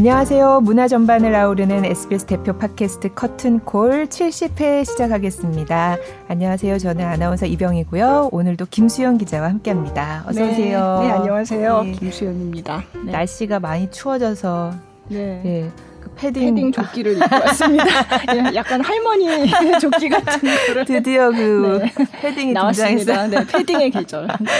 안녕하세요. 0.00 0.62
문화 0.62 0.88
전반을 0.88 1.34
아우르는 1.34 1.84
SBS 1.84 2.24
대표 2.24 2.56
팟캐스트 2.56 3.12
커튼콜 3.12 4.06
70회 4.06 4.86
시작하겠습니다. 4.86 5.98
안녕하세요. 6.26 6.78
저는 6.78 7.04
아나운서 7.04 7.44
이병이고요. 7.44 8.30
오늘도 8.32 8.68
김수영 8.70 9.18
기자와 9.18 9.50
함께합니다. 9.50 10.24
어서 10.26 10.40
네. 10.40 10.52
오세요. 10.52 11.00
네, 11.02 11.10
안녕하세요. 11.10 11.82
네. 11.82 11.92
김수현입니다. 11.92 12.82
네. 13.04 13.12
날씨가 13.12 13.60
많이 13.60 13.90
추워져서 13.90 14.72
네. 15.10 15.70
패딩, 16.16 16.54
패딩 16.54 16.72
조끼를 16.72 17.12
입고 17.16 17.36
왔습니다. 17.46 17.84
예, 18.34 18.54
약간 18.54 18.80
할머니 18.82 19.50
조끼 19.80 20.08
같은 20.08 20.40
거를 20.66 20.84
드디어 20.84 21.30
그 21.30 21.80
네. 21.82 22.06
패딩이 22.20 22.52
나왔습니다. 22.52 23.26
네, 23.26 23.46
패딩의 23.46 23.90
계절. 23.90 24.26
네. 24.40 24.50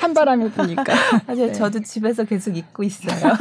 찬바람이 0.00 0.50
부니까 0.50 0.84
사실 1.26 1.46
네. 1.46 1.52
저도 1.52 1.80
집에서 1.80 2.24
계속 2.24 2.56
입고 2.56 2.82
있어요. 2.82 3.34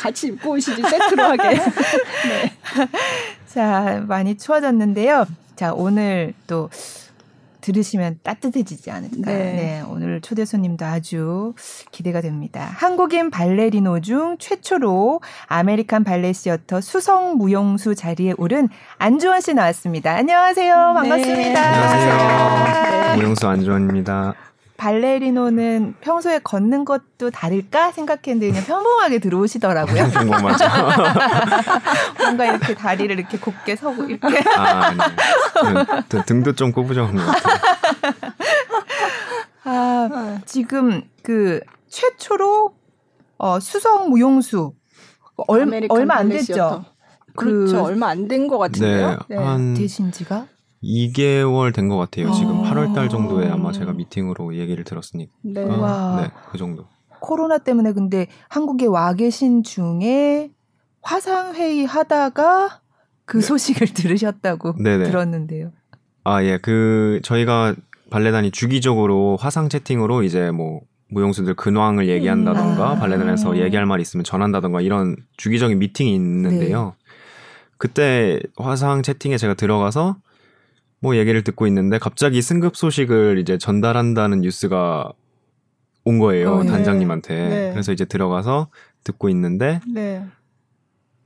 같이 0.00 0.28
입고 0.28 0.50
오시지 0.50 0.82
세트로 0.82 1.22
하게. 1.22 1.50
네. 1.50 2.52
자, 3.46 4.02
많이 4.06 4.36
추워졌는데요. 4.36 5.26
자, 5.56 5.72
오늘 5.72 6.34
또 6.46 6.68
들으시면 7.60 8.20
따뜻해지지 8.22 8.90
않을까. 8.90 9.30
네. 9.30 9.52
네. 9.52 9.82
오늘 9.88 10.20
초대 10.20 10.44
손님도 10.44 10.84
아주 10.84 11.54
기대가 11.90 12.20
됩니다. 12.20 12.70
한국인 12.76 13.30
발레리노 13.30 14.00
중 14.00 14.36
최초로 14.38 15.20
아메리칸 15.46 16.04
발레 16.04 16.32
시어터 16.32 16.80
수석 16.80 17.36
무용수 17.36 17.94
자리에 17.94 18.34
오른 18.38 18.68
안주원 18.98 19.40
씨 19.40 19.54
나왔습니다. 19.54 20.14
안녕하세요. 20.14 20.74
반갑습니다. 20.94 21.60
안녕하세요. 21.60 23.12
네. 23.12 23.16
무용수 23.16 23.48
안주원입니다. 23.48 24.34
발레리노는 24.78 25.96
평소에 26.00 26.38
걷는 26.38 26.84
것도 26.84 27.30
다를까 27.32 27.90
생각했는데 27.90 28.48
그냥 28.52 28.64
평범하게 28.64 29.18
들어오시더라고요. 29.18 30.04
궁금하죠? 30.14 30.64
뭔가 32.18 32.46
이렇게 32.46 32.74
다리를 32.74 33.18
이렇게 33.18 33.38
곱게 33.38 33.74
서고 33.76 34.04
이렇게 34.04 34.38
아, 34.56 34.90
네. 34.92 34.98
그, 36.08 36.22
등도 36.24 36.54
좀 36.54 36.70
꼬부정한 36.72 37.16
것 37.16 37.26
같아요. 37.26 37.58
아, 39.64 40.38
지금 40.46 41.02
그 41.22 41.60
최초로 41.88 42.72
어, 43.38 43.60
수성 43.60 44.08
무용수 44.10 44.72
얼, 45.48 45.68
얼마 45.88 46.16
안 46.16 46.28
됐죠? 46.28 46.44
시어터. 46.54 46.84
그 47.36 47.44
그렇죠. 47.66 47.82
얼마 47.84 48.08
안 48.08 48.28
된 48.28 48.46
것 48.48 48.58
같은데요. 48.58 49.18
네, 49.28 49.36
한 49.36 49.74
되신 49.74 50.12
지가? 50.12 50.46
2개월 50.82 51.74
된 51.74 51.88
것 51.88 51.96
같아요. 51.96 52.32
지금 52.32 52.60
어. 52.60 52.62
8월 52.62 52.94
달 52.94 53.08
정도에 53.08 53.48
아마 53.48 53.72
제가 53.72 53.92
미팅으로 53.92 54.56
얘기를 54.56 54.84
들었으니까. 54.84 55.32
네. 55.42 55.62
와. 55.64 56.20
네, 56.22 56.30
그 56.50 56.58
정도. 56.58 56.86
코로나 57.20 57.58
때문에 57.58 57.92
근데 57.92 58.26
한국에 58.48 58.86
와 58.86 59.12
계신 59.14 59.62
중에 59.64 60.50
화상 61.02 61.54
회의 61.54 61.84
하다가 61.84 62.80
그 63.24 63.40
소식을 63.40 63.88
들으셨다고 63.94 64.74
네네. 64.82 65.04
들었는데요. 65.04 65.72
아, 66.24 66.42
예. 66.44 66.58
그 66.58 67.20
저희가 67.24 67.74
발레단이 68.10 68.50
주기적으로 68.52 69.36
화상 69.40 69.68
채팅으로 69.68 70.22
이제 70.22 70.50
뭐 70.50 70.80
무용수들 71.10 71.54
근황을 71.54 72.08
얘기한다던가 72.08 72.94
음. 72.94 72.98
발레단에서 73.00 73.54
아. 73.54 73.56
얘기할 73.56 73.86
말 73.86 74.00
있으면 74.00 74.24
전한다던가 74.24 74.80
이런 74.80 75.16
주기적인 75.38 75.78
미팅이 75.78 76.14
있는데요. 76.14 76.94
네. 76.98 77.04
그때 77.78 78.40
화상 78.56 79.02
채팅에 79.02 79.36
제가 79.38 79.54
들어가서 79.54 80.16
뭐 81.00 81.16
얘기를 81.16 81.42
듣고 81.44 81.66
있는데 81.66 81.98
갑자기 81.98 82.42
승급 82.42 82.76
소식을 82.76 83.38
이제 83.38 83.58
전달한다는 83.58 84.40
뉴스가 84.40 85.12
온 86.04 86.18
거예요 86.18 86.54
어, 86.54 86.62
네. 86.62 86.70
단장님한테. 86.70 87.34
네. 87.48 87.70
그래서 87.72 87.92
이제 87.92 88.04
들어가서 88.04 88.68
듣고 89.04 89.28
있는데 89.28 89.80
네. 89.92 90.24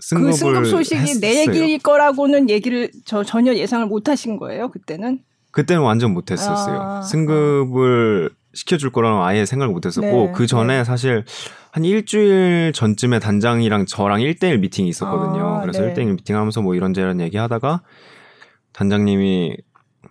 승급을 0.00 0.30
그 0.30 0.36
승급 0.36 0.66
소식이 0.66 1.20
내 1.20 1.42
했어요. 1.42 1.54
얘기일 1.56 1.78
거라고는 1.78 2.50
얘기를 2.50 2.90
저 3.04 3.22
전혀 3.22 3.54
예상을 3.54 3.86
못 3.86 4.08
하신 4.08 4.36
거예요, 4.36 4.70
그때는? 4.70 5.20
그때는 5.52 5.82
완전 5.82 6.12
못했었어요. 6.12 6.80
아. 6.80 7.02
승급을 7.02 8.30
시켜줄 8.54 8.90
거라는 8.90 9.22
아예 9.22 9.46
생각을 9.46 9.72
못했었고 9.72 10.26
네, 10.26 10.32
그 10.34 10.46
전에 10.46 10.78
네. 10.78 10.84
사실 10.84 11.24
한 11.70 11.84
일주일 11.84 12.72
전쯤에 12.74 13.18
단장이랑 13.18 13.86
저랑 13.86 14.20
1대1 14.20 14.58
미팅이 14.58 14.88
있었거든요. 14.88 15.58
아, 15.58 15.60
그래서 15.60 15.82
네. 15.82 15.94
1대1 15.94 16.16
미팅하면서 16.16 16.60
뭐 16.62 16.74
이런저런 16.74 17.20
얘기하다가 17.20 17.82
단장님이 18.72 19.56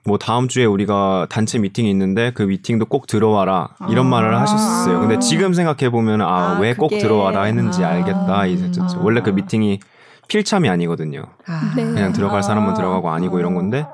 뭐 0.05 0.17
다음 0.17 0.47
주에 0.47 0.65
우리가 0.65 1.27
단체 1.29 1.59
미팅이 1.59 1.89
있는데 1.91 2.31
그 2.33 2.43
미팅도 2.43 2.85
꼭 2.85 3.07
들어와라 3.07 3.75
이런 3.89 4.07
아. 4.07 4.09
말을 4.09 4.39
하셨어요. 4.39 4.99
근데 4.99 5.19
지금 5.19 5.53
생각해 5.53 5.89
보면 5.89 6.21
아 6.21 6.55
아, 6.55 6.59
왜꼭 6.59 6.89
그게. 6.89 7.01
들어와라 7.01 7.43
했는지 7.43 7.83
아. 7.83 7.89
알겠다. 7.89 8.45
이제 8.47 8.81
아. 8.81 8.87
원래 9.01 9.21
그 9.21 9.29
미팅이 9.29 9.79
필참이 10.27 10.69
아니거든요. 10.69 11.23
아, 11.45 11.73
네. 11.75 11.83
그냥 11.83 12.13
들어갈 12.13 12.39
아. 12.39 12.41
사람은 12.41 12.73
들어가고 12.73 13.09
아니고 13.09 13.39
이런 13.39 13.53
건데 13.53 13.85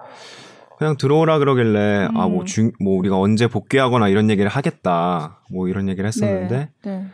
그냥 0.77 0.95
들어오라 0.95 1.39
그러길래 1.39 2.09
아뭐 2.13 2.41
음. 2.41 2.45
중뭐 2.45 2.97
우리가 2.99 3.17
언제 3.17 3.47
복귀하거나 3.47 4.09
이런 4.09 4.29
얘기를 4.29 4.49
하겠다 4.49 5.39
뭐 5.51 5.67
이런 5.67 5.89
얘기를 5.89 6.07
했었는데 6.07 6.69
네. 6.83 6.91
네. 6.91 7.07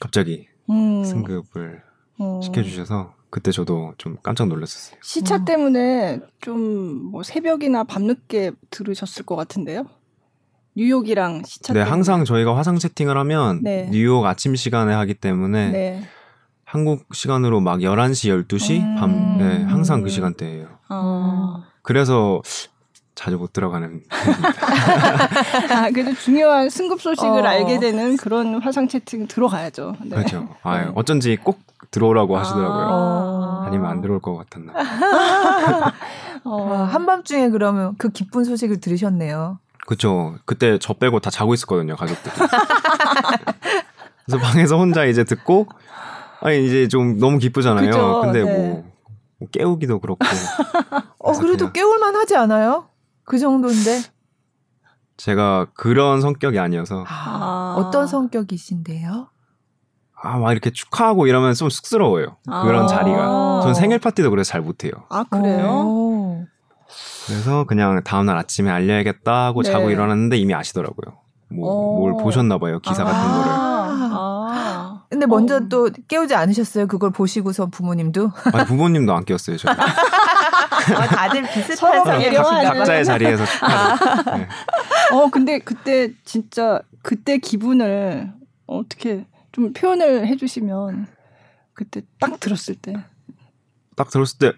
갑자기 0.00 0.48
음. 0.70 1.04
승급을 1.04 1.82
어. 2.18 2.40
시켜주셔서 2.42 3.12
그때 3.34 3.50
저도 3.50 3.94
좀 3.98 4.16
깜짝 4.22 4.46
놀랐었어요. 4.46 4.96
시차 5.02 5.38
음. 5.38 5.44
때문에 5.44 6.20
좀 6.40 7.10
뭐 7.10 7.24
새벽이나 7.24 7.82
밤늦게 7.82 8.52
들으셨을 8.70 9.24
것 9.26 9.34
같은데요. 9.34 9.86
뉴욕이랑 10.76 11.42
시차 11.44 11.72
네 11.72 11.80
때문에. 11.80 11.90
항상 11.90 12.24
저희가 12.24 12.56
화상 12.56 12.78
채팅을 12.78 13.16
하면 13.18 13.60
네. 13.64 13.88
뉴욕 13.90 14.24
아침 14.24 14.54
시간에 14.54 14.94
하기 14.94 15.14
때문에 15.14 15.70
네. 15.70 16.02
한국 16.64 17.12
시간으로 17.12 17.60
막 17.60 17.80
11시 17.80 18.46
12시 18.46 18.80
음. 18.80 18.94
밤 18.96 19.38
네, 19.38 19.64
항상 19.64 20.00
그 20.02 20.06
음. 20.06 20.08
시간대예요. 20.10 20.68
아, 20.88 21.64
그래서 21.82 22.40
자주 23.16 23.36
못 23.36 23.52
들어가는 23.52 24.02
아 25.70 25.90
그래도 25.90 26.14
중요한 26.14 26.68
승급 26.68 27.00
소식을 27.00 27.46
어. 27.46 27.48
알게 27.48 27.78
되는 27.78 28.16
그런 28.16 28.60
화상 28.60 28.88
채팅 28.88 29.26
들어가야죠. 29.26 29.94
네. 30.04 30.16
그렇죠. 30.16 30.48
아 30.62 30.84
네. 30.84 30.90
어쩐지 30.94 31.36
꼭 31.42 31.60
들어오라고 31.94 32.36
하시더라고요. 32.36 32.86
아. 32.90 33.64
아니면 33.66 33.88
안 33.88 34.00
들어올 34.00 34.20
것 34.20 34.34
같았나. 34.36 34.72
어. 36.44 36.56
와, 36.56 36.84
한밤중에 36.84 37.50
그러면 37.50 37.94
그 37.98 38.08
기쁜 38.08 38.44
소식을 38.44 38.80
들으셨네요. 38.80 39.58
그쵸. 39.86 40.34
그때 40.44 40.78
저 40.80 40.94
빼고 40.94 41.20
다 41.20 41.30
자고 41.30 41.54
있었거든요, 41.54 41.94
가족들이. 41.94 42.34
그래서 44.26 44.42
방에서 44.42 44.76
혼자 44.76 45.04
이제 45.04 45.22
듣고, 45.24 45.68
아니, 46.40 46.66
이제 46.66 46.88
좀 46.88 47.18
너무 47.18 47.38
기쁘잖아요. 47.38 47.86
그죠, 47.90 48.20
근데 48.22 48.42
네. 48.42 48.58
뭐, 48.58 48.84
뭐 49.38 49.48
깨우기도 49.50 50.00
그렇고. 50.00 50.24
어, 51.18 51.32
그래도 51.32 51.58
그냥 51.58 51.72
깨울만 51.72 52.16
하지 52.16 52.36
않아요? 52.36 52.88
그 53.24 53.38
정도인데. 53.38 54.00
제가 55.16 55.66
그런 55.74 56.20
성격이 56.20 56.58
아니어서, 56.58 57.04
아, 57.06 57.06
아. 57.06 57.74
어떤 57.78 58.06
성격이신데요? 58.06 59.28
아, 60.24 60.38
막 60.38 60.52
이렇게 60.52 60.70
축하하고 60.70 61.26
이러면 61.26 61.54
좀 61.54 61.68
쑥스러워요. 61.68 62.36
그런 62.44 62.84
아. 62.84 62.86
자리가. 62.86 63.60
전 63.62 63.74
생일 63.74 63.98
파티도 63.98 64.30
그래서 64.30 64.50
잘 64.50 64.60
못해요. 64.62 64.92
아 65.10 65.24
그래요? 65.24 65.66
오. 65.68 66.44
그래서 67.26 67.64
그냥 67.64 68.02
다음날 68.02 68.36
아침에 68.36 68.70
알려야겠다 68.70 69.46
하고 69.46 69.62
네. 69.62 69.70
자고 69.70 69.90
일어났는데 69.90 70.36
이미 70.36 70.54
아시더라고요. 70.54 71.16
뭐, 71.50 71.70
어. 71.70 71.98
뭘 71.98 72.22
보셨나봐요, 72.22 72.80
기사 72.80 73.04
같은 73.04 73.18
아. 73.20 73.32
거를. 73.36 73.52
아. 74.16 75.02
근데 75.10 75.26
먼저 75.26 75.56
어. 75.56 75.60
또 75.68 75.90
깨우지 76.08 76.34
않으셨어요? 76.34 76.86
그걸 76.86 77.10
보시고서 77.10 77.66
부모님도? 77.66 78.30
아니, 78.52 78.64
부모님도 78.66 79.14
안 79.14 79.24
깨웠어요, 79.24 79.56
저. 79.58 79.68
아, 79.70 81.06
다들 81.06 81.42
비슷한. 81.42 82.04
봐요. 82.04 82.42
각자의 82.42 83.04
자리에서 83.04 83.44
축하를. 83.46 84.38
네. 84.38 84.48
어 85.12 85.30
근데 85.30 85.58
그때 85.58 86.10
진짜 86.24 86.80
그때 87.02 87.38
기분을 87.38 88.32
어떻게 88.66 89.26
좀 89.54 89.72
표현을 89.72 90.26
해주시면 90.26 91.06
그때 91.74 92.02
딱 92.18 92.40
들었을 92.40 92.74
때. 92.74 92.94
딱 93.96 94.10
들었을 94.10 94.38
때, 94.38 94.52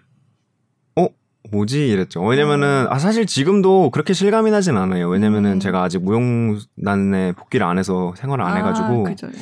어? 0.95 1.07
뭐지? 1.51 1.87
이랬죠. 1.87 2.23
왜냐면은, 2.23 2.87
아, 2.89 2.97
사실 2.97 3.27
지금도 3.27 3.91
그렇게 3.91 4.13
실감이 4.13 4.49
나진 4.49 4.75
않아요. 4.75 5.07
왜냐면은 5.07 5.53
음. 5.53 5.59
제가 5.59 5.83
아직 5.83 6.03
무용단에 6.03 7.33
복귀를 7.33 7.65
안 7.65 7.77
해서 7.77 8.13
생활을 8.17 8.43
안 8.43 8.53
아, 8.53 8.55
해가지고, 8.55 9.03
그죠. 9.03 9.27
네. 9.27 9.37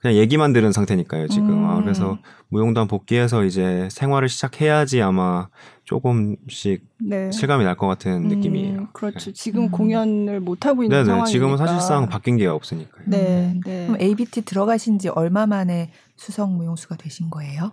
그냥 0.00 0.16
얘기만 0.16 0.54
들은 0.54 0.72
상태니까요, 0.72 1.28
지금. 1.28 1.50
음. 1.50 1.64
아, 1.66 1.80
그래서 1.82 2.18
무용단 2.48 2.88
복귀해서 2.88 3.44
이제 3.44 3.88
생활을 3.90 4.30
시작해야지 4.30 5.02
아마 5.02 5.48
조금씩 5.84 6.82
네. 7.00 7.30
실감이 7.30 7.64
날 7.64 7.76
것 7.76 7.86
같은 7.86 8.24
음, 8.24 8.28
느낌이에요. 8.28 8.88
그렇죠. 8.92 9.32
지금 9.32 9.64
음. 9.64 9.70
공연을 9.70 10.40
못 10.40 10.64
하고 10.66 10.82
있는 10.82 10.96
네네. 10.96 11.04
상황이니까. 11.06 11.30
지금은 11.30 11.56
사실상 11.58 12.08
바뀐 12.08 12.36
게 12.36 12.46
없으니까요. 12.46 13.04
네, 13.06 13.52
음. 13.54 13.60
네. 13.64 13.86
그럼 13.86 14.00
ABT 14.00 14.42
들어가신 14.42 14.98
지 14.98 15.08
얼마 15.08 15.46
만에 15.46 15.90
수석 16.16 16.56
무용수가 16.56 16.96
되신 16.96 17.30
거예요? 17.30 17.72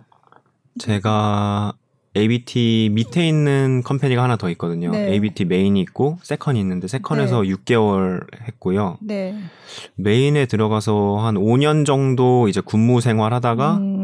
제가 0.78 1.74
ABT 2.14 2.90
밑에 2.92 3.26
있는 3.26 3.82
company가 3.84 4.22
하나 4.22 4.36
더 4.36 4.50
있거든요. 4.50 4.90
네. 4.90 5.12
ABT 5.12 5.46
main이 5.46 5.80
있고 5.80 6.18
second가 6.22 6.60
있는데 6.60 6.86
second에서 6.88 7.40
6개월 7.42 8.26
했고요. 8.48 8.98
네. 9.00 9.34
메인에 9.96 10.44
들어가서 10.44 11.16
한 11.20 11.36
5년 11.36 11.86
정도 11.86 12.48
이제 12.48 12.60
군무 12.60 13.00
생활하다가 13.00 13.76
음, 13.78 14.01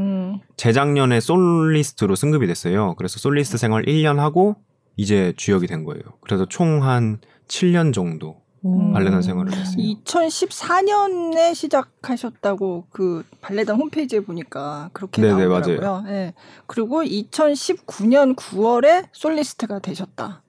재작년에 0.58 1.20
솔리스트로 1.20 2.16
승급이 2.16 2.46
됐어요. 2.48 2.94
그래서 2.96 3.18
솔리스트 3.18 3.56
생활 3.56 3.84
1년 3.86 4.16
하고 4.16 4.56
이제 4.96 5.32
주역이 5.36 5.66
된 5.68 5.84
거예요. 5.84 6.02
그래서 6.20 6.44
총 6.46 6.82
한 6.82 7.20
7년 7.46 7.94
정도 7.94 8.42
오. 8.62 8.92
발레단 8.92 9.22
생활을 9.22 9.52
했어요. 9.52 9.76
2014년에 9.76 11.54
시작하셨다고 11.54 12.86
그 12.90 13.22
발레단 13.40 13.76
홈페이지에 13.76 14.18
보니까 14.20 14.90
그렇게 14.92 15.22
네네, 15.22 15.46
나오더라고요. 15.46 16.04
예. 16.12 16.34
그리고 16.66 17.02
2019년 17.04 18.34
9월에 18.34 19.06
솔리스트가 19.12 19.78
되셨다. 19.78 20.42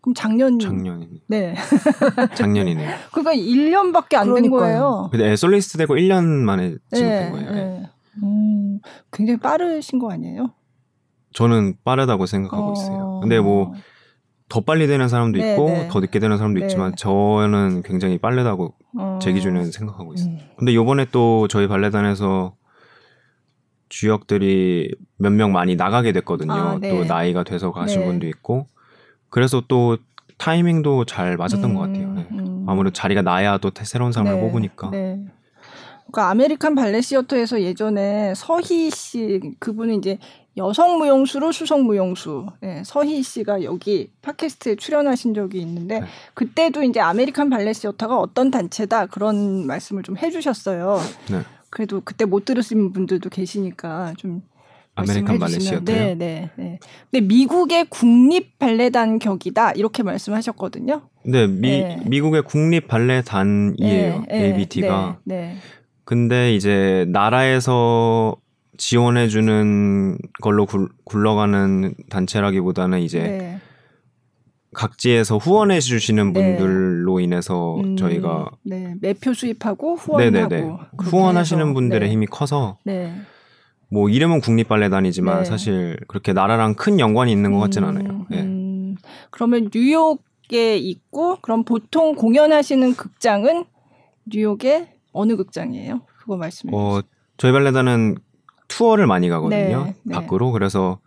그럼 0.00 0.14
작년 0.14 0.58
작년이 0.58 1.22
네. 1.28 1.54
작년이네요. 2.34 2.90
그러니까 3.12 3.32
1년밖에 3.34 4.16
안 4.16 4.34
된. 4.34 4.50
거예요. 4.50 5.08
근데 5.12 5.30
애 5.30 5.36
솔리스트 5.36 5.78
되고 5.78 5.94
1년 5.94 6.24
만에 6.24 6.74
지금 6.92 7.08
네, 7.08 7.18
된 7.20 7.32
거예요. 7.32 7.50
네. 7.52 7.90
네. 8.22 8.26
음, 8.28 8.80
굉장히 9.12 9.38
빠르신 9.40 9.98
거 9.98 10.10
아니에요? 10.10 10.52
저는 11.32 11.74
빠르다고 11.84 12.26
생각하고 12.26 12.70
어. 12.70 12.72
있어요. 12.72 13.20
근데 13.22 13.38
뭐 13.40 13.72
더 14.48 14.60
빨리 14.60 14.86
되는 14.86 15.08
사람도 15.08 15.38
네, 15.40 15.52
있고 15.54 15.66
네. 15.66 15.88
더 15.90 15.98
늦게 15.98 16.20
되는 16.20 16.36
사람도 16.36 16.60
네. 16.60 16.66
있지만 16.66 16.94
저는 16.94 17.82
굉장히 17.82 18.16
빠르다고 18.16 18.74
어. 18.96 19.18
제 19.20 19.32
기준에는 19.32 19.72
생각하고 19.72 20.14
있어요. 20.14 20.34
음. 20.34 20.38
근데 20.56 20.72
요번에 20.72 21.06
또 21.10 21.48
저희 21.48 21.66
발레단에서 21.66 22.54
주역들이 23.88 24.94
몇 25.18 25.32
명 25.32 25.52
많이 25.52 25.76
나가게 25.76 26.12
됐거든요. 26.12 26.52
아, 26.52 26.78
네. 26.80 26.90
또 26.90 27.04
나이가 27.04 27.42
돼서 27.44 27.72
가신 27.72 28.00
네. 28.00 28.06
분도 28.06 28.26
있고 28.28 28.66
그래서 29.30 29.62
또 29.66 29.98
타이밍도 30.38 31.06
잘 31.06 31.36
맞았던 31.36 31.74
것 31.74 31.80
같아요. 31.80 32.12
네. 32.12 32.28
음. 32.30 32.64
아무래도 32.68 32.92
자리가 32.92 33.22
나야 33.22 33.58
또 33.58 33.70
새로운 33.74 34.12
사람을 34.12 34.34
네, 34.34 34.40
뽑으니까. 34.40 34.90
네. 36.16 36.22
그러니까 36.22 36.30
아메리칸 36.30 36.74
발레 36.74 37.02
시어터에서 37.02 37.60
예전에 37.60 38.32
서희 38.34 38.90
씨 38.90 39.40
그분은 39.58 39.96
이제 39.96 40.18
여성 40.56 40.96
무용수로 40.96 41.52
수석 41.52 41.84
무용수 41.84 42.46
네, 42.60 42.82
서희 42.86 43.22
씨가 43.22 43.62
여기 43.62 44.10
팟캐스트에 44.22 44.76
출연하신 44.76 45.34
적이 45.34 45.60
있는데 45.60 46.00
네. 46.00 46.06
그때도 46.32 46.82
이제 46.84 47.00
아메리칸 47.00 47.50
발레 47.50 47.74
시어터가 47.74 48.18
어떤 48.18 48.50
단체다 48.50 49.06
그런 49.06 49.66
말씀을 49.66 50.02
좀 50.02 50.16
해주셨어요. 50.16 50.98
네. 51.30 51.42
그래도 51.68 52.00
그때 52.02 52.24
못 52.24 52.46
들으신 52.46 52.92
분들도 52.94 53.28
계시니까 53.28 54.14
좀 54.16 54.42
아메리칸 54.94 55.38
발레. 55.38 55.58
시어터요? 55.58 55.84
네, 55.84 56.14
네, 56.14 56.50
네. 56.56 56.78
근데 57.10 57.26
미국의 57.26 57.86
국립 57.90 58.58
발레단 58.58 59.18
격이다 59.18 59.72
이렇게 59.72 60.02
말씀하셨거든요. 60.02 61.02
네, 61.24 61.46
미, 61.46 61.82
네. 61.82 62.00
미국의 62.06 62.44
국립 62.44 62.88
발레단이에요. 62.88 64.24
ABT가. 64.30 65.18
네, 65.24 65.36
네. 65.36 65.56
근데 66.06 66.54
이제 66.54 67.04
나라에서 67.08 68.36
지원해주는 68.78 70.18
걸로 70.40 70.64
굴, 70.64 70.88
굴러가는 71.04 71.94
단체라기보다는 72.08 73.00
이제 73.00 73.18
네. 73.20 73.60
각지에서 74.72 75.36
후원해 75.36 75.80
주시는 75.80 76.32
네. 76.32 76.56
분들로 76.56 77.18
인해서 77.18 77.76
음, 77.80 77.96
저희가 77.96 78.50
네, 78.62 78.94
매표 79.00 79.34
수입하고 79.34 79.96
후원하고 79.96 80.30
네네네 80.30 80.76
그렇게 80.96 81.10
후원하시는 81.10 81.74
분들의 81.74 82.08
네. 82.08 82.12
힘이 82.12 82.26
커서 82.26 82.78
네. 82.84 83.12
뭐 83.90 84.08
이름은 84.08 84.40
국립발레단이지만 84.42 85.40
네. 85.40 85.44
사실 85.44 85.98
그렇게 86.06 86.32
나라랑 86.32 86.74
큰 86.74 87.00
연관이 87.00 87.32
있는 87.32 87.52
것 87.52 87.58
같진 87.58 87.82
음, 87.82 87.88
않아요. 87.88 88.26
네. 88.30 88.42
음, 88.42 88.96
그러면 89.30 89.70
뉴욕에 89.74 90.76
있고 90.76 91.38
그럼 91.40 91.64
보통 91.64 92.14
공연하시는 92.14 92.94
극장은 92.94 93.64
뉴욕의 94.26 94.95
어느 95.16 95.36
극장이에요? 95.36 96.02
그거 96.18 96.36
말씀해 96.36 96.70
주세요. 96.70 96.98
어, 96.98 97.02
저희 97.36 97.52
발레단은 97.52 98.16
투어를 98.68 99.06
많이 99.06 99.28
가거든요. 99.28 99.84
네, 99.84 99.94
네. 100.02 100.14
밖으로 100.14 100.52
그래서 100.52 100.98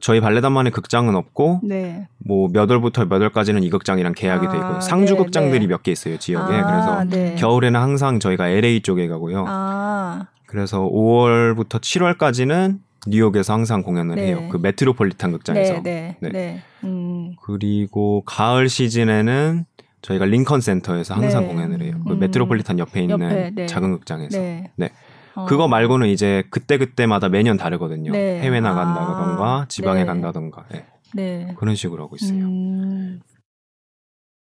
저희 0.00 0.20
발레단만의 0.20 0.72
극장은 0.72 1.14
없고 1.14 1.60
네. 1.62 2.08
뭐몇 2.18 2.68
월부터 2.70 3.04
몇 3.06 3.20
월까지는 3.22 3.62
이 3.62 3.70
극장이랑 3.70 4.14
계약이 4.14 4.48
돼 4.48 4.52
아, 4.52 4.56
있고 4.56 4.80
상주 4.80 5.14
네, 5.14 5.18
극장들이 5.18 5.60
네. 5.60 5.66
몇개 5.66 5.92
있어요 5.92 6.18
지역에 6.18 6.54
아, 6.54 6.66
그래서 6.66 7.04
네. 7.04 7.34
겨울에는 7.36 7.78
항상 7.78 8.18
저희가 8.18 8.48
LA 8.48 8.80
쪽에 8.82 9.06
가고요. 9.06 9.44
아, 9.46 10.26
그래서 10.46 10.80
5월부터 10.80 11.80
7월까지는 11.80 12.78
뉴욕에서 13.06 13.52
항상 13.52 13.82
공연을 13.82 14.16
네. 14.16 14.26
해요. 14.26 14.48
그 14.50 14.56
메트로폴리탄 14.56 15.30
극장에서. 15.32 15.74
네, 15.74 15.80
네, 15.82 16.16
네. 16.20 16.28
네. 16.30 16.62
음, 16.82 17.36
그리고 17.42 18.22
가을 18.26 18.68
시즌에는 18.68 19.64
저희가 20.06 20.24
링컨 20.24 20.60
센터에서 20.60 21.14
항상 21.14 21.42
네. 21.42 21.48
공연을 21.48 21.82
해요. 21.82 22.00
그 22.06 22.12
음. 22.12 22.20
메트로폴리탄 22.20 22.78
옆에 22.78 23.02
있는 23.02 23.20
옆에, 23.20 23.50
네. 23.54 23.66
작은 23.66 23.90
극장에서. 23.92 24.38
네. 24.38 24.70
네. 24.76 24.90
어. 25.34 25.46
그거 25.46 25.66
말고는 25.66 26.06
이제 26.08 26.44
그때 26.50 26.78
그때마다 26.78 27.28
매년 27.28 27.56
다르거든요. 27.56 28.12
네. 28.12 28.38
해외 28.40 28.58
아. 28.58 28.60
나간다던가 28.60 29.66
지방에 29.68 30.00
네. 30.00 30.06
간다던가 30.06 30.64
네. 30.70 30.84
네. 31.14 31.54
그런 31.58 31.74
식으로 31.74 32.04
하고 32.04 32.14
있어요. 32.16 32.38
음, 32.44 33.20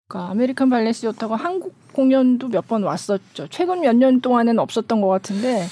그러니까 0.06 0.30
아메리칸 0.32 0.68
발레 0.70 0.92
시어터가 0.92 1.34
한국 1.36 1.74
공연도 1.94 2.48
몇 2.48 2.66
번 2.68 2.82
왔었죠. 2.82 3.46
최근 3.48 3.80
몇 3.80 3.96
년 3.96 4.20
동안은 4.20 4.58
없었던 4.58 5.00
것 5.00 5.08
같은데 5.08 5.64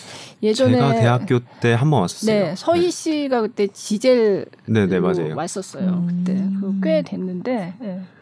예전에 0.43 0.73
제가 0.73 0.93
대학교 0.95 1.38
때 1.61 1.75
한 1.75 1.91
번 1.91 2.00
왔었어요. 2.00 2.35
네 2.45 2.55
서희 2.56 2.91
씨가 2.91 3.43
그때 3.43 3.67
지젤 3.67 4.47
네, 4.67 4.87
네, 4.87 5.00
맞아요. 5.00 5.37
왔었어요. 5.37 5.88
음. 5.88 6.06
그때 6.25 6.35
그 6.61 6.81
꽤 6.83 7.03
됐는데 7.03 7.75
네. 7.79 8.00
저 8.00 8.22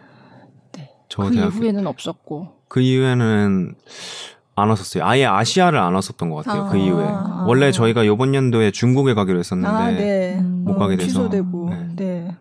그 1.16 1.30
대학교 1.30 1.56
이후에는 1.56 1.86
없었고. 1.86 2.48
그 2.68 2.80
이후에는 2.80 3.74
안 4.56 4.68
왔었어요. 4.68 5.04
아예 5.04 5.24
아시아를 5.24 5.78
안 5.78 5.94
왔었던 5.94 6.28
것 6.30 6.44
같아요. 6.44 6.68
그 6.70 6.76
아. 6.76 6.76
이후에 6.76 7.04
아. 7.06 7.44
원래 7.46 7.72
저희가 7.72 8.04
이번 8.04 8.34
연도에 8.34 8.70
중국에 8.70 9.14
가기로 9.14 9.38
했었는데 9.38 9.70
아 9.70 9.90
네. 9.90 10.38
음. 10.38 10.64
못 10.64 10.76
가게 10.76 10.94
어, 10.94 10.96
돼서 10.96 11.08
취소되고. 11.08 11.70
네. 11.70 11.88
네. 11.96 12.36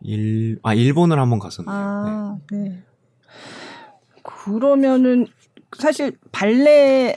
일, 0.00 0.58
아 0.62 0.74
일본을 0.74 1.18
한번 1.18 1.38
갔었네요. 1.38 1.74
아, 1.74 2.36
네. 2.50 2.82
그러면은 4.22 5.26
사실 5.78 6.16
발레 6.32 7.16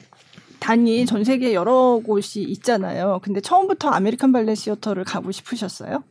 단이 0.60 1.06
전 1.06 1.24
세계 1.24 1.54
여러 1.54 2.00
곳이 2.04 2.42
있잖아요. 2.42 3.20
근데 3.22 3.42
처음부터 3.42 3.90
아메리칸 3.90 4.32
발레 4.32 4.56
시어터를 4.56 5.04
가고 5.04 5.32
싶으셨어요? 5.32 6.04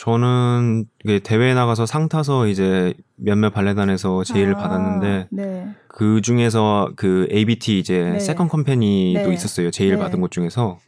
저는 0.00 0.86
대회에 1.24 1.52
나가서 1.52 1.84
상 1.84 2.08
타서 2.08 2.46
이제 2.46 2.94
몇몇 3.16 3.50
발레단에서 3.50 4.24
제의를 4.24 4.54
아, 4.54 4.58
받았는데 4.58 5.26
네. 5.30 5.68
그 5.88 6.22
중에서 6.22 6.90
그 6.96 7.28
ABT 7.30 7.78
이제 7.78 8.12
네. 8.12 8.18
second 8.18 8.48
company도 8.48 9.28
네. 9.28 9.34
있었어요. 9.34 9.70
제의를 9.70 9.98
네. 9.98 10.02
받은 10.02 10.22
곳 10.22 10.30
중에서. 10.30 10.78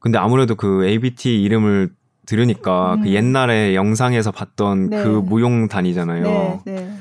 근데 0.00 0.18
아무래도 0.18 0.54
그 0.54 0.84
ABT 0.84 1.42
이름을 1.42 1.94
들으니까 2.26 2.96
음. 2.96 3.02
그 3.04 3.14
옛날에 3.14 3.74
영상에서 3.74 4.32
봤던 4.32 4.90
네. 4.90 5.02
그 5.02 5.08
무용단이잖아요. 5.08 6.22
네, 6.22 6.60
네. 6.66 6.96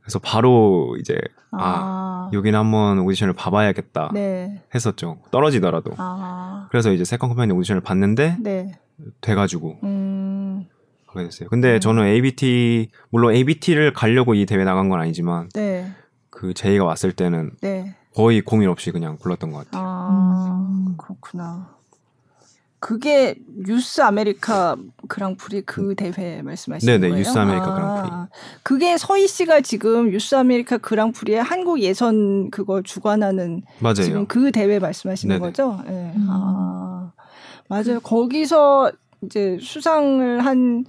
그래서 0.00 0.18
바로 0.18 0.96
이제 0.98 1.18
아, 1.50 1.58
아, 1.60 2.30
여기는 2.32 2.58
한번 2.58 3.00
오디션을 3.00 3.34
봐봐야겠다 3.34 4.12
네. 4.14 4.62
했었죠. 4.74 5.18
떨어지더라도. 5.30 5.90
아, 5.98 6.68
그래서 6.70 6.90
이제 6.90 7.04
second 7.04 7.28
company 7.28 7.52
오디션을 7.52 7.82
봤는데 7.82 8.38
네. 8.40 8.72
돼가지고 9.20 9.78
음, 9.84 10.37
가게 11.18 11.28
됐어요. 11.28 11.48
근데 11.48 11.78
저는 11.80 12.04
ABT 12.06 12.90
물론 13.10 13.34
ABT를 13.34 13.92
가려고 13.92 14.34
이 14.34 14.46
대회 14.46 14.64
나간 14.64 14.88
건 14.88 15.00
아니지만 15.00 15.48
네, 15.54 15.90
그 16.30 16.54
제의가 16.54 16.84
왔을 16.84 17.12
때는 17.12 17.52
네. 17.60 17.94
거의 18.14 18.40
고민 18.40 18.68
없이 18.68 18.90
그냥 18.90 19.18
불렀던 19.18 19.50
것 19.50 19.64
같아요. 19.70 19.82
아, 19.84 20.66
음. 20.68 20.94
그렇구나. 20.96 21.76
그게 22.80 23.34
유스 23.66 24.02
아메리카 24.02 24.76
그랑프리 25.08 25.62
그 25.62 25.96
대회 25.96 26.42
말씀하시는 26.42 26.92
네네, 27.00 27.08
거예요? 27.08 27.20
유스 27.20 27.36
아메리카 27.36 27.66
아, 27.66 27.74
그랑프리. 27.74 28.10
그게 28.62 28.96
서희 28.96 29.26
씨가 29.26 29.62
지금 29.62 30.12
유스 30.12 30.36
아메리카 30.36 30.78
그랑프리의 30.78 31.42
한국 31.42 31.80
예선 31.80 32.50
그거 32.52 32.80
주관하는 32.82 33.62
맞아요. 33.80 33.94
지금 33.94 34.26
그 34.26 34.52
대회 34.52 34.78
말씀하시는 34.78 35.34
네네. 35.34 35.44
거죠? 35.44 35.80
네. 35.86 36.12
음. 36.14 36.26
아, 36.30 37.10
맞아요. 37.68 37.98
거기서 38.00 38.92
이제 39.22 39.58
수상을 39.60 40.44
한 40.46 40.84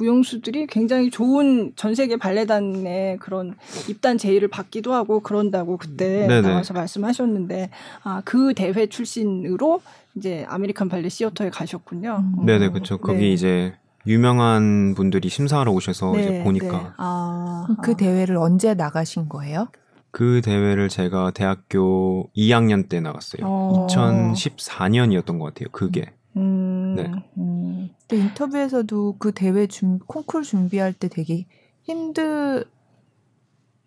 무용수들이 0.00 0.66
굉장히 0.66 1.10
좋은 1.10 1.72
전 1.76 1.94
세계 1.94 2.16
발레단의 2.16 3.18
그런 3.18 3.54
입단 3.88 4.16
제의를 4.16 4.48
받기도 4.48 4.94
하고 4.94 5.20
그런다고 5.20 5.76
그때 5.76 6.26
네네. 6.26 6.40
나와서 6.48 6.72
말씀하셨는데 6.74 7.70
아 8.02 8.22
그 8.24 8.54
대회 8.54 8.86
출신으로 8.86 9.82
이제 10.14 10.44
아메리칸 10.48 10.88
발레 10.88 11.08
시어터에 11.08 11.50
가셨군요. 11.50 12.22
음. 12.38 12.46
네네 12.46 12.70
그렇죠. 12.70 12.98
거기 12.98 13.20
네. 13.20 13.32
이제 13.32 13.74
유명한 14.06 14.94
분들이 14.94 15.28
심사하러 15.28 15.72
오셔서 15.72 16.12
네, 16.12 16.20
이제 16.20 16.42
보니까 16.44 16.78
네. 16.78 16.86
아, 16.96 17.66
그 17.82 17.92
아. 17.92 17.96
대회를 17.96 18.36
언제 18.36 18.74
나가신 18.74 19.28
거예요? 19.28 19.68
그 20.12 20.40
대회를 20.42 20.88
제가 20.88 21.30
대학교 21.32 22.30
2학년 22.36 22.88
때 22.88 23.00
나갔어요. 23.00 23.42
어. 23.44 23.86
2014년이었던 23.90 25.38
것 25.38 25.44
같아요. 25.46 25.68
그게 25.70 26.12
음, 26.36 26.94
네. 26.96 27.10
음. 27.38 27.90
근데 28.08 28.24
인터뷰에서도 28.24 29.16
그 29.18 29.32
대회 29.32 29.66
준 29.66 29.98
콩쿨 30.00 30.42
준비할 30.42 30.92
때 30.92 31.08
되게 31.08 31.46
힘들 31.82 32.64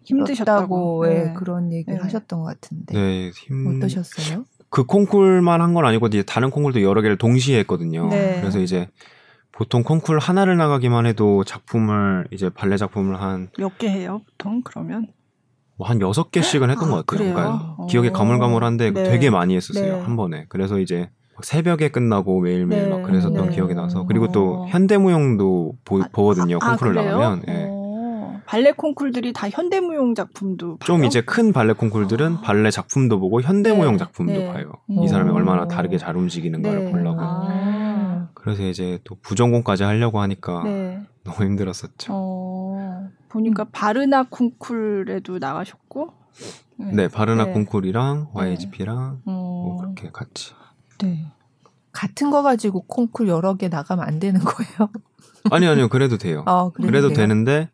힘드셨다고. 0.04 1.06
예, 1.08 1.14
네. 1.26 1.34
그런 1.34 1.72
얘기를 1.72 1.96
네. 1.98 2.02
하셨던 2.04 2.40
것 2.40 2.46
같은데 2.46 2.94
네, 2.94 3.30
힘. 3.32 3.78
어떠셨어요? 3.78 4.46
그 4.70 4.86
콩쿨만 4.86 5.62
한 5.62 5.74
건 5.74 5.86
아니고 5.86 6.08
이제 6.08 6.24
다른 6.24 6.50
콩쿨도 6.50 6.82
여러 6.82 7.02
개를 7.02 7.18
동시에 7.18 7.60
했거든요. 7.60 8.08
네. 8.10 8.40
그래서 8.42 8.60
이제 8.60 8.90
보통 9.52 9.84
콩쿨 9.84 10.20
하나를 10.20 10.58
나가기만 10.58 11.06
해도 11.06 11.44
작품을 11.44 12.28
이제 12.32 12.50
발레 12.50 12.76
작품을 12.78 13.22
한 13.22 13.50
몇 13.60 13.78
개 13.78 13.88
해요, 13.90 14.22
보통 14.26 14.62
그러면? 14.64 15.08
뭐 15.78 15.88
한 15.88 16.02
여섯 16.02 16.32
개씩은 16.32 16.70
했던 16.70 16.88
아, 16.90 16.92
것 16.92 17.06
같아요. 17.06 17.06
그래요? 17.06 17.34
그러니까 17.36 17.76
어. 17.78 17.86
기억이 17.88 18.10
가물가물한데 18.12 18.92
네. 18.92 19.04
되게 19.04 19.30
많이 19.30 19.56
했었어요 19.56 19.98
네. 19.98 20.02
한 20.04 20.16
번에. 20.16 20.46
그래서 20.50 20.80
이제 20.80 21.02
막 21.02 21.10
새벽에 21.42 21.90
끝나고 21.90 22.42
매일매일 22.42 22.84
네. 22.84 22.90
막 22.90 23.04
그랬었던 23.04 23.50
네. 23.50 23.50
기억이 23.50 23.74
나서 23.74 24.06
그리고 24.06 24.32
또 24.32 24.64
어. 24.64 24.68
현대무용도 24.68 25.76
보, 25.84 26.02
아, 26.02 26.08
보거든요. 26.12 26.60
아, 26.62 26.70
콩쿨을 26.72 26.94
그래요? 26.94 27.18
나가면. 27.18 27.44
예. 27.48 27.68
어, 27.70 28.42
발레 28.46 28.74
콩쿨들이 28.74 29.34
다 29.34 29.50
현대무용 29.50 30.16
작품도 30.16 30.78
좀 30.84 30.98
봐요? 30.98 31.08
이제 31.08 31.22
큰 31.22 31.54
발레 31.54 31.74
콩쿨들은 31.74 32.34
아. 32.36 32.42
발레 32.42 32.70
작품도 32.72 33.20
보고 33.20 33.42
현대무용 33.42 33.94
네. 33.94 33.98
작품도 33.98 34.34
네. 34.34 34.54
봐요. 34.54 34.72
음. 34.90 35.00
이 35.04 35.08
사람이 35.08 35.32
오. 35.32 35.36
얼마나 35.36 35.68
다르게 35.68 35.98
잘 35.98 36.16
움직이는가를 36.16 36.86
네. 36.86 36.92
보려고. 36.92 37.20
아. 37.22 38.30
그래서 38.34 38.64
이제 38.64 39.00
또 39.04 39.16
부전공까지 39.22 39.84
하려고 39.84 40.20
하니까 40.20 40.64
네. 40.64 41.02
너무 41.24 41.44
힘들었었죠. 41.44 42.14
어, 42.14 43.08
보니까 43.30 43.66
바르나 43.72 44.24
콩쿨에도 44.30 45.40
나가셨고. 45.40 46.14
네, 46.78 47.08
바르나 47.08 47.46
네. 47.46 47.54
콩쿨이랑 47.54 48.30
YGP랑 48.34 49.22
어, 49.26 49.32
뭐 49.32 49.78
그렇게 49.78 50.10
같이. 50.12 50.54
네. 51.04 51.26
같은 51.92 52.32
거 52.32 52.42
가지고 52.42 52.82
콩쿨 52.82 53.28
여러 53.28 53.56
개 53.56 53.68
나가면 53.68 54.06
안 54.06 54.20
되는 54.20 54.42
거예요? 54.42 54.90
아니 55.52 55.68
아니요, 55.68 55.90
그래도 55.90 56.18
돼요. 56.18 56.44
아, 56.48 56.72
그래도, 56.74 56.88
그래도 56.88 57.08
돼요? 57.10 57.18
되는데 57.18 57.70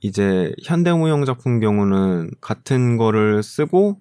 이제 0.00 0.54
현대무용 0.64 1.24
작품 1.24 1.60
경우는 1.60 2.30
같은 2.40 2.96
거를 2.96 3.42
쓰고 3.42 3.98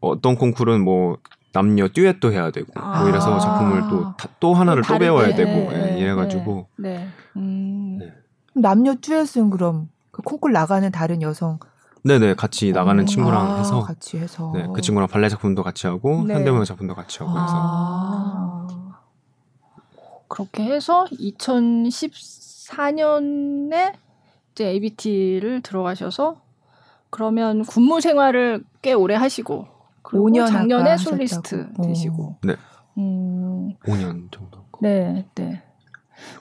어떤 0.00 0.34
콩쿨은 0.34 0.82
뭐 0.82 1.18
남녀 1.52 1.88
듀엣도 1.88 2.32
해야 2.32 2.50
되고 2.50 2.68
아. 2.74 3.00
뭐 3.00 3.08
이래서 3.08 3.38
작품을 3.38 3.82
또또 3.88 4.54
하나를 4.54 4.82
또, 4.86 4.98
배워야 4.98 5.34
되고 5.34 5.50
네, 5.50 5.72
예, 5.72 5.78
네, 5.92 5.98
이래가지고 6.00 6.68
네. 6.76 7.08
음. 7.36 7.98
네. 7.98 8.12
남녀 8.54 8.94
듀엣은 8.96 9.50
그럼 9.50 9.88
그 10.10 10.22
콩쿨 10.22 10.52
나가는 10.52 10.90
다른 10.90 11.22
여성 11.22 11.58
네네 12.02 12.34
같이 12.34 12.72
나가는 12.72 13.02
어, 13.02 13.06
친구랑 13.06 13.52
아, 13.52 13.56
해서 13.56 13.80
같이 13.80 14.18
해서 14.18 14.52
네, 14.54 14.66
그 14.74 14.80
친구랑 14.80 15.08
발레 15.08 15.28
작품도 15.28 15.62
같이 15.62 15.86
하고 15.86 16.24
네. 16.24 16.32
현대무용 16.34 16.64
작품도 16.64 16.94
같이 16.94 17.18
하고 17.18 17.32
해서 17.32 17.52
아. 17.56 18.66
그렇게 20.28 20.62
해서 20.62 21.04
2014년에 21.12 23.92
이제 24.52 24.66
ABT를 24.66 25.60
들어가셔서 25.62 26.40
그러면 27.10 27.64
군무 27.64 28.00
생활을 28.00 28.62
꽤 28.82 28.92
오래 28.92 29.14
하시고 29.16 29.66
그리고 30.02 30.28
5년 30.30 30.42
아까 30.42 30.50
작년에 30.52 30.90
하셨다고. 30.90 31.16
솔리스트 31.16 31.68
어. 31.78 31.82
되시고 31.82 32.36
네. 32.44 32.54
음, 32.98 33.74
5년 33.84 34.30
정도. 34.32 34.64
네, 34.80 35.26
네. 35.34 35.62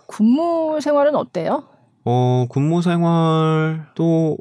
군무 0.08 0.80
생활은 0.82 1.16
어때요? 1.16 1.64
어 2.06 2.46
군무 2.50 2.82
생활도 2.82 4.38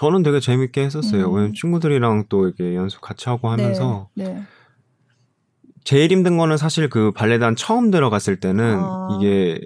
저는 0.00 0.22
되게 0.22 0.40
재밌게 0.40 0.82
했었어요. 0.82 1.28
음. 1.28 1.34
왜냐면 1.34 1.52
친구들이랑 1.52 2.24
또 2.30 2.46
이렇게 2.46 2.74
연습 2.74 3.02
같이 3.02 3.28
하고 3.28 3.50
하면서 3.50 4.08
네, 4.14 4.24
네. 4.24 4.42
제일 5.84 6.10
힘든 6.10 6.38
거는 6.38 6.56
사실 6.56 6.88
그 6.88 7.10
발레단 7.10 7.54
처음 7.54 7.90
들어갔을 7.90 8.40
때는 8.40 8.78
아. 8.80 9.08
이게 9.14 9.60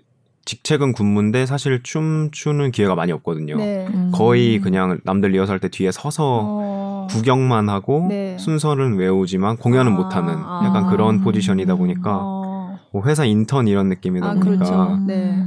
직책은 0.45 0.93
군무인데 0.95 1.47
사실 1.47 1.85
춤 1.85 2.31
추는 2.33 2.73
기회가 2.73 2.97
많이 2.97 3.13
없거든요. 3.13 3.59
네. 3.59 3.87
음. 3.87 4.11
거의 4.13 4.59
그냥 4.59 4.99
남들 5.05 5.31
리허설 5.31 5.61
때 5.61 5.69
뒤에 5.69 5.93
서서 5.93 6.41
어, 6.43 7.07
구경만 7.11 7.69
하고 7.69 8.09
네. 8.09 8.37
순서는 8.37 8.97
외우지만 8.97 9.59
공연은 9.59 9.93
아, 9.93 9.95
못하는 9.95 10.35
아. 10.37 10.63
약간 10.65 10.91
그런 10.91 11.21
포지션이다 11.21 11.77
보니까 11.77 12.19
어, 12.21 12.81
뭐 12.93 13.05
회사 13.07 13.25
인턴 13.25 13.69
이런 13.69 13.89
느낌이다 13.89 14.27
아, 14.27 14.35
보니까 14.35 14.51
그렇죠. 14.51 14.99
네. 15.07 15.45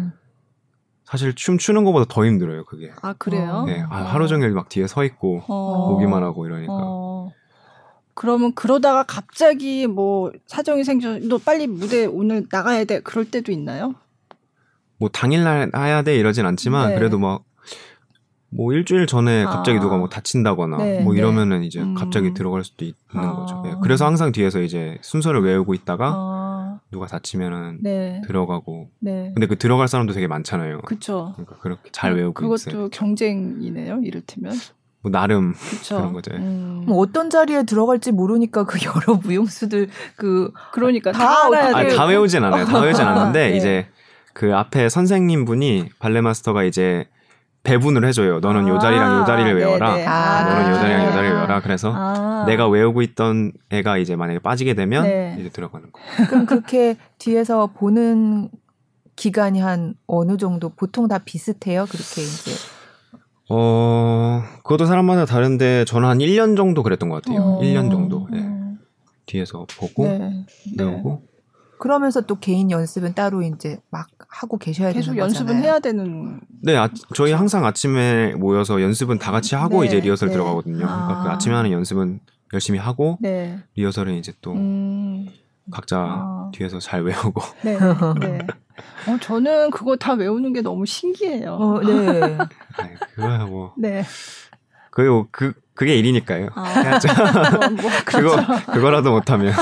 사실 1.08 1.34
춤 1.36 1.58
추는 1.58 1.86
것보다 1.86 2.06
더 2.10 2.26
힘들어요 2.26 2.66
그게. 2.66 2.92
아 3.02 3.14
그래요? 3.14 3.64
네, 3.66 3.82
아, 3.90 4.02
하루 4.04 4.28
종일 4.28 4.52
막 4.52 4.68
뒤에 4.68 4.88
서 4.88 5.06
있고 5.06 5.42
어. 5.48 5.88
보기만 5.88 6.22
하고 6.22 6.46
이러니까. 6.46 6.74
어. 6.74 7.32
그러면 8.14 8.54
그러다가 8.54 9.04
갑자기 9.04 9.88
뭐 9.88 10.34
사정이 10.48 10.84
생겨 10.84 11.20
너 11.20 11.38
빨리 11.38 11.66
무대 11.66 12.06
오늘 12.06 12.46
나가야 12.52 12.84
돼 12.84 13.00
그럴 13.00 13.24
때도 13.24 13.54
있나요? 13.54 13.96
뭐 14.98 15.08
당일날 15.08 15.72
해야 15.74 16.02
돼 16.02 16.18
이러진 16.18 16.46
않지만 16.46 16.90
네. 16.90 16.96
그래도 16.96 17.18
막 17.18 17.46
뭐 18.50 18.72
일주일 18.74 19.08
전에 19.08 19.44
갑자기 19.44 19.78
아. 19.78 19.82
누가 19.82 19.98
뭐 19.98 20.08
다친다거나 20.08 20.78
네, 20.78 21.02
뭐 21.02 21.14
네. 21.14 21.20
이러면은 21.20 21.64
이제 21.64 21.82
음. 21.82 21.96
갑자기 21.96 22.34
들어갈 22.34 22.64
수도 22.64 22.86
있는 22.86 22.96
아. 23.14 23.36
거죠. 23.36 23.64
예, 23.68 23.74
그래서 23.82 24.06
항상 24.06 24.32
뒤에서 24.32 24.62
이제 24.62 24.98
순서를 25.02 25.44
외우고 25.44 25.74
있다가 25.74 26.14
아, 26.16 26.80
누가 26.92 27.08
다치면은 27.08 27.80
네, 27.82 28.22
들어가고. 28.26 28.90
네, 29.00 29.32
근데 29.34 29.48
그 29.48 29.58
들어갈 29.58 29.88
사람도 29.88 30.14
되게 30.14 30.28
많잖아요. 30.28 30.82
그렇죠. 30.82 31.34
그러니까 31.36 31.58
그렇게 31.60 31.90
잘 31.92 32.16
외우고 32.16 32.34
그것도 32.34 32.56
있어요. 32.56 32.90
경쟁이네요. 32.90 34.02
이를테면 34.04 34.54
뭐 35.02 35.12
나름 35.12 35.54
그렇죠. 35.54 35.98
그런 35.98 36.14
거죠. 36.14 36.32
음. 36.36 36.86
뭐 36.88 37.00
어떤 37.00 37.30
자리에 37.30 37.64
들어갈지 37.64 38.12
모르니까 38.12 38.66
그 38.66 38.80
여러 38.86 39.20
무용수들 39.22 39.90
그 40.16 40.52
그러니까 40.72 41.12
다, 41.12 41.20
다 41.20 41.46
알아야 41.48 41.84
돼요. 41.84 41.98
다 41.98 42.06
외우진 42.06 42.44
않아요. 42.44 42.66
다 42.66 42.80
외우진 42.80 43.04
않는데 43.06 43.50
네. 43.52 43.58
이제 43.58 43.88
그 44.34 44.56
앞에 44.56 44.88
선생님 44.88 45.46
분이 45.46 45.90
발레 46.00 46.22
마스터가 46.22 46.64
이제 46.64 47.08
배분을 47.68 48.06
해줘요. 48.08 48.40
너는 48.40 48.68
요 48.70 48.80
자리랑 48.80 49.20
요 49.20 49.26
자리를 49.26 49.58
외워라. 49.58 49.96
네네. 49.96 50.06
아, 50.08 50.44
너는 50.44 50.72
요 50.72 50.76
자리랑 50.76 51.06
요 51.06 51.12
자리를 51.12 51.32
아. 51.32 51.36
외워라. 51.36 51.62
그래서 51.62 51.92
아. 51.94 52.46
내가 52.48 52.70
외우고 52.70 53.02
있던 53.02 53.52
애가 53.72 53.98
이제 53.98 54.16
만약에 54.16 54.40
빠지게 54.40 54.74
되면 54.74 55.04
네. 55.04 55.36
이제 55.38 55.50
들어가는 55.50 55.92
거. 55.92 56.00
그럼 56.30 56.46
그렇게 56.46 56.96
뒤에서 57.18 57.68
보는 57.68 58.50
기간이 59.18 59.60
한 59.60 59.96
어느 60.08 60.38
정도 60.38 60.70
보통 60.70 61.10
다 61.10 61.18
비슷해요. 61.18 61.86
그렇게 61.88 62.22
이제 62.22 62.52
어, 63.50 64.44
그것도 64.64 64.86
사람마다 64.86 65.26
다른데 65.26 65.86
저는 65.86 66.08
한 66.08 66.20
1년 66.20 66.56
정도 66.56 66.84
그랬던 66.84 67.10
것 67.10 67.22
같아요. 67.22 67.42
어. 67.42 67.62
1년 67.62 67.92
정도. 67.92 68.28
예. 68.34 68.38
음. 68.38 68.78
뒤에서 69.26 69.66
보고 69.78 70.06
네. 70.06 70.46
네. 70.78 70.84
외우고. 70.86 71.22
그러면서 71.80 72.22
또 72.22 72.40
개인 72.40 72.72
연습은 72.72 73.14
따로 73.14 73.42
이제 73.42 73.80
막 73.90 74.08
하고 74.28 74.58
계셔야 74.58 74.92
계속 74.92 75.12
되는 75.12 75.24
연습은 75.24 75.46
거잖아요. 75.46 75.64
해야 75.64 75.80
되는 75.80 76.40
네, 76.62 76.76
아, 76.76 76.90
저희 77.14 77.32
항상 77.32 77.66
아침에 77.66 78.34
모여서 78.36 78.82
연습은 78.82 79.20
다 79.20 79.32
같이 79.32 79.56
하고 79.56 79.82
네, 79.82 79.88
이제 79.88 80.00
리허설 80.00 80.30
네. 80.30 80.34
들어가거든요. 80.34 80.78
그러니까 80.78 81.24
그 81.24 81.30
아. 81.30 81.34
아침에 81.34 81.56
하는 81.56 81.72
연습은 81.72 82.20
열심히 82.54 82.80
하고 82.80 83.18
네. 83.22 83.60
리허설은 83.76 84.16
이제 84.16 84.34
또 84.42 84.54
음. 84.54 85.28
각자 85.72 85.98
아. 86.00 86.52
뒤에서 86.54 86.80
잘 86.80 87.04
외우고. 87.04 87.42
네. 87.64 87.78
네. 88.20 88.40
어, 89.08 89.18
저는 89.22 89.72
그거 89.72 89.96
다 89.96 90.14
외우는 90.14 90.54
게 90.54 90.62
너무 90.62 90.86
신기해요. 90.86 91.54
어, 91.54 91.82
네. 91.82 92.38
그거야 93.16 93.46
뭐. 93.46 93.74
네. 93.78 94.04
그거 94.92 95.28
그 95.32 95.54
그게 95.78 95.96
일이니까요. 95.96 96.50
아. 96.56 96.64
뭐, 97.60 97.70
뭐, 97.70 97.92
그거 98.06 98.36
그거라도 98.72 99.12
못하면 99.12 99.54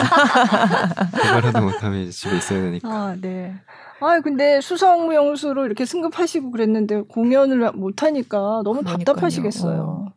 그거라도 1.11 1.61
못하면 1.61 2.01
이제 2.01 2.11
집에 2.11 2.37
있어야 2.37 2.61
되니까. 2.61 2.87
아, 2.89 3.15
네. 3.19 3.53
아, 3.99 4.19
근데 4.21 4.59
수성무용수로 4.61 5.65
이렇게 5.65 5.85
승급하시고 5.85 6.51
그랬는데 6.51 7.01
공연을 7.07 7.71
못 7.73 8.03
하니까 8.03 8.61
너무 8.63 8.81
그러니까요. 8.81 8.97
답답하시겠어요. 8.97 10.13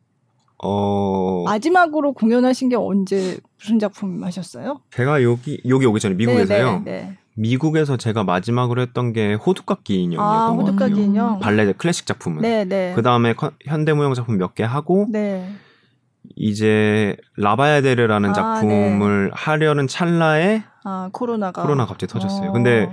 어, 0.61 1.45
마지막으로 1.47 2.12
공연하신 2.14 2.69
게 2.69 2.76
언제 2.76 3.38
무슨 3.61 3.78
작품 3.78 4.23
하셨어요? 4.25 4.81
제가 4.90 5.23
여기 5.23 5.61
여기 5.69 5.87
오기 5.87 6.00
전에 6.00 6.14
미국에서요. 6.17 6.81
네, 6.81 6.85
네, 6.85 6.90
네. 7.07 7.19
미국에서 7.37 7.97
제가 7.97 8.25
마지막으로 8.25 8.83
했던 8.83 9.12
게 9.12 9.35
호두깎이 9.35 9.95
인형이었던 10.02 10.26
아, 10.43 10.57
것 10.57 10.62
호두까기 10.62 10.90
같아요. 10.93 11.05
인형. 11.07 11.38
발레 11.38 11.73
클래식 11.75 12.07
작품은. 12.07 12.43
네, 12.43 12.64
네. 12.64 12.93
그 12.97 13.02
다음에 13.02 13.35
현대무용 13.64 14.14
작품 14.14 14.37
몇 14.38 14.55
개 14.55 14.64
하고 14.64 15.07
네. 15.11 15.49
이제 16.37 17.16
라바야데르라는 17.37 18.30
아, 18.30 18.32
작품을 18.32 19.30
하려는 19.32 19.87
찰나에 19.87 20.62
아, 20.85 21.11
코로나가 21.12 21.62
코로나 21.62 21.87
갑자기 21.87 22.12
터졌어요. 22.12 22.50
어, 22.50 22.52
근데 22.52 22.90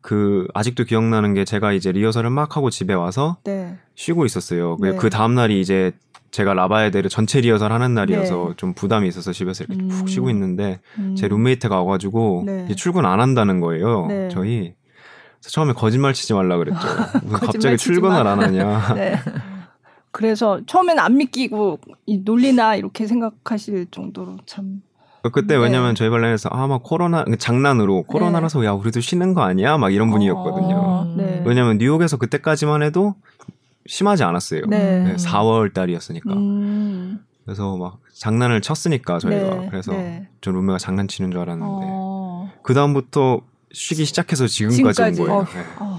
그 0.00 0.48
아직도 0.52 0.84
기억나는 0.84 1.34
게 1.34 1.44
제가 1.44 1.72
이제 1.72 1.92
리허설을 1.92 2.30
막 2.30 2.56
하고 2.56 2.70
집에 2.70 2.92
와서 2.92 3.38
네. 3.44 3.78
쉬고 3.94 4.26
있었어요. 4.26 4.76
네. 4.80 4.96
그 4.96 5.10
다음 5.10 5.34
날이 5.34 5.60
이제 5.60 5.92
제가 6.32 6.54
라바야데르 6.54 7.08
전체 7.08 7.40
리허설 7.40 7.72
하는 7.72 7.94
날이어서 7.94 8.46
네. 8.48 8.54
좀 8.56 8.74
부담이 8.74 9.06
있어서 9.06 9.32
집에서 9.32 9.64
이렇게 9.64 9.80
음. 9.80 9.88
푹 9.88 10.08
쉬고 10.08 10.30
있는데 10.30 10.80
음. 10.98 11.14
제 11.14 11.28
룸메이트가 11.28 11.82
와가지고 11.82 12.42
네. 12.46 12.64
이제 12.66 12.74
출근 12.74 13.06
안 13.06 13.20
한다는 13.20 13.60
거예요. 13.60 14.06
네. 14.06 14.28
저희 14.28 14.74
처음에 15.40 15.72
거짓말 15.72 16.14
치지 16.14 16.34
말라 16.34 16.56
그랬죠. 16.56 16.80
갑자기 17.40 17.76
출근을 17.76 18.24
마. 18.24 18.32
안 18.32 18.42
하냐. 18.42 18.94
네. 20.12 20.18
그래서 20.18 20.60
처음엔 20.66 20.98
안 20.98 21.16
믿기고 21.16 21.78
이 22.06 22.18
논리나 22.18 22.76
이렇게 22.76 23.06
생각하실 23.06 23.86
정도로 23.90 24.36
참 24.46 24.82
그때 25.32 25.56
네. 25.56 25.62
왜냐면 25.62 25.94
저희 25.94 26.10
발레에서 26.10 26.48
아막 26.50 26.82
코로나 26.82 27.24
장난으로 27.38 28.02
코로나라서 28.02 28.64
야 28.64 28.72
우리도 28.72 29.00
쉬는 29.00 29.34
거 29.34 29.42
아니야 29.42 29.78
막 29.78 29.90
이런 29.90 30.10
분위기였거든요. 30.10 30.76
어, 30.76 31.02
음. 31.04 31.16
네. 31.16 31.42
왜냐면 31.46 31.78
뉴욕에서 31.78 32.16
그때까지만 32.18 32.82
해도 32.82 33.14
심하지 33.86 34.24
않았어요. 34.24 34.62
네. 34.68 35.04
네, 35.04 35.16
4월 35.16 35.72
달이었으니까. 35.72 36.32
음. 36.32 37.24
그래서 37.44 37.76
막 37.76 37.98
장난을 38.14 38.60
쳤으니까 38.62 39.18
저희가 39.18 39.54
네, 39.54 39.66
그래서 39.70 39.92
네. 39.92 40.28
저 40.40 40.50
룸메가 40.50 40.78
장난치는 40.78 41.30
줄 41.30 41.40
알았는데 41.40 41.86
어. 41.88 42.50
그 42.62 42.74
다음부터 42.74 43.40
쉬기 43.72 44.04
시작해서 44.04 44.46
지금까지 44.46 45.02
온 45.02 45.12
지금까지. 45.12 45.18
거예요. 45.22 45.46
어. 45.80 45.91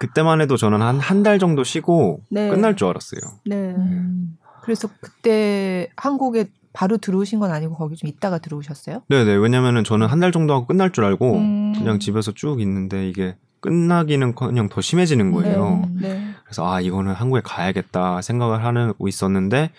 네. 0.00 0.06
그때만 0.06 0.40
해도 0.40 0.56
저는 0.56 0.80
한 0.82 0.98
한 0.98 1.22
달 1.22 1.38
정도 1.38 1.62
쉬고 1.64 2.20
네. 2.30 2.48
끝날 2.48 2.74
줄 2.76 2.88
알았어요. 2.88 3.20
네. 3.46 3.74
음. 3.76 4.38
그래서 4.62 4.88
그때 5.00 5.88
한국에 5.96 6.46
바로 6.72 6.96
들어오신 6.98 7.40
건 7.40 7.50
아니고 7.50 7.74
거기 7.74 7.96
좀 7.96 8.08
있다가 8.08 8.38
들어오셨어요? 8.38 9.02
네네 9.08 9.34
왜냐면은 9.34 9.82
저는 9.84 10.06
한 10.06 10.20
달 10.20 10.32
정도 10.32 10.54
하고 10.54 10.66
끝날 10.66 10.92
줄 10.92 11.04
알고 11.04 11.32
음. 11.36 11.72
그냥 11.76 11.98
집에서 11.98 12.32
쭉 12.32 12.60
있는데 12.60 13.08
이게 13.08 13.36
끝나기는 13.60 14.34
커녕 14.34 14.68
더 14.68 14.80
심해지는 14.80 15.32
거예요. 15.32 15.82
네. 16.00 16.08
네. 16.08 16.30
그래서 16.44 16.70
아 16.70 16.80
이거는 16.80 17.12
한국에 17.12 17.42
가야겠다 17.44 18.22
생각을 18.22 18.64
하고 18.64 19.08
있었는데 19.08 19.70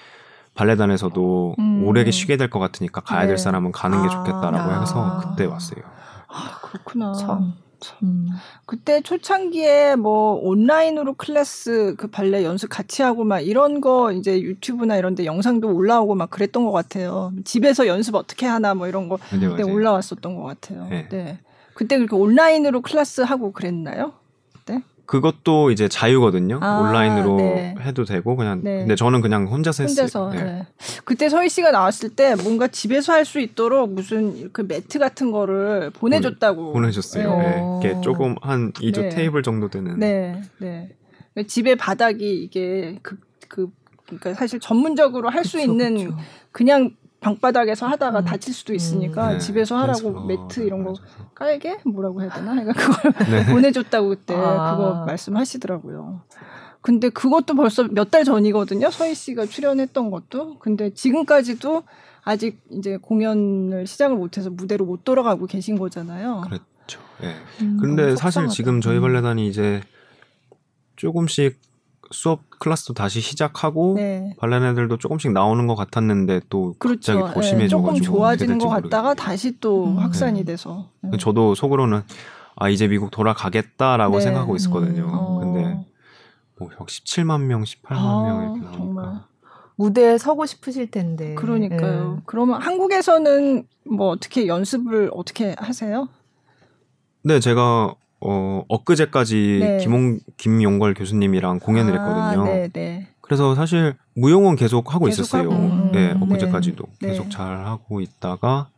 발레단에서도 0.53 1.55
음. 1.57 1.83
오래 1.87 2.09
쉬게 2.11 2.37
될 2.37 2.49
것 2.49 2.59
같으니까 2.59 3.01
가야 3.01 3.21
될 3.25 3.37
네. 3.37 3.41
사람은 3.41 3.71
가는 3.71 4.01
게 4.01 4.07
아. 4.07 4.09
좋겠다라고 4.11 4.81
해서 4.81 5.03
아. 5.03 5.17
그때 5.19 5.45
왔어요. 5.45 5.81
아, 6.27 6.59
그렇구나. 6.61 7.13
참. 7.13 7.53
음. 8.03 8.29
그때 8.65 9.01
초창기에 9.01 9.95
뭐 9.95 10.33
온라인으로 10.33 11.13
클래스 11.13 11.95
그 11.97 12.07
발레 12.07 12.43
연습 12.43 12.67
같이 12.69 13.01
하고 13.01 13.23
막 13.23 13.39
이런 13.39 13.81
거 13.81 14.11
이제 14.11 14.39
유튜브나 14.39 14.97
이런 14.97 15.15
데 15.15 15.25
영상도 15.25 15.73
올라오고 15.73 16.15
막 16.15 16.29
그랬던 16.29 16.65
것 16.65 16.71
같아요. 16.71 17.33
집에서 17.45 17.88
연습 17.88 18.15
어떻게 18.15 18.45
하나 18.45 18.73
뭐 18.73 18.88
이런 18.88 19.09
거 19.09 19.17
네, 19.31 19.47
그때. 19.47 19.63
올라왔었던 19.63 20.35
것 20.35 20.43
같아요. 20.43 20.88
네. 20.89 21.07
네. 21.09 21.39
그때 21.73 21.97
그렇게 21.97 22.15
온라인으로 22.15 22.81
클래스 22.81 23.21
하고 23.21 23.51
그랬나요? 23.51 24.13
그것도 25.12 25.72
이제 25.72 25.89
자유거든요. 25.89 26.60
아, 26.62 26.80
온라인으로 26.80 27.36
네. 27.36 27.75
해도 27.82 28.06
되고 28.06 28.38
그냥 28.38 28.62
네. 28.63 28.77
근데 28.77 28.96
저는 28.96 29.20
그냥 29.20 29.46
혼자서 29.46 29.84
했어요. 29.84 30.03
혼자서. 30.06 30.30
네. 30.30 30.44
네. 30.44 30.68
그때 31.03 31.27
서희 31.27 31.50
씨가 31.50 31.72
나왔을 31.72 32.12
때 32.12 32.36
뭔가 32.36 32.70
집에서 32.70 33.12
할 33.12 33.25
수 33.25 33.41
있도록 33.41 33.91
무슨 33.91 34.51
그 34.53 34.62
매트 34.62 35.00
같은 35.00 35.32
거를 35.32 35.89
보내줬다고. 35.91 36.72
보내 36.72 36.91
줬어요. 36.91 37.38
네. 37.38 37.44
네. 37.44 37.80
이게 37.80 38.01
조금 38.01 38.36
한 38.41 38.72
2조 38.72 39.01
네. 39.01 39.10
테이블 39.10 39.44
정도 39.44 39.68
되는 39.70 40.00
네, 40.00 40.41
네. 40.60 40.89
집에 41.46 41.75
바닥이 41.75 42.44
이게 42.44 42.98
그, 43.01 43.18
그, 43.50 43.70
그러니까 44.06 44.34
사실 44.34 44.62
전문적으로 44.62 45.30
할수 45.30 45.58
그쵸, 45.58 45.70
있는 45.72 45.96
그쵸. 45.96 46.18
그냥 46.53 46.91
방바닥에서 47.21 47.87
하다가 47.87 48.19
음. 48.19 48.25
다칠 48.25 48.53
수도 48.53 48.73
있으니까 48.73 49.33
네. 49.33 49.37
집에서 49.39 49.77
하라고 49.77 50.11
그래서, 50.25 50.25
매트 50.25 50.61
어, 50.61 50.63
이런 50.63 50.83
거 50.83 50.91
맞아서. 50.99 51.29
깔게 51.35 51.77
뭐라고 51.85 52.21
해야 52.21 52.29
되나? 52.31 52.51
그러니까 52.55 52.73
그걸 52.73 53.13
네. 53.29 53.45
보내줬다고 53.53 54.09
그때 54.09 54.33
아. 54.35 54.75
그거 54.75 55.05
말씀하시더라고요. 55.05 56.21
근데 56.81 57.09
그것도 57.09 57.53
벌써 57.53 57.83
몇 57.83 58.09
달 58.09 58.23
전이거든요. 58.25 58.89
서희 58.89 59.13
씨가 59.13 59.45
출연했던 59.45 60.09
것도. 60.09 60.57
근데 60.57 60.89
지금까지도 60.93 61.83
아직 62.23 62.59
이제 62.71 62.97
공연을 62.97 63.85
시작을 63.85 64.17
못해서 64.17 64.49
무대로 64.49 64.85
못 64.85 65.03
돌아가고 65.03 65.45
계신 65.45 65.77
거잖아요. 65.77 66.41
그렇죠. 66.45 66.99
예. 67.21 67.35
음. 67.63 67.77
근데 67.79 68.15
사실 68.15 68.41
속상하다. 68.41 68.51
지금 68.53 68.81
저희 68.81 68.97
음. 68.97 69.01
발레단이 69.01 69.47
이제 69.47 69.81
조금씩 70.95 71.59
수업 72.12 72.50
클래스도 72.60 72.94
다시 72.94 73.22
시작하고 73.22 73.96
네. 73.96 74.36
발레 74.38 74.58
애들도 74.58 74.98
조금씩 74.98 75.32
나오는 75.32 75.65
것 75.68 75.75
같았는데 75.75 76.41
또 76.50 76.75
그렇죠. 76.80 77.20
갑자기 77.20 77.34
더 77.34 77.41
예, 77.44 77.50
심해져가지고 77.50 78.06
조금 78.06 78.15
좋아지는 78.18 78.58
것 78.58 78.70
같다가. 78.70 79.13
다시 79.13 79.60
또 79.60 79.86
음. 79.86 79.98
확산이 79.98 80.46
돼서. 80.46 80.89
음. 81.03 81.18
저도 81.18 81.56
속으로는 81.56 82.01
아 82.56 82.70
이제 82.70 82.88
미국 82.88 83.12
돌아가겠다라고 83.12 84.18
네. 84.18 84.22
생각하고 84.22 84.56
있었거든요. 84.56 85.03
음. 85.03 85.10
어. 85.13 85.39
근데 85.39 85.86
뭐 86.60 86.70
17만 86.70 87.41
명, 87.41 87.63
18만 87.63 87.91
아, 87.91 88.24
명 88.24 88.44
이렇게 88.44 88.60
나오니까 88.60 88.72
정말. 88.77 89.21
무대에 89.76 90.17
서고 90.17 90.45
싶으실 90.45 90.91
텐데. 90.91 91.34
그러니까요. 91.36 92.17
예. 92.19 92.24
그러면 92.26 92.62
한국에서는 92.62 93.65
뭐 93.89 94.10
어떻게 94.10 94.45
연습을 94.45 95.10
어떻게 95.13 95.56
하세요? 95.58 96.08
네, 97.24 97.39
제가 97.39 97.95
어 98.21 98.63
엊그제까지 98.67 99.60
네. 99.62 99.77
김용 99.77 100.19
김용걸 100.38 100.93
교수님이랑 100.93 101.60
공연을 101.60 101.97
아, 101.97 102.29
했거든요. 102.29 102.43
네, 102.45 102.69
네. 102.71 103.07
그래서 103.21 103.55
사실 103.55 103.95
무용은 104.15 104.55
계속 104.55 104.93
하고 104.93 105.05
계속 105.05 105.23
있었어요. 105.23 105.51
하고, 105.51 105.63
음, 105.63 105.91
네, 105.91 106.13
네. 106.13 106.19
엊그제까지도 106.21 106.84
네. 107.01 107.07
계속 107.10 107.31
잘 107.31 107.65
하고 107.65 108.01
있다가 108.01 108.69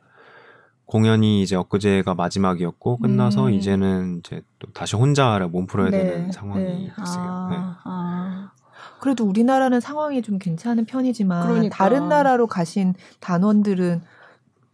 공연이 0.86 1.42
이제 1.42 1.56
엊그제가 1.56 2.14
마지막이었고 2.14 2.98
끝나서 2.98 3.48
음. 3.48 3.54
이제는 3.54 4.20
이제 4.20 4.42
또 4.60 4.72
다시 4.74 4.96
혼자 4.96 5.40
몸 5.52 5.66
풀어야 5.66 5.90
네, 5.90 6.04
되는 6.04 6.32
상황이 6.32 6.64
네. 6.64 6.92
됐어요. 6.96 7.26
아, 7.26 7.48
네. 7.50 7.58
아. 7.84 8.52
그래도 9.00 9.26
우리나라는 9.26 9.82
상황이 9.82 10.22
좀 10.22 10.40
괜찮은 10.40 10.86
편이지만 10.86 11.48
그러니까. 11.48 11.76
다른 11.76 12.08
나라로 12.08 12.48
가신 12.48 12.94
단원들은 13.20 14.02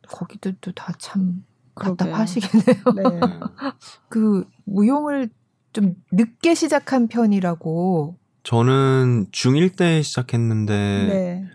거기들도 0.08 0.74
다참 0.74 1.22
그러게요. 1.22 1.49
답답하시겠네요. 1.80 2.84
네. 2.96 3.04
네. 3.04 3.20
그 4.10 4.46
무용을 4.66 5.30
좀 5.74 5.96
늦게 6.12 6.56
시작한 6.56 7.08
편이라고. 7.08 8.16
저는 8.44 9.28
중1 9.32 9.76
때 9.78 10.02
시작했는데 10.02 10.74
네. 10.74 11.46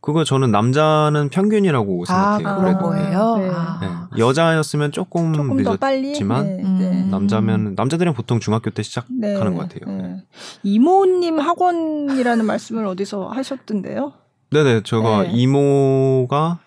그거 0.00 0.24
저는 0.24 0.50
남자는 0.50 1.28
평균이라고 1.30 2.04
아 2.08 2.38
생각해요. 2.38 2.58
그런 2.58 2.78
그래도. 2.78 2.78
거예요. 2.90 3.36
네. 3.38 3.50
아. 3.54 3.78
네. 3.80 4.18
여자였으면 4.18 4.90
조금, 4.92 5.32
조금 5.32 5.62
더 5.62 5.76
빨리. 5.76 6.08
늦었지만 6.08 6.44
네, 6.56 6.62
음. 6.62 6.78
네. 6.80 7.04
남자면 7.08 7.74
남자들은 7.76 8.12
보통 8.12 8.40
중학교 8.40 8.70
때 8.70 8.82
시작하는 8.82 9.20
네, 9.20 9.34
것 9.34 9.56
같아요. 9.56 9.80
네. 9.96 10.02
네. 10.08 10.24
이모님 10.64 11.38
학원이라는 11.38 12.44
말씀을 12.44 12.84
어디서 12.86 13.28
하셨던데요? 13.28 14.12
네네, 14.50 14.82
제가 14.82 15.22
네. 15.22 15.30
이모가 15.32 16.58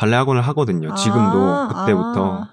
발레 0.00 0.16
학원을 0.16 0.40
하거든요. 0.48 0.94
지금도 0.94 1.38
아, 1.38 1.68
그때부터. 1.68 2.38
아. 2.40 2.48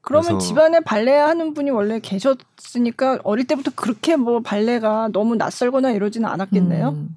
그러면 0.00 0.38
집안에 0.38 0.80
발레 0.80 1.14
하는 1.14 1.52
분이 1.52 1.70
원래 1.70 2.00
계셨으니까 2.00 3.18
어릴 3.24 3.46
때부터 3.46 3.72
그렇게 3.76 4.16
뭐 4.16 4.40
발레가 4.40 5.10
너무 5.12 5.36
낯설거나 5.36 5.90
이러지는 5.90 6.30
않았겠네요. 6.30 6.88
음. 6.88 7.10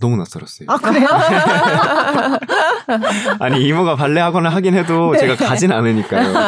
너무 0.00 0.16
낯설었어요. 0.16 0.68
아 0.70 0.78
그래요? 0.78 1.06
아니 3.40 3.66
이모가 3.66 3.96
발레 3.96 4.18
학원을 4.20 4.54
하긴 4.54 4.74
해도 4.74 5.12
네. 5.12 5.18
제가 5.18 5.36
가진 5.36 5.72
않으니까요. 5.72 6.32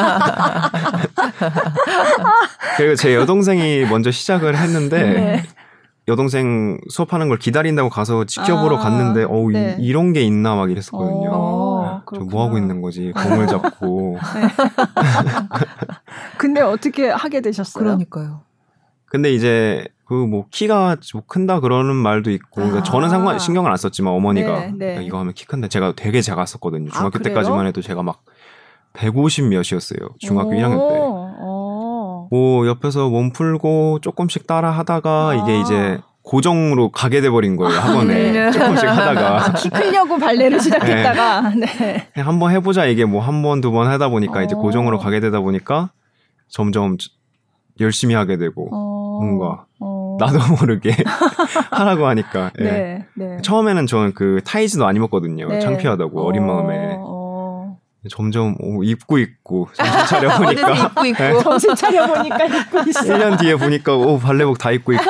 그리고 2.79 2.95
제 2.95 3.15
여동생이 3.15 3.85
먼저 3.87 4.11
시작을 4.11 4.57
했는데 4.57 5.03
네. 5.03 5.43
여동생 6.09 6.81
수업하는 6.89 7.29
걸 7.29 7.39
기다린다고 7.39 7.91
가서 7.91 8.25
지켜보러 8.25 8.79
아, 8.79 8.81
갔는데 8.81 9.25
어우 9.25 9.53
네. 9.53 9.77
이, 9.79 9.93
런게 9.93 10.23
있나 10.23 10.55
막 10.55 10.71
이랬었거든요. 10.71 11.31
어, 11.31 11.33
저뭐 11.33 11.68
그렇구나. 12.17 12.43
하고 12.43 12.59
있는 12.59 12.81
거지? 12.81 13.13
공을 13.13 13.47
잡고. 13.49 14.19
근데 16.39 16.61
어떻게 16.61 17.09
하게 17.09 17.41
되셨어요? 17.41 17.83
그러니까요. 17.85 18.43
근데 19.07 19.33
이제 19.33 19.87
그 20.05 20.15
뭐 20.27 20.47
키가 20.51 20.97
뭐 21.13 21.23
큰다 21.27 21.61
그러는 21.61 21.95
말도 21.95 22.31
있고 22.31 22.49
그러니까 22.57 22.79
아. 22.79 22.83
저는 22.83 23.11
상관 23.11 23.39
신경을 23.39 23.71
안 23.71 23.77
썼지만 23.77 24.13
어머니가 24.15 24.59
네, 24.61 24.73
네. 24.77 24.97
야, 24.97 25.01
이거 25.01 25.19
하면 25.19 25.35
키 25.35 25.45
큰데 25.45 25.69
제가 25.69 25.93
되게 25.97 26.23
작았었거든요. 26.23 26.89
아, 26.91 26.95
중학교 26.97 27.19
그래요? 27.19 27.35
때까지만 27.35 27.67
해도 27.67 27.83
제가 27.83 28.03
막 28.03 28.23
150 28.95 29.49
몇이었어요. 29.49 29.99
중학교 30.19 30.51
오, 30.51 30.53
1학년 30.53 30.89
때. 30.89 30.99
어. 31.01 32.29
뭐 32.31 32.67
옆에서 32.67 33.09
몸 33.11 33.33
풀고 33.33 33.99
조금씩 34.01 34.47
따라 34.47 34.71
하다가 34.71 35.29
아. 35.31 35.35
이게 35.35 35.61
이제 35.61 36.01
고정으로 36.29 36.91
가게 36.91 37.23
돼 37.23 37.31
버린 37.31 37.57
거예요. 37.57 37.79
학원에 37.81 38.33
네. 38.33 38.51
조금씩 38.53 38.87
하다가 38.87 39.47
아, 39.47 39.53
키 39.55 39.71
크려고 39.71 40.19
발레를 40.19 40.61
시작했다가 40.61 41.53
네. 41.57 42.07
그냥 42.13 42.29
한번 42.29 42.51
해보자 42.53 42.85
이게 42.85 43.07
뭐 43.07 43.23
한 43.23 43.41
번 43.43 43.63
두번 43.63 43.87
하다 43.87 44.11
보니까 44.11 44.43
이제 44.43 44.55
어. 44.55 44.59
고정으로 44.59 44.99
가게 44.99 45.21
되다 45.21 45.41
보니까 45.41 45.91
점점 46.49 46.99
열심히 47.81 48.15
하게 48.15 48.37
되고 48.37 48.69
어. 48.71 49.21
뭔가 49.25 49.65
어. 49.81 50.19
나도 50.21 50.39
모르게 50.61 50.95
하라고 51.73 52.07
하니까 52.09 52.51
예. 52.61 52.65
네, 52.65 53.07
네. 53.15 53.39
처음에는 53.43 53.87
저는 53.87 54.13
그 54.13 54.43
타이즈도 54.45 54.87
안 54.87 54.97
입었거든요. 54.97 55.49
네. 55.49 55.61
창피하다고 55.61 56.27
어린 56.27 56.43
어, 56.43 56.47
마음에 56.47 56.97
어. 56.99 57.79
점점 58.11 58.55
오, 58.61 58.83
입고 58.85 59.19
있고 59.19 59.69
정신 59.75 60.07
차려 60.07 60.39
보니까 60.39 60.71
입고 60.77 61.07
있고. 61.07 61.43
정신 61.43 61.75
차려 61.75 62.07
보니까 62.07 62.45
입고 62.45 62.79
있어. 62.89 63.01
1년 63.01 63.39
뒤에 63.41 63.57
보니까 63.57 63.95
오 63.97 64.19
발레복 64.19 64.59
다 64.59 64.71
입고 64.71 64.93
있고 64.93 65.05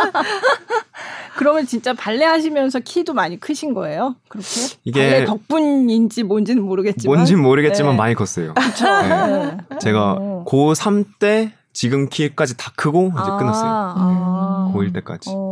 그러면 1.36 1.66
진짜 1.66 1.94
발레 1.94 2.24
하시면서 2.24 2.80
키도 2.80 3.14
많이 3.14 3.38
크신 3.40 3.72
거예요? 3.74 4.16
그렇게? 4.28 4.46
이게 4.84 5.10
발레 5.10 5.24
덕분인지 5.24 6.22
뭔지는 6.24 6.62
모르겠지만. 6.62 7.16
뭔진 7.16 7.40
모르겠지만 7.40 7.92
네. 7.92 7.96
많이 7.96 8.14
컸어요. 8.14 8.54
그쵸? 8.54 8.84
네. 9.02 9.56
네. 9.70 9.78
제가 9.80 10.16
어. 10.18 10.44
고3 10.46 11.06
때 11.18 11.52
지금 11.72 12.08
키까지 12.08 12.56
다 12.56 12.72
크고 12.76 13.08
이제 13.08 13.30
끝났어요. 13.38 13.70
아, 13.70 13.94
아. 13.96 14.72
고1 14.74 14.92
때까지. 14.94 15.30
어. 15.32 15.49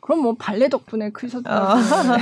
그럼 0.00 0.20
뭐 0.22 0.34
발레 0.38 0.68
덕분에 0.68 1.10
크셨다. 1.10 1.74
어. 1.74 1.76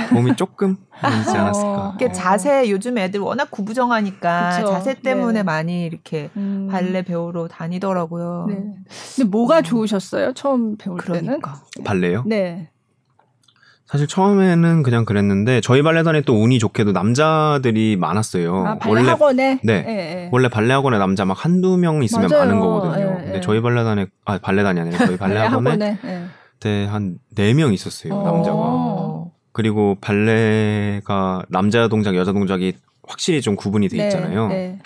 도움이 0.09 0.35
조금 0.37 0.77
있지 0.97 1.37
않았을까. 1.37 1.67
어. 1.67 1.93
이게 1.95 2.11
자세 2.11 2.69
요즘 2.69 2.97
애들 2.97 3.19
워낙 3.19 3.49
구부정하니까 3.51 4.57
그쵸. 4.57 4.71
자세 4.71 4.93
때문에 4.95 5.39
네. 5.39 5.43
많이 5.43 5.85
이렇게 5.85 6.29
음. 6.37 6.67
발레 6.71 7.03
배우러 7.03 7.47
다니더라고요. 7.47 8.45
네. 8.49 8.63
근데 9.15 9.29
뭐가 9.29 9.61
좋으셨어요? 9.61 10.33
처음 10.33 10.77
배울 10.77 10.99
때는? 10.99 11.23
그러니까. 11.25 11.61
발레요? 11.83 12.23
네. 12.25 12.69
사실 13.89 14.05
처음에는 14.05 14.83
그냥 14.83 15.03
그랬는데 15.03 15.61
저희 15.61 15.81
발레단에 15.81 16.21
또 16.21 16.35
운이 16.43 16.59
좋게도 16.59 16.91
남자들이 16.91 17.95
많았어요. 17.95 18.67
아, 18.67 18.77
발레 18.77 19.01
학원에? 19.01 19.59
네. 19.63 19.83
예, 19.87 19.91
예. 19.91 20.29
원래 20.31 20.47
발레 20.47 20.71
학원에 20.71 20.99
남자 20.99 21.25
막 21.25 21.43
한두 21.43 21.75
명 21.75 22.03
있으면 22.03 22.27
맞아요. 22.29 22.45
많은 22.45 22.59
거거든요. 22.59 23.03
예, 23.03 23.23
근데 23.23 23.35
예. 23.37 23.41
저희 23.41 23.61
발레단에 23.63 24.05
아 24.25 24.37
발레단이 24.37 24.79
아니라 24.79 25.05
저희 25.07 25.17
발레 25.17 25.39
학원에 25.39 25.97
예. 26.05 26.23
그때 26.59 26.85
한 26.85 27.17
네 27.35 27.53
명 27.53 27.73
있었어요. 27.73 28.13
어. 28.13 28.23
남자가. 28.23 28.57
어. 28.57 29.31
그리고 29.53 29.95
발레가 30.01 31.43
남자 31.49 31.87
동작, 31.87 32.15
여자 32.15 32.33
동작이 32.33 32.73
확실히 33.07 33.41
좀 33.41 33.55
구분이 33.55 33.87
돼 33.87 34.05
있잖아요. 34.05 34.49
네. 34.49 34.79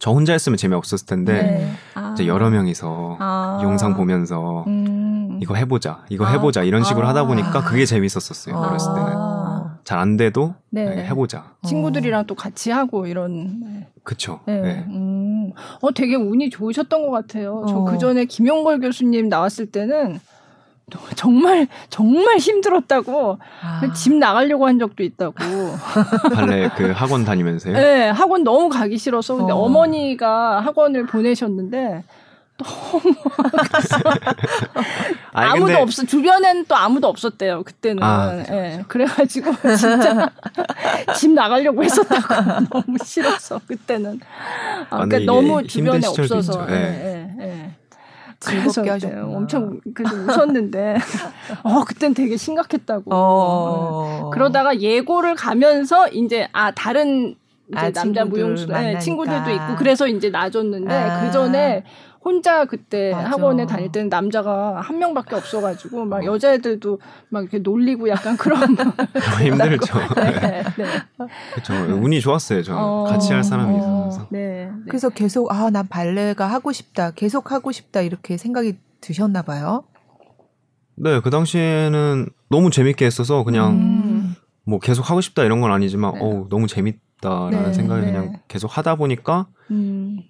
저 0.00 0.10
혼자 0.10 0.32
했으면 0.32 0.56
재미없었을 0.56 1.06
텐데 1.06 1.32
네. 1.32 1.70
아. 1.94 2.10
이제 2.14 2.26
여러 2.26 2.50
명이서 2.50 3.16
아. 3.20 3.60
영상 3.62 3.94
보면서 3.96 4.64
음. 4.66 5.38
이거 5.40 5.54
해보자, 5.54 6.04
이거 6.10 6.26
아. 6.26 6.32
해보자 6.32 6.62
이런 6.64 6.82
식으로 6.82 7.06
아. 7.06 7.10
하다 7.10 7.26
보니까 7.26 7.62
그게 7.62 7.86
재밌었었어요. 7.86 8.56
어렸을 8.56 8.92
때는 8.94 9.08
아. 9.14 9.78
잘안 9.84 10.16
돼도 10.16 10.54
네. 10.70 10.84
네, 10.96 11.04
해보자. 11.06 11.54
친구들이랑 11.66 12.26
또 12.26 12.34
같이 12.34 12.70
하고 12.72 13.06
이런. 13.06 13.60
네. 13.60 13.88
그쵸. 14.02 14.40
네. 14.46 14.60
네. 14.60 14.84
음. 14.88 15.52
어, 15.80 15.92
되게 15.92 16.16
운이 16.16 16.50
좋으셨던 16.50 17.06
것 17.06 17.10
같아요. 17.12 17.64
저 17.68 17.76
어. 17.78 17.84
그 17.84 17.98
전에 17.98 18.24
김용걸 18.26 18.80
교수님 18.80 19.28
나왔을 19.28 19.66
때는 19.66 20.18
정말 21.16 21.66
정말 21.88 22.36
힘들었다고 22.38 23.38
아. 23.62 23.92
집 23.94 24.14
나가려고 24.14 24.66
한 24.66 24.78
적도 24.78 25.02
있다고. 25.02 25.34
발레 26.34 26.70
그 26.76 26.90
학원 26.90 27.24
다니면서요. 27.24 27.74
네, 27.74 28.10
학원 28.10 28.44
너무 28.44 28.68
가기 28.68 28.98
싫어서 28.98 29.36
근데 29.36 29.52
어. 29.52 29.56
어. 29.56 29.68
머니가 29.68 30.60
학원을 30.60 31.06
보내셨는데 31.06 32.04
아니, 35.32 35.50
아무도 35.50 35.66
근데 35.66 35.80
없어 35.80 36.04
주변엔 36.06 36.66
또 36.66 36.76
아무도 36.76 37.08
없었대요 37.08 37.64
그때는. 37.64 38.00
아, 38.00 38.44
예, 38.48 38.84
그래가지고 38.86 39.50
진짜 39.76 40.30
집 41.16 41.32
나가려고 41.32 41.82
했었다고 41.82 42.66
너무 42.70 42.96
싫어서 43.04 43.60
그때는. 43.66 44.20
아, 44.90 44.96
아, 44.96 45.04
그러니까 45.04 45.32
너무 45.32 45.66
주변에 45.66 46.06
없어서. 46.06 46.38
있죠. 46.38 46.66
즐겁게 48.44 48.82
그래서 48.82 48.92
하셨구나. 48.92 49.36
엄청 49.36 49.80
그래서 49.94 50.14
웃었는데 50.16 50.96
어 51.64 51.84
그땐 51.84 52.14
되게 52.14 52.36
심각했다고. 52.36 53.10
어. 53.12 54.30
그러다가 54.32 54.80
예고를 54.80 55.34
가면서 55.34 56.08
이제 56.08 56.48
아 56.52 56.70
다른 56.70 57.36
이제 57.68 57.78
아, 57.78 57.90
남자 57.90 58.24
무용수 58.24 58.66
네. 58.66 58.98
친구들도 58.98 59.50
있고 59.50 59.76
그래서 59.76 60.06
이제 60.06 60.30
나줬는데 60.30 60.94
아. 60.94 61.24
그 61.24 61.32
전에 61.32 61.84
혼자 62.24 62.64
그때 62.64 63.12
맞아. 63.12 63.30
학원에 63.30 63.66
다닐 63.66 63.92
때는 63.92 64.08
남자가 64.08 64.80
한 64.80 64.98
명밖에 64.98 65.36
없어가지고 65.36 66.06
막 66.06 66.24
여자애들도 66.24 66.98
막 67.28 67.42
이렇게 67.42 67.58
놀리고 67.58 68.08
약간 68.08 68.36
그런 68.38 68.74
힘들죠. 69.44 69.98
네, 70.16 70.62
네. 70.78 70.86
그렇죠. 71.52 71.74
운이 71.94 72.20
좋았어요. 72.22 72.62
저는 72.62 72.80
어, 72.80 73.04
같이 73.04 73.32
할 73.32 73.44
사람이 73.44 73.74
어, 73.74 74.08
있어서. 74.08 74.26
네, 74.30 74.64
네. 74.64 74.70
그래서 74.88 75.10
계속 75.10 75.52
아, 75.52 75.68
난 75.68 75.86
발레가 75.86 76.46
하고 76.46 76.72
싶다. 76.72 77.10
계속 77.10 77.52
하고 77.52 77.72
싶다 77.72 78.00
이렇게 78.00 78.38
생각이 78.38 78.78
드셨나 79.02 79.42
봐요. 79.42 79.84
네, 80.96 81.20
그 81.20 81.28
당시에는 81.28 82.30
너무 82.48 82.70
재밌게 82.70 83.04
했어서 83.04 83.44
그냥 83.44 83.72
음. 83.72 84.34
뭐 84.64 84.78
계속 84.78 85.10
하고 85.10 85.20
싶다 85.20 85.44
이런 85.44 85.60
건 85.60 85.72
아니지만 85.72 86.14
네. 86.14 86.20
어우 86.22 86.46
너무 86.48 86.66
재밌다라는 86.68 87.64
네, 87.64 87.72
생각이 87.74 88.06
네. 88.06 88.12
그냥 88.12 88.40
계속 88.48 88.78
하다 88.78 88.94
보니까 88.96 89.48
음. 89.70 90.20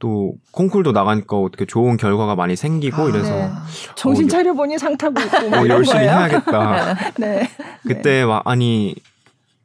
또 0.00 0.34
콩쿨도 0.50 0.92
나가니까 0.92 1.36
어떻게 1.36 1.66
좋은 1.66 1.96
결과가 1.96 2.34
많이 2.34 2.56
생기고 2.56 3.02
아, 3.02 3.08
이래서 3.08 3.30
네. 3.30 3.50
정신 3.94 4.24
어, 4.24 4.28
차려 4.28 4.54
보니 4.54 4.78
상 4.78 4.96
타고 4.96 5.20
있고 5.20 5.50
뭐 5.50 5.60
어, 5.60 5.68
열심히 5.68 5.98
거예요. 5.98 6.10
해야겠다. 6.10 6.94
네. 7.20 7.48
그때 7.86 8.24
막 8.24 8.42
아니 8.46 8.94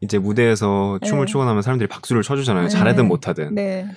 이제 0.02 0.19
무대에서 0.19 1.00
네. 1.02 1.08
춤을 1.08 1.26
추고 1.26 1.45
나면 1.45 1.62
사람들이 1.62 1.88
박수를 1.88 2.21
쳐주잖아요. 2.21 2.63
네. 2.63 2.69
잘하든 2.69 3.08
못하든. 3.08 3.56
네. 3.56 3.88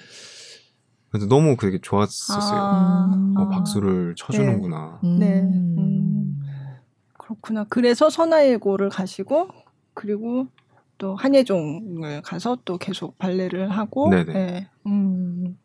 그래서 1.10 1.26
너무 1.26 1.56
그게 1.56 1.80
좋았었어요. 1.82 2.60
아, 2.60 3.10
음. 3.12 3.34
어, 3.36 3.42
아. 3.42 3.48
박수를 3.48 4.14
쳐주는구나. 4.16 5.00
네. 5.02 5.40
음. 5.40 5.74
음. 5.76 6.40
그렇구나. 7.14 7.66
그래서 7.68 8.10
선화예고를 8.10 8.90
가시고 8.90 9.48
그리고 9.94 10.46
또 10.98 11.16
한예종을 11.16 12.22
가서 12.22 12.58
또 12.64 12.78
계속 12.78 13.18
발레를 13.18 13.70
하고. 13.70 14.08
네네. 14.08 14.32
네. 14.32 14.68
음. 14.86 15.58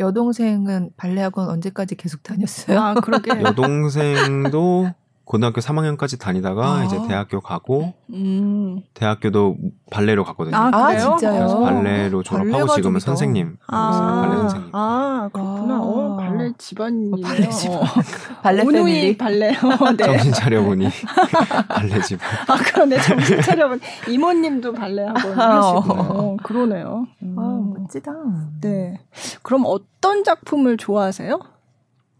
여동생은 0.00 0.90
발레 0.96 1.22
학원 1.22 1.48
언제까지 1.48 1.96
계속 1.96 2.22
다녔어요? 2.22 2.78
아 2.80 2.94
그러게. 2.94 3.30
여동생도 3.42 4.90
고등학교 5.32 5.62
3학년까지 5.62 6.20
다니다가 6.20 6.80
아. 6.80 6.84
이제 6.84 7.00
대학교 7.08 7.40
가고 7.40 7.94
음. 8.10 8.82
대학교도 8.92 9.56
발레로 9.90 10.24
갔거든요. 10.24 10.54
아, 10.54 10.68
아, 10.70 10.88
그래요? 10.88 11.16
진짜요? 11.16 11.38
그래서 11.38 11.56
어. 11.56 11.64
발레로 11.64 12.22
졸업하고 12.22 12.66
발레 12.66 12.74
지금은. 12.74 13.00
선생님 13.00 13.56
하고 13.66 13.94
있어요. 13.94 14.20
발레 14.20 14.36
선생님. 14.36 14.68
아, 14.74 15.30
그렇구나. 15.32 15.74
아. 15.74 15.80
어, 15.80 16.16
발레 16.18 16.52
집안이네요. 16.58 17.14
어, 17.14 17.20
발레 17.26 17.48
집안. 17.48 17.78
어. 17.78 17.82
발레 18.44 18.62
오누이. 18.62 19.16
발레. 19.16 19.56
어, 19.56 19.92
네. 19.96 20.04
정신 20.04 20.32
차려보니 20.34 20.88
발레 21.68 22.02
집. 22.02 22.20
아, 22.46 22.56
그러네. 22.58 23.00
정신 23.00 23.40
차려보니 23.40 23.80
이모님도 24.10 24.74
발레 24.74 25.02
학원 25.02 25.32
하시고. 25.40 25.94
어, 25.94 26.36
그러네요. 26.42 27.06
음. 27.22 27.36
아, 27.38 27.78
멋지다. 27.80 28.12
네. 28.60 29.00
그럼 29.40 29.62
어떤 29.64 30.24
작품을 30.24 30.76
좋아하세요? 30.76 31.40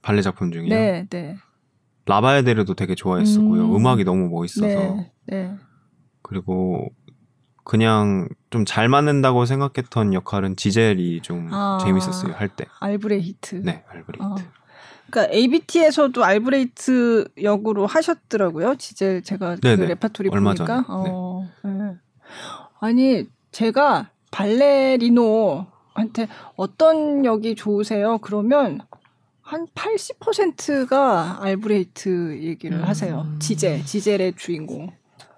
발레 0.00 0.22
작품 0.22 0.50
중이요. 0.50 0.74
네, 0.74 1.06
네. 1.10 1.36
라 2.06 2.17
바야데르도 2.17 2.74
되게 2.74 2.94
좋아했었고요. 2.94 3.62
음. 3.64 3.76
음. 3.76 3.86
음악이 3.86 4.04
너무 4.04 4.28
멋있어서 4.28 4.66
네. 4.66 5.12
네. 5.26 5.54
그리고 6.22 6.88
그냥 7.64 8.28
좀 8.50 8.64
잘 8.64 8.88
맞는다고 8.88 9.44
생각했던 9.46 10.12
역할은 10.14 10.56
지젤이 10.56 11.20
좀 11.22 11.48
아. 11.52 11.78
재밌었어요 11.82 12.32
할 12.34 12.48
때. 12.48 12.64
알브레히트. 12.80 13.56
네, 13.64 13.84
알브레히트. 13.88 14.22
어. 14.24 14.34
그러니까 15.10 15.34
ABT에서도 15.34 16.24
알브레히트 16.24 17.28
역으로 17.42 17.86
하셨더라고요. 17.86 18.76
지젤 18.76 19.22
제가 19.22 19.56
그 19.56 19.60
네네. 19.60 19.86
레파토리 19.86 20.30
얼마 20.32 20.54
보니까. 20.54 20.66
전에. 20.66 20.84
어, 20.88 21.48
네. 21.64 21.96
아니 22.80 23.26
제가 23.52 24.10
발레리노한테 24.30 26.28
어떤 26.56 27.24
역이 27.24 27.54
좋으세요? 27.54 28.18
그러면 28.18 28.80
한 29.52 29.66
80%가 29.74 31.40
알브레이트 31.42 32.40
얘기를 32.42 32.78
음. 32.78 32.84
하세요. 32.84 33.26
지젤, 33.38 33.84
지젤의 33.84 34.32
주인공. 34.38 34.88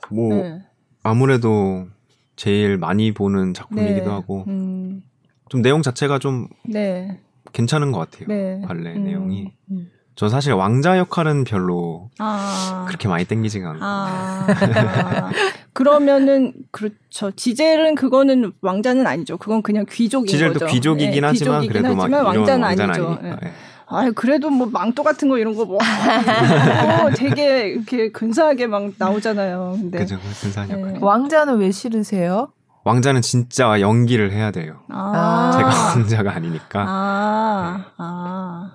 뭐 0.09 0.33
네. 0.33 0.62
아무래도 1.03 1.88
제일 2.37 2.79
많이 2.79 3.12
보는 3.12 3.55
작품이기도 3.55 4.05
네. 4.05 4.11
하고 4.11 4.44
음, 4.46 5.03
좀 5.48 5.62
내용 5.62 5.83
자체가 5.83 6.20
좀 6.20 6.46
네. 6.64 7.18
괜찮은 7.53 7.90
것 7.90 7.98
같아요. 8.09 8.29
네. 8.29 8.62
발레 8.64 8.94
음, 8.94 9.05
내용이. 9.05 9.53
음. 9.72 9.90
저 10.14 10.29
사실 10.29 10.53
왕자 10.53 10.96
역할은 10.96 11.42
별로 11.42 12.09
아. 12.20 12.85
그렇게 12.87 13.09
많이 13.09 13.24
땡기지가 13.24 13.68
않고. 13.68 13.85
아, 13.85 14.46
아. 14.48 15.31
그러면은 15.72 16.53
그렇죠. 16.70 17.33
지젤은 17.33 17.96
그거는 17.96 18.53
왕자는 18.61 19.09
아니죠. 19.09 19.38
그건 19.38 19.61
그냥 19.61 19.85
귀족인 19.90 20.29
지젤도 20.29 20.61
거죠. 20.61 20.66
귀족이긴 20.66 21.22
네, 21.22 21.27
하지만 21.27 21.62
귀족이긴 21.62 21.68
그래도 21.72 21.96
막 21.96 22.05
하지만 22.05 22.20
이런 22.20 22.27
왕자는 22.27 22.62
왕자는 22.62 22.90
아니죠. 22.94 23.07
아니니까. 23.09 23.29
예. 23.42 23.48
예. 23.48 23.73
아, 23.87 24.11
그래도 24.14 24.51
뭐 24.51 24.66
망토 24.66 25.03
같은 25.03 25.29
거 25.29 25.38
이런 25.38 25.55
거 25.55 25.64
뭐, 25.64 25.79
어, 25.79 27.11
되게 27.14 27.68
이렇게 27.68 28.11
근사하게 28.11 28.66
막 28.66 28.92
나오잖아요. 28.99 29.77
근데 29.81 29.99
그죠, 29.99 30.18
근사한 30.40 30.68
네. 30.68 30.81
역할. 30.81 30.99
왕자는 31.01 31.59
왜 31.59 31.70
싫으세요? 31.70 32.49
왕자는 32.85 33.23
진짜 33.23 33.81
연기를 33.81 34.33
해야 34.33 34.51
돼요. 34.51 34.81
아, 34.88 35.51
제가 35.55 35.68
왕자가 35.68 36.35
아니니까. 36.35 36.85
아, 36.87 37.85
아. 37.97 38.70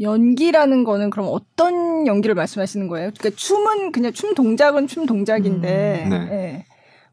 연기라는 0.00 0.84
거는 0.84 1.10
그럼 1.10 1.28
어떤 1.30 2.06
연기를 2.06 2.34
말씀하시는 2.34 2.88
거예요? 2.88 3.10
그러니까 3.16 3.38
춤은 3.38 3.92
그냥 3.92 4.12
춤 4.12 4.34
동작은 4.34 4.86
춤 4.86 5.04
동작인데 5.06 6.04
음, 6.06 6.10
네. 6.10 6.28
예. 6.32 6.64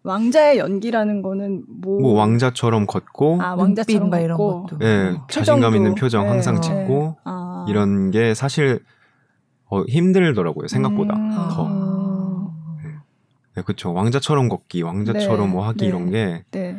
왕자의 0.08 0.58
연기라는 0.58 1.22
거는 1.22 1.64
뭐, 1.68 2.00
뭐 2.00 2.14
왕자처럼 2.14 2.86
걷고, 2.88 3.40
아 3.42 3.56
왕자처럼 3.56 4.10
막 4.10 4.20
이런 4.20 4.38
걷고 4.38 4.64
것도. 4.64 4.78
예, 4.86 5.14
어. 5.18 5.28
자신감. 5.30 5.76
있는 5.76 5.96
표정 5.96 6.24
네, 6.24 6.30
항상 6.30 6.56
네. 6.56 6.62
짓고 6.62 7.18
아. 7.26 7.66
이런 7.70 8.12
게 8.12 8.34
사실 8.34 8.80
어, 9.70 9.84
힘들더라고요 9.84 10.68
생각보다 10.68 11.16
음. 11.16 11.30
더. 11.52 11.66
음. 11.66 12.48
네, 13.56 13.62
그렇죠. 13.64 13.94
왕자처럼 13.94 14.50
걷기, 14.50 14.82
왕자처럼 14.84 15.48
네, 15.48 15.54
뭐 15.54 15.66
하기 15.68 15.80
네. 15.80 15.86
이런 15.88 16.10
게 16.12 16.44
네. 16.52 16.78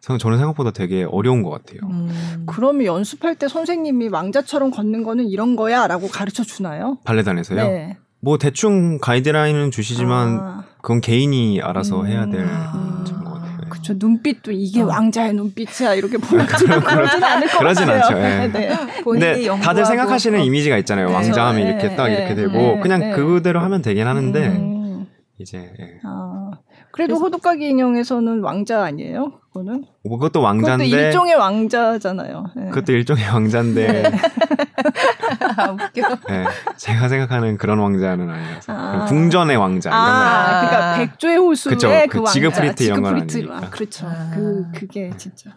생- 0.00 0.18
저는 0.18 0.38
생각보다 0.38 0.70
되게 0.70 1.04
어려운 1.04 1.42
것 1.42 1.50
같아요. 1.50 1.80
음. 1.84 2.44
그러면 2.46 2.86
연습할 2.86 3.36
때 3.36 3.46
선생님이 3.46 4.08
왕자처럼 4.08 4.70
걷는 4.70 5.02
거는 5.04 5.26
이런 5.28 5.54
거야라고 5.54 6.08
가르쳐 6.08 6.42
주나요? 6.42 6.98
발레단에서요. 7.04 7.62
네. 7.62 7.96
뭐 8.20 8.38
대충 8.38 8.98
가이드라인은 8.98 9.70
주시지만 9.70 10.38
아, 10.40 10.64
그건 10.84 11.00
개인이 11.00 11.62
알아서 11.62 12.02
음. 12.02 12.06
해야 12.06 12.26
될 12.26 12.44
아. 12.46 12.72
문제인 12.74 13.24
것 13.24 13.32
같아요. 13.32 13.56
네. 13.58 13.68
그쵸 13.70 13.94
눈빛도 13.96 14.52
이게 14.52 14.82
어. 14.82 14.86
왕자의 14.86 15.32
눈빛이야 15.32 15.94
이렇게 15.94 16.18
보여주는 16.20 16.78
그러진 16.80 17.24
않을 17.24 17.48
것 17.48 17.58
그러진 17.58 17.86
같아요. 17.86 18.02
않죠, 18.02 18.18
예. 18.18 18.48
네. 18.48 19.02
근데 19.02 19.48
다들 19.62 19.86
생각하시는 19.86 20.44
이미지가 20.44 20.76
있잖아요. 20.78 21.08
네. 21.08 21.14
왕자하면 21.14 21.64
네, 21.64 21.70
이렇게 21.70 21.96
딱 21.96 22.08
네, 22.08 22.16
이렇게 22.16 22.34
네, 22.34 22.42
되고 22.42 22.52
네, 22.52 22.80
그냥 22.80 23.00
네. 23.00 23.10
그대로 23.12 23.60
하면 23.60 23.80
되긴 23.80 24.06
하는데 24.06 24.46
음, 24.48 25.06
이제 25.38 25.72
예. 25.80 26.00
아, 26.04 26.50
그래도 26.94 27.16
호두까기 27.16 27.70
인형에서는 27.70 28.44
왕자 28.44 28.84
아니에요? 28.84 29.32
그거는 29.48 29.84
뭐 30.04 30.16
그것도 30.16 30.18
그것도 30.18 30.42
왕자인데 30.42 30.86
일종의 30.86 31.34
왕자잖아요. 31.34 32.46
네. 32.54 32.68
그것도 32.68 32.92
일종의 32.92 33.24
왕자인데 33.24 34.02
네. 34.02 34.12
아, 35.56 35.72
웃겨. 35.72 36.02
예, 36.30 36.44
제가 36.76 37.08
생각하는 37.08 37.56
그런 37.56 37.80
왕자는 37.80 38.30
아니라서 38.30 38.72
아. 38.72 39.06
궁전의 39.06 39.56
왕자 39.56 39.90
이런 39.90 40.04
거. 40.04 40.08
아, 40.08 40.60
그러니까 40.60 40.96
백조의 40.98 41.36
호수의 41.38 41.74
그쵸, 41.74 41.88
그, 41.88 42.06
그 42.06 42.18
왕자, 42.18 42.32
지그프리트 42.32 42.82
이런 42.84 43.02
건 43.02 43.26
지그프리트, 43.26 43.50
아니니까. 43.50 43.66
아, 43.66 43.70
그렇죠. 43.70 44.06
아. 44.06 44.30
그 44.32 44.66
그게 44.72 45.10
진짜. 45.16 45.50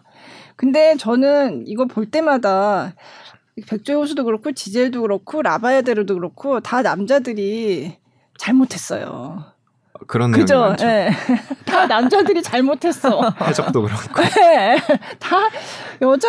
근데 0.56 0.96
저는 0.96 1.68
이거 1.68 1.84
볼 1.84 2.10
때마다 2.10 2.94
백조의 3.68 3.96
호수도 3.96 4.24
그렇고 4.24 4.50
지젤도 4.50 5.02
그렇고 5.02 5.40
라바야데르도 5.40 6.14
그렇고 6.14 6.58
다 6.58 6.82
남자들이 6.82 7.96
잘못했어요. 8.38 9.44
그런 10.06 10.30
내용이 10.30 10.42
그죠? 10.44 10.60
많죠. 10.60 10.86
예. 10.86 11.10
다 11.66 11.86
남자들이 11.86 12.42
잘못했어. 12.42 13.34
해적도 13.42 13.82
그렇고 13.82 14.22
네. 14.22 14.78
다 15.18 15.36
여자 16.02 16.28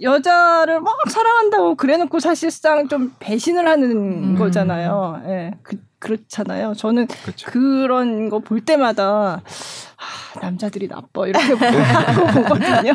여자를 0.00 0.80
막 0.80 0.96
사랑한다고 1.08 1.74
그래놓고 1.76 2.18
사실상 2.20 2.88
좀 2.88 3.12
배신을 3.18 3.66
하는 3.68 3.90
음. 4.34 4.38
거잖아요. 4.38 5.22
예, 5.26 5.52
그, 5.62 5.76
그렇잖아요. 5.98 6.74
저는 6.74 7.06
그렇죠. 7.06 7.50
그런 7.50 8.28
거 8.28 8.38
볼 8.40 8.60
때마다 8.60 9.40
아, 9.96 10.40
남자들이 10.40 10.88
나빠 10.88 11.26
이렇게 11.26 11.54
보고 11.54 12.26
보거든요. 12.42 12.92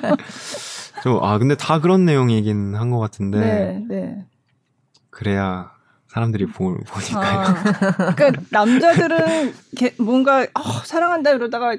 좀아 1.04 1.38
근데 1.40 1.56
다 1.56 1.80
그런 1.80 2.06
내용이긴 2.06 2.76
한 2.76 2.92
것 2.92 3.00
같은데 3.00 3.40
네, 3.40 3.84
네. 3.90 4.26
그래야 5.10 5.72
사람들이 6.12 6.46
보, 6.48 6.76
보니까요. 6.76 7.40
아, 7.40 7.54
그러니까 8.16 8.32
남자들은 8.50 9.54
이렇게 9.72 9.96
뭔가 9.98 10.42
어, 10.42 10.62
사랑한다 10.84 11.32
이러다가 11.32 11.74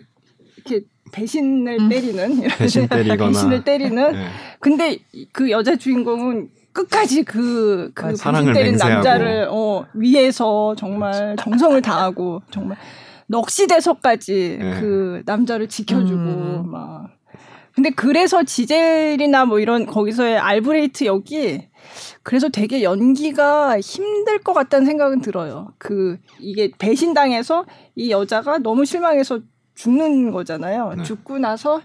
이렇게 0.56 0.86
배신을 1.12 1.78
음. 1.80 1.88
때리는 1.90 2.38
이런 2.38 2.56
배신 2.56 2.88
때리거나. 2.88 3.28
배신을 3.28 3.64
때리는 3.64 4.12
네. 4.12 4.28
근데 4.58 4.98
그 5.32 5.50
여자 5.50 5.76
주인공은 5.76 6.48
끝까지 6.72 7.24
그, 7.24 7.90
그. 7.94 8.04
배신 8.04 8.16
사랑을 8.16 8.54
때린 8.54 8.72
맹세하고. 8.72 8.94
남자를 8.94 9.48
어, 9.50 9.84
위해서 9.92 10.74
정말 10.78 11.36
정성을 11.38 11.82
다하고 11.82 12.40
정말 12.50 12.78
넋이 13.26 13.66
돼서까지 13.68 14.58
네. 14.58 14.80
그 14.80 15.22
남자를 15.26 15.68
지켜주고 15.68 16.14
음. 16.16 16.70
막. 16.70 17.10
근데 17.74 17.90
그래서 17.90 18.42
지젤이나 18.42 19.46
뭐 19.46 19.58
이런 19.58 19.86
거기서의 19.86 20.38
알브레이트 20.38 21.04
역이 21.04 21.68
그래서 22.22 22.48
되게 22.48 22.82
연기가 22.82 23.80
힘들 23.80 24.38
것 24.38 24.52
같다는 24.52 24.86
생각은 24.86 25.20
들어요. 25.20 25.72
그 25.78 26.18
이게 26.38 26.70
배신당해서 26.78 27.64
이 27.96 28.10
여자가 28.10 28.58
너무 28.58 28.84
실망해서 28.84 29.40
죽는 29.74 30.30
거잖아요. 30.32 30.94
네. 30.98 31.02
죽고 31.02 31.38
나서 31.38 31.80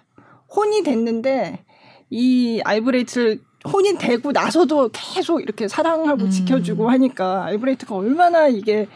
혼이 0.56 0.84
됐는데 0.84 1.64
이 2.10 2.62
알브레이트를 2.64 3.40
혼이 3.72 3.98
되고 3.98 4.32
나서도 4.32 4.90
계속 4.94 5.42
이렇게 5.42 5.68
사랑하고 5.68 6.26
음. 6.26 6.30
지켜주고 6.30 6.90
하니까 6.90 7.46
알브레이트가 7.46 7.96
얼마나 7.96 8.48
이게 8.48 8.88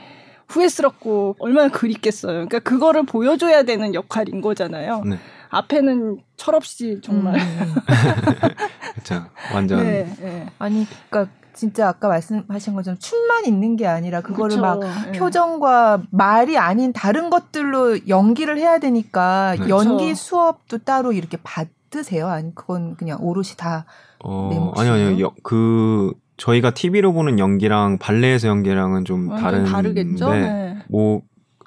후회스럽고 0.47 1.38
얼마나 1.39 1.69
그립겠어요. 1.69 2.34
그러니까 2.34 2.60
그거를 2.60 3.04
보여줘야 3.04 3.63
되는 3.63 3.93
역할인 3.93 4.41
거잖아요. 4.41 5.04
네. 5.06 5.17
앞에는 5.52 6.18
철없이 6.38 7.00
정말. 7.04 7.36
음. 7.36 7.76
그렇죠. 8.94 9.26
완전 9.54 9.84
네, 9.84 10.14
네. 10.20 10.48
아니, 10.60 10.88
그러니까 11.10 11.34
진짜 11.54 11.90
아까 11.90 12.08
말씀하신 12.08 12.74
것처럼 12.74 12.98
춤만 12.98 13.46
있는 13.46 13.76
게 13.76 13.86
아니라 13.86 14.22
그거를 14.22 14.56
그쵸. 14.56 14.62
막 14.62 14.80
네. 14.80 15.12
표정과 15.20 16.04
말이 16.10 16.58
아닌 16.58 16.94
다른 16.94 17.30
것들로 17.30 18.08
연기를 18.08 18.58
해야 18.58 18.80
되니까 18.80 19.56
네. 19.60 19.68
연기 19.70 20.10
그쵸. 20.10 20.16
수업도 20.16 20.78
따로 20.80 21.12
이렇게 21.12 21.38
받으세요? 21.44 22.28
아니 22.30 22.56
그건 22.56 22.96
그냥 22.96 23.18
오롯이 23.22 23.50
다내 23.58 23.84
어? 24.24 24.72
아니요 24.78 24.94
아니요 24.94 25.20
여- 25.26 25.34
그 25.44 26.14
저희가 26.38 26.72
TV로 26.72 27.12
보는 27.14 27.38
연기랑 27.38 27.98
발레에서 28.00 28.48
연기랑은 28.48 29.04
좀 29.06 29.30
다른데 29.30 29.70
다르겠죠. 29.70 30.32
네. 30.34 30.78
뭐 30.90 31.22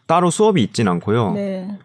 따로 0.07 0.31
수업이 0.31 0.63
있진 0.63 0.89
않고요. 0.89 1.33
네. 1.33 1.79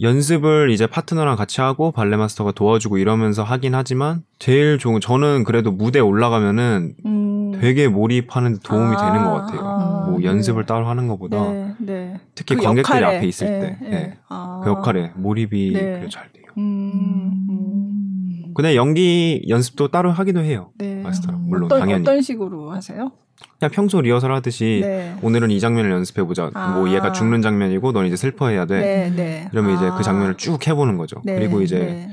연습을 0.00 0.70
이제 0.70 0.86
파트너랑 0.86 1.36
같이 1.36 1.60
하고 1.60 1.90
발레 1.90 2.16
마스터가 2.16 2.52
도와주고 2.52 2.98
이러면서 2.98 3.42
하긴 3.42 3.74
하지만 3.74 4.22
제일 4.38 4.78
좋은 4.78 5.00
저는 5.00 5.44
그래도 5.44 5.72
무대 5.72 5.98
에 5.98 6.02
올라가면은 6.02 6.94
음. 7.04 7.52
되게 7.60 7.88
몰입하는 7.88 8.54
데 8.54 8.58
도움이 8.62 8.94
아, 8.96 9.12
되는 9.12 9.24
것 9.24 9.32
같아요. 9.32 9.60
아, 9.60 10.06
뭐 10.08 10.18
네. 10.18 10.26
연습을 10.26 10.66
따로 10.66 10.86
하는 10.86 11.08
것보다 11.08 11.50
네, 11.50 11.74
네. 11.80 12.20
특히 12.34 12.54
그 12.54 12.62
관객들이 12.62 12.98
역할에, 12.98 13.16
앞에 13.16 13.26
있을 13.26 13.46
예, 13.48 13.60
때 13.60 13.78
예. 13.84 13.88
네. 13.88 14.18
아. 14.28 14.60
그 14.62 14.70
역할에 14.70 15.10
몰입이 15.16 15.72
네. 15.72 15.80
그래도 15.80 16.08
잘 16.08 16.32
돼요. 16.32 16.44
음, 16.56 17.46
음. 17.50 18.52
근데 18.54 18.76
연기 18.76 19.44
연습도 19.48 19.88
따로 19.88 20.12
하기도 20.12 20.40
해요. 20.40 20.70
네. 20.78 21.02
마스터랑 21.02 21.40
음. 21.40 21.48
물론 21.48 21.64
어떤, 21.64 21.80
당연히 21.80 22.02
어떤 22.02 22.22
식으로 22.22 22.70
하세요? 22.70 23.10
그냥 23.58 23.70
평소 23.72 24.00
리허설 24.00 24.32
하듯이 24.32 24.80
네. 24.82 25.16
오늘은 25.22 25.50
이 25.50 25.60
장면을 25.60 25.90
연습해 25.90 26.24
보자. 26.24 26.50
아. 26.54 26.72
뭐 26.72 26.90
얘가 26.90 27.12
죽는 27.12 27.42
장면이고 27.42 27.92
넌 27.92 28.06
이제 28.06 28.16
슬퍼해야 28.16 28.66
돼. 28.66 28.80
네, 28.80 29.10
네. 29.10 29.48
그러면 29.50 29.76
이제 29.76 29.86
아. 29.86 29.94
그 29.96 30.02
장면을 30.02 30.36
쭉 30.36 30.66
해보는 30.66 30.96
거죠. 30.96 31.20
네, 31.24 31.34
그리고 31.34 31.60
이제 31.62 31.78
네. 31.78 32.10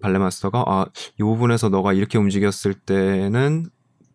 발레 0.00 0.18
마스터가 0.18 0.64
아, 0.66 0.86
이 1.18 1.22
부분에서 1.22 1.68
너가 1.70 1.92
이렇게 1.92 2.18
움직였을 2.18 2.74
때는 2.74 3.66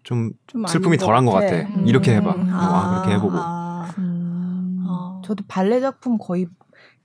좀 0.04 0.32
좀 0.47 0.65
슬픔이 0.67 0.97
덜한 0.97 1.26
것 1.26 1.32
같아. 1.32 1.56
음. 1.78 1.88
이렇게 1.88 2.15
해봐. 2.15 2.32
음. 2.36 2.49
아, 2.52 3.02
그렇게 3.02 3.15
해보고. 3.15 3.34
아. 3.36 3.93
음, 3.97 4.84
어. 4.88 5.21
저도 5.26 5.43
발레 5.47 5.82
작품 5.82 6.17
거의 6.17 6.47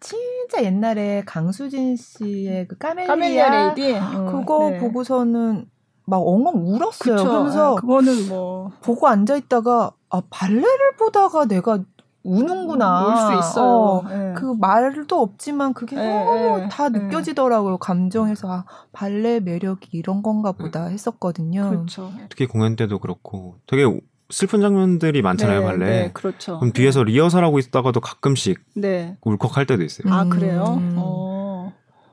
진짜 0.01 0.63
옛날에 0.65 1.23
강수진 1.27 1.97
씨의 1.97 2.69
그 2.69 2.79
까멜리아, 2.79 3.07
카멜리아 3.09 3.51
레이디 3.75 3.97
어, 3.97 4.31
그거 4.31 4.71
네. 4.71 4.79
보고서는 4.79 5.67
막 6.09 6.19
엉엉 6.27 6.55
울었어요. 6.67 7.17
그쵸. 7.17 7.25
그러면서 7.29 7.73
아, 7.77 7.81
그거는 7.81 8.29
뭐 8.29 8.71
보고 8.83 9.07
앉아 9.09 9.37
있다가 9.37 9.91
아 10.09 10.23
발레를 10.31 10.97
보다가 10.99 11.45
내가 11.45 11.81
우는구나. 12.25 13.07
울 13.07 13.17
수 13.17 13.39
있어요. 13.39 13.65
어, 13.67 14.05
네. 14.09 14.35
그 14.37 14.45
말도 14.59 15.21
없지만 15.21 15.73
그게 15.75 15.97
네, 15.97 16.25
너무 16.25 16.59
네, 16.61 16.69
다 16.71 16.89
네. 16.89 16.99
느껴지더라고요. 16.99 17.79
감정에서 17.79 18.51
아, 18.51 18.65
발레 18.93 19.41
매력이 19.41 19.91
이런 19.93 20.23
건가 20.23 20.53
보다 20.53 20.87
했었거든요. 20.87 21.69
그렇죠. 21.71 22.11
특히 22.29 22.47
공연 22.47 22.75
때도 22.77 22.99
그렇고 22.99 23.57
되게 23.67 23.85
슬픈 24.31 24.61
장면들이 24.61 25.23
많잖아요 25.23 25.61
네, 25.61 25.67
발레. 25.67 25.87
네, 25.87 26.11
그렇죠. 26.13 26.59
그럼 26.59 26.73
뒤에서 26.73 27.03
리허설하고 27.03 27.59
있다가도 27.59 28.01
가끔씩 28.01 28.61
네. 28.77 29.17
울컥할 29.23 29.67
때도 29.67 29.83
있어요. 29.85 30.13
아 30.13 30.23
음. 30.23 30.29
그래요? 30.31 30.65
어. 30.97 31.73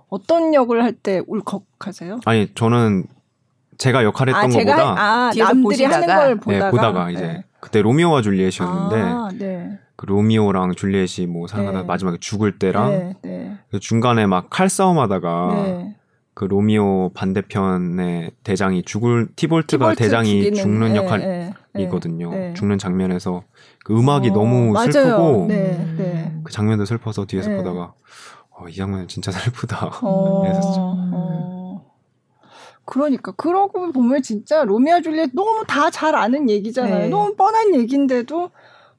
어떤 0.10 0.54
역을 0.54 0.84
할 0.84 0.94
때 0.94 1.22
울컥하세요? 1.28 2.20
아니 2.26 2.54
저는 2.56 3.06
제가 3.78 4.04
역할했던 4.04 4.44
아, 4.46 4.50
제가 4.50 4.76
것보다 4.76 4.96
아, 5.02 5.32
뒤에서 5.32 5.54
남들이 5.54 5.84
하는 5.84 6.00
보시다가? 6.00 6.24
걸 6.26 6.30
네, 6.36 6.40
보다가 6.40 6.72
보다가 6.72 7.10
이제 7.12 7.22
네. 7.22 7.44
그때 7.60 7.82
로미오와 7.82 8.22
줄리엣이었는데 8.22 9.02
아, 9.02 9.30
네. 9.38 9.80
그 9.96 10.06
로미오랑 10.06 10.76
줄리엣이 10.76 11.28
뭐 11.28 11.48
사랑하다 11.48 11.82
네. 11.82 11.86
마지막에 11.86 12.18
죽을 12.20 12.60
때랑 12.60 12.90
네, 12.90 13.16
네. 13.24 13.58
그 13.72 13.80
중간에 13.80 14.26
막 14.26 14.50
칼싸움하다가 14.50 15.48
네. 15.54 15.96
그 16.34 16.44
로미오 16.44 17.12
반대편의 17.14 18.32
대장이 18.44 18.84
죽을 18.84 19.30
티볼트가 19.36 19.94
티볼트 19.94 20.04
대장이 20.04 20.30
죽이는, 20.30 20.54
죽는 20.54 20.94
네, 20.94 20.98
역할이거든요. 20.98 22.30
네, 22.30 22.38
네. 22.38 22.54
죽는 22.54 22.78
장면에서 22.78 23.44
그 23.86 23.98
음악이 23.98 24.32
어, 24.32 24.34
너무 24.34 24.72
맞아요. 24.74 24.92
슬프고 24.92 25.46
네, 25.48 25.78
음. 25.80 25.96
네. 25.98 26.42
그 26.44 26.52
장면도 26.52 26.84
슬퍼서 26.84 27.26
뒤에서 27.26 27.50
네. 27.52 27.58
보다가 27.58 27.94
어, 28.50 28.68
이 28.68 28.76
장면 28.76 29.08
진짜 29.08 29.32
슬프다. 29.34 29.92
어, 30.02 30.44
그러니까 32.86 33.32
그러고 33.34 33.92
보면 33.92 34.22
진짜 34.22 34.64
로미오 34.64 35.02
줄리엣 35.02 35.32
너무 35.34 35.64
다 35.68 35.90
잘 35.90 36.16
아는 36.16 36.50
얘기잖아요. 36.50 36.98
네. 37.00 37.10
너무 37.10 37.36
뻔한 37.36 37.74
얘기인데도 37.76 38.50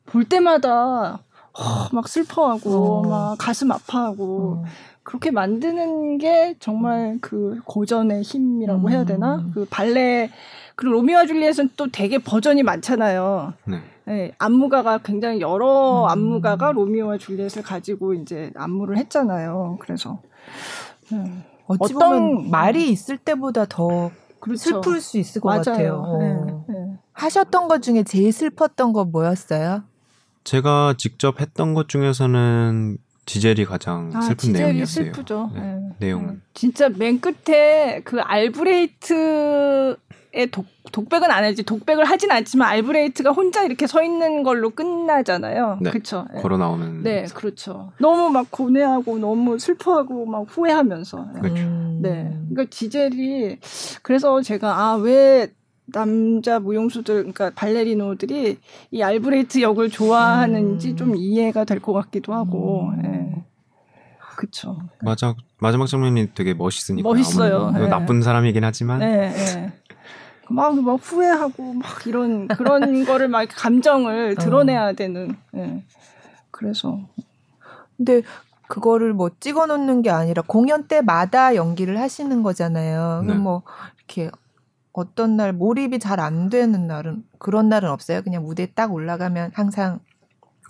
볼 0.06 0.24
때마다 0.24 1.20
어, 1.52 1.88
막 1.92 2.08
슬퍼하고 2.08 2.70
어. 2.70 3.08
막 3.08 3.36
가슴 3.38 3.70
아파하고 3.72 4.62
어. 4.62 4.64
그렇게 5.02 5.30
만드는 5.30 6.18
게 6.18 6.56
정말 6.58 7.18
그 7.20 7.60
고전의 7.64 8.22
힘이라고 8.22 8.88
음. 8.88 8.90
해야 8.92 9.04
되나? 9.04 9.44
그 9.54 9.66
발레 9.70 10.30
그리고 10.74 10.94
로미오와 10.94 11.26
줄리엣은 11.26 11.70
또 11.76 11.90
되게 11.90 12.18
버전이 12.18 12.62
많잖아요. 12.62 13.54
네. 13.64 13.80
네, 14.04 14.32
안무가가 14.38 14.98
굉장히 14.98 15.40
여러 15.40 16.04
음. 16.04 16.08
안무가가 16.10 16.72
로미오와 16.72 17.18
줄리엣을 17.18 17.62
가지고 17.62 18.14
이제 18.14 18.50
안무를 18.54 18.96
했잖아요. 18.98 19.78
그래서 19.80 20.20
음, 21.12 21.42
어찌 21.68 21.94
어떤- 21.94 21.98
보면 22.36 22.50
말이 22.50 22.90
있을 22.90 23.16
때보다 23.18 23.64
더 23.68 24.10
그렇죠. 24.40 24.58
슬플 24.82 25.00
수 25.00 25.18
있을 25.18 25.40
것 25.40 25.48
맞아요. 25.48 25.62
같아요. 25.62 25.94
어. 26.06 26.18
네, 26.18 26.34
네. 26.68 26.92
하셨던 27.12 27.68
것 27.68 27.82
중에 27.82 28.02
제일 28.04 28.32
슬펐던 28.32 28.92
거 28.92 29.04
뭐였어요? 29.04 29.82
제가 30.44 30.94
직접 30.98 31.40
했던 31.40 31.74
것 31.74 31.88
중에서는 31.88 32.98
지젤이 33.24 33.64
가장 33.64 34.12
아, 34.14 34.20
슬픈 34.20 34.36
지젤이 34.52 34.62
내용이었어요. 34.62 35.04
슬프죠. 35.06 35.50
네, 35.54 35.60
예. 35.60 35.94
내용은. 35.98 36.42
진짜 36.54 36.88
맨 36.88 37.20
끝에 37.20 38.02
그 38.04 38.20
알브레이트 38.20 39.96
의 40.36 40.48
독, 40.50 40.66
독백은 40.92 41.30
안 41.30 41.44
하지. 41.44 41.62
독백을 41.62 42.04
하진 42.04 42.30
않지만 42.30 42.68
알브레이트가 42.68 43.30
혼자 43.32 43.62
이렇게 43.64 43.86
서 43.86 44.02
있는 44.02 44.42
걸로 44.42 44.70
끝나잖아요. 44.70 45.78
네. 45.80 45.90
그렇죠. 45.90 46.26
예. 46.36 46.40
걸어 46.42 46.58
나오는 46.58 47.02
네, 47.02 47.24
그렇죠. 47.34 47.92
너무 47.98 48.28
막 48.30 48.46
고뇌하고 48.50 49.18
너무 49.18 49.58
슬퍼하고 49.58 50.26
막 50.26 50.44
후회하면서. 50.48 51.26
예. 51.36 51.40
그렇죠. 51.40 51.62
음. 51.62 51.98
네. 52.02 52.36
그러니까 52.50 52.70
지젤이 52.70 53.58
그래서 54.02 54.42
제가 54.42 54.78
아 54.78 54.96
왜 54.96 55.48
남자 55.86 56.58
무용수들 56.58 57.14
그러니까 57.32 57.50
발레리노들이 57.54 58.58
이 58.90 59.02
알브레이트 59.02 59.60
역을 59.62 59.88
좋아하는지 59.90 60.90
음. 60.90 60.96
좀 60.96 61.14
이해가 61.16 61.64
될 61.64 61.80
것 61.80 61.92
같기도 61.92 62.34
하고. 62.34 62.90
음. 62.90 63.02
예. 63.04 63.44
그쵸. 64.36 64.76
마지막 65.00 65.36
마지막 65.58 65.86
장면이 65.86 66.34
되게 66.34 66.52
멋있으니까 66.52 67.08
멋있어요. 67.08 67.70
네. 67.70 67.88
나쁜 67.88 68.20
사람이긴 68.20 68.64
하지만 68.64 68.98
네, 68.98 69.30
네. 69.30 69.72
막, 70.48 70.80
막 70.82 70.94
후회하고 71.02 71.74
막 71.74 72.06
이런 72.06 72.48
그런 72.48 73.04
거를 73.04 73.28
막 73.28 73.46
감정을 73.50 74.36
드러내야 74.36 74.92
되는. 74.92 75.36
예. 75.56 75.82
그래서 76.50 77.00
근데 77.96 78.22
그거를 78.68 79.12
뭐 79.12 79.30
찍어 79.40 79.66
놓는 79.66 80.02
게 80.02 80.10
아니라 80.10 80.42
공연 80.46 80.88
때마다 80.88 81.54
연기를 81.54 81.98
하시는 82.00 82.42
거잖아요. 82.42 83.20
네. 83.22 83.26
그럼 83.28 83.42
뭐 83.42 83.62
이렇게 83.98 84.30
어떤 84.92 85.36
날 85.36 85.52
몰입이 85.52 85.98
잘 85.98 86.20
안 86.20 86.48
되는 86.48 86.86
날은 86.86 87.24
그런 87.38 87.68
날은 87.68 87.90
없어요. 87.90 88.22
그냥 88.22 88.42
무대에 88.44 88.66
딱 88.74 88.92
올라가면 88.92 89.52
항상 89.54 90.00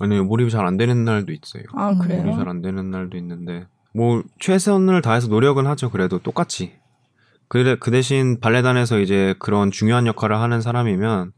아니 0.00 0.20
몰입이 0.20 0.50
잘 0.50 0.66
안 0.66 0.76
되는 0.76 1.04
날도 1.04 1.32
있어요. 1.32 1.62
아 1.74 1.90
음. 1.90 1.98
그래요. 1.98 2.22
몰입이 2.22 2.36
잘 2.36 2.48
안 2.48 2.60
되는 2.60 2.90
날도 2.90 3.16
있는데 3.18 3.66
뭐 3.94 4.22
최선을 4.40 5.00
다해서 5.00 5.28
노력은 5.28 5.66
하죠. 5.68 5.90
그래도 5.90 6.18
똑같이. 6.18 6.72
그래 7.48 7.76
그 7.78 7.90
대신 7.90 8.40
발레단에서 8.40 8.98
이제 9.00 9.34
그런 9.38 9.70
중요한 9.70 10.06
역할을 10.06 10.38
하는 10.40 10.60
사람이면 10.60 11.32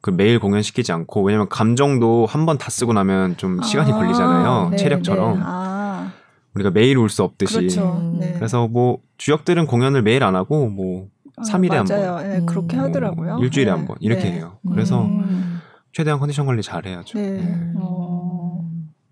그 0.00 0.10
매일 0.10 0.38
공연시키지 0.40 0.90
않고 0.92 1.22
왜냐면 1.22 1.48
감정도 1.48 2.26
한 2.26 2.44
번 2.46 2.58
다 2.58 2.70
쓰고 2.70 2.92
나면 2.92 3.36
좀 3.36 3.62
시간이 3.62 3.92
아, 3.92 3.96
걸리잖아요. 3.96 4.68
네, 4.70 4.76
체력처럼 4.76 5.34
네. 5.38 5.42
아, 5.44 6.12
우리가 6.54 6.70
매일 6.70 6.98
울수 6.98 7.22
없듯이. 7.22 7.54
그렇죠. 7.58 7.98
음. 8.00 8.18
네. 8.18 8.32
그래서 8.34 8.66
뭐 8.66 8.98
주역들은 9.18 9.66
공연을 9.66 10.02
매일 10.02 10.24
안 10.24 10.34
하고 10.34 10.68
뭐 10.68 11.06
아, 11.36 11.42
3일에 11.42 11.70
한 11.74 11.86
맞아요. 11.88 12.14
번. 12.16 12.32
예, 12.34 12.40
그렇게 12.44 12.76
음. 12.76 12.82
하더라고요. 12.82 13.34
뭐 13.36 13.44
일주일에 13.44 13.70
네. 13.70 13.76
한번 13.78 13.96
이렇게 14.00 14.24
네. 14.24 14.32
해요. 14.32 14.58
그래서 14.68 15.04
음. 15.04 15.60
최대한 15.92 16.18
컨디션 16.18 16.46
관리 16.46 16.62
잘 16.62 16.84
해야죠. 16.84 17.16
네. 17.18 17.28
음. 17.38 17.74
어. 17.76 18.41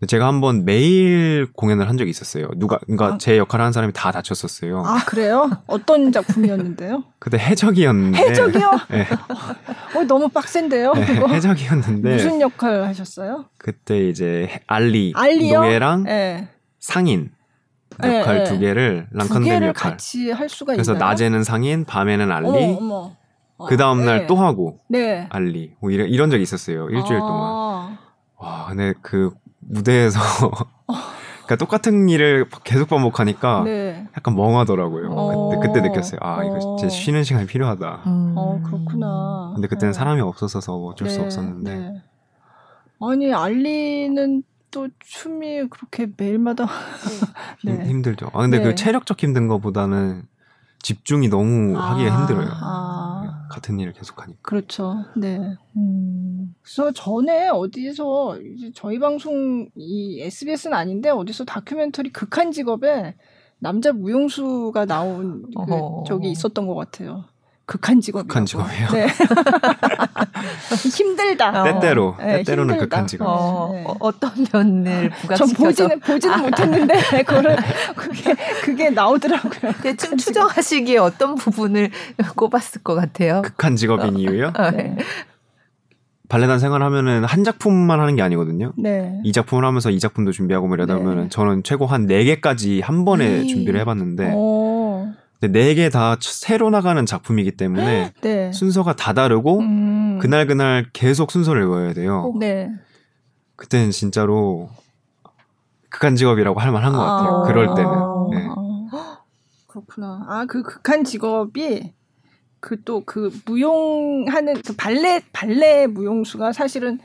제가 0.06 0.26
한번 0.26 0.64
매일 0.64 1.46
공연을 1.52 1.88
한 1.88 1.98
적이 1.98 2.10
있었어요. 2.10 2.48
누가 2.56 2.78
그러니까 2.78 3.14
아. 3.14 3.18
제 3.18 3.36
역할을 3.36 3.62
하는 3.64 3.72
사람이 3.72 3.92
다 3.92 4.10
다쳤었어요. 4.10 4.82
아 4.86 5.04
그래요? 5.04 5.50
어떤 5.66 6.10
작품이었는데요? 6.10 7.04
그때 7.20 7.36
해적이었는데 7.38 8.18
해적이요? 8.18 8.70
네, 8.90 9.06
어, 9.98 10.04
너무 10.04 10.28
빡센데요. 10.30 10.94
네? 10.94 11.04
해적이었는데 11.04 12.12
무슨 12.14 12.40
역할 12.40 12.84
하셨어요? 12.84 13.44
그때 13.58 14.08
이제 14.08 14.48
해- 14.50 14.60
알리 14.66 15.12
알리요? 15.14 15.60
노예랑 15.60 16.04
네. 16.04 16.48
상인 16.78 17.30
네, 17.98 18.20
역할 18.20 18.38
네. 18.38 18.44
두 18.44 18.58
개를 18.58 19.06
개를 19.44 19.68
역할. 19.68 19.90
같이 19.92 20.30
할 20.30 20.48
수가 20.48 20.72
그래서 20.72 20.92
있나요? 20.92 21.08
낮에는 21.10 21.44
상인, 21.44 21.84
밤에는 21.84 22.32
알리, 22.32 22.46
어머, 22.48 23.16
어머. 23.58 23.66
그 23.68 23.76
다음 23.76 24.06
날 24.06 24.20
네. 24.20 24.26
또 24.26 24.36
하고 24.36 24.78
네. 24.88 25.26
알리. 25.28 25.74
뭐 25.80 25.90
이런 25.90 26.08
이런 26.08 26.30
적이 26.30 26.42
있었어요. 26.42 26.88
일주일 26.88 27.18
아. 27.18 27.20
동안. 27.20 27.98
와, 28.38 28.66
근데 28.70 28.94
그 29.02 29.32
무대에서 29.70 30.20
그러니까 31.46 31.56
똑같은 31.56 32.08
일을 32.08 32.46
계속 32.64 32.88
반복하니까 32.88 33.62
네. 33.64 34.06
약간 34.16 34.36
멍하더라고요. 34.36 35.10
어. 35.10 35.48
그때, 35.48 35.66
그때 35.66 35.88
느꼈어요. 35.88 36.20
아, 36.22 36.44
이거 36.44 36.54
어. 36.56 36.76
진짜 36.76 36.88
쉬는 36.88 37.24
시간이 37.24 37.46
필요하다. 37.46 38.02
음. 38.06 38.34
어 38.36 38.60
그렇구나. 38.64 39.52
근데 39.54 39.66
그때는 39.66 39.90
어. 39.90 39.92
사람이 39.92 40.20
없어서 40.20 40.60
뭐 40.78 40.90
어쩔 40.90 41.08
수 41.08 41.18
네, 41.18 41.24
없었는데. 41.24 41.74
네. 41.74 42.02
아니 43.00 43.32
알리는 43.32 44.42
또 44.70 44.88
춤이 45.00 45.68
그렇게 45.68 46.06
매일마다 46.16 46.66
힘, 47.58 47.78
네. 47.78 47.84
힘들죠. 47.84 48.30
아, 48.32 48.42
근데 48.42 48.58
네. 48.58 48.64
그 48.64 48.74
체력적 48.76 49.20
힘든 49.20 49.48
거보다는 49.48 50.22
집중이 50.82 51.28
너무 51.28 51.78
하기가 51.78 52.12
아, 52.14 52.20
힘들어요. 52.20 52.48
아. 52.52 53.46
같은 53.50 53.78
일을 53.78 53.92
계속 53.92 54.22
하니까. 54.22 54.38
그렇죠. 54.42 55.04
네. 55.16 55.38
음. 55.76 56.54
그래서 56.62 56.92
전에 56.92 57.48
어디서 57.48 58.38
이제 58.40 58.70
저희 58.74 58.98
방송 58.98 59.68
이 59.74 60.20
SBS는 60.22 60.76
아닌데 60.76 61.10
어디서 61.10 61.44
다큐멘터리 61.44 62.10
극한 62.12 62.52
직업에 62.52 63.16
남자 63.58 63.92
무용수가 63.92 64.86
나온 64.86 65.42
그. 65.54 66.04
적이 66.06 66.30
있었던 66.30 66.66
것 66.66 66.74
같아요. 66.74 67.24
극한 67.70 68.00
직업. 68.00 68.26
극한 68.26 68.44
직업이에요? 68.46 68.88
네. 68.90 69.06
힘들다. 70.90 71.62
어. 71.62 71.64
때때로, 71.64 72.16
네, 72.18 72.38
때때로는 72.38 72.74
힘들다. 72.74 72.96
극한 72.96 73.06
직업. 73.06 73.26
어, 73.28 73.70
네. 73.72 73.84
어, 73.86 73.94
어떤 74.00 74.32
면을 74.52 75.10
전 75.36 75.46
부각시켜서 75.50 75.64
보지는 75.64 76.00
보지는 76.00 76.40
못했는데 76.40 76.94
그거를 77.22 77.56
그게 77.94 78.34
그게 78.64 78.90
나오더라고요. 78.90 79.72
대충 79.82 80.16
추정하시기에 80.16 80.98
어떤 80.98 81.36
부분을 81.36 81.90
꼽았을 82.34 82.82
것 82.82 82.96
같아요. 82.96 83.42
극한 83.42 83.76
직업인 83.76 84.16
이유요? 84.16 84.50
아, 84.54 84.72
네. 84.72 84.96
발레단 86.28 86.58
생활하면은 86.58 87.24
한 87.24 87.44
작품만 87.44 88.00
하는 88.00 88.16
게 88.16 88.22
아니거든요. 88.22 88.72
네. 88.76 89.20
이 89.22 89.30
작품을 89.30 89.64
하면서 89.64 89.90
이 89.90 90.00
작품도 90.00 90.32
준비하고 90.32 90.66
뭐 90.66 90.74
이러다 90.74 90.94
네. 90.94 91.00
보면은 91.00 91.30
저는 91.30 91.62
최고 91.62 91.86
한네 91.86 92.24
개까지 92.24 92.80
한 92.80 93.04
번에 93.04 93.42
음. 93.42 93.46
준비를 93.46 93.78
해봤는데 93.78 94.32
어. 94.34 94.79
네 95.48 95.74
개 95.74 95.88
다 95.90 96.16
새로 96.20 96.68
나가는 96.70 97.04
작품이기 97.06 97.52
때문에 97.52 98.12
네. 98.20 98.52
순서가 98.52 98.94
다 98.96 99.12
다르고 99.14 99.60
음. 99.60 100.18
그날 100.20 100.46
그날 100.46 100.86
계속 100.92 101.30
순서를 101.30 101.62
외워야 101.62 101.92
돼요. 101.94 102.32
네. 102.38 102.70
그때는 103.56 103.90
진짜로 103.90 104.68
극한 105.88 106.14
직업이라고 106.16 106.60
할 106.60 106.70
만한 106.72 106.92
것 106.92 106.98
같아요. 106.98 107.36
아. 107.38 107.42
그럴 107.46 107.66
때는. 107.74 107.90
네. 108.30 108.48
아, 108.92 109.18
그렇구나. 109.66 110.24
아, 110.28 110.44
그 110.46 110.62
극한 110.62 111.04
직업이 111.04 111.92
그또그 112.60 113.30
무용하는 113.46 114.54
그 114.62 114.74
발레 114.76 115.22
발레 115.32 115.86
무용수가 115.86 116.52
사실은 116.52 116.98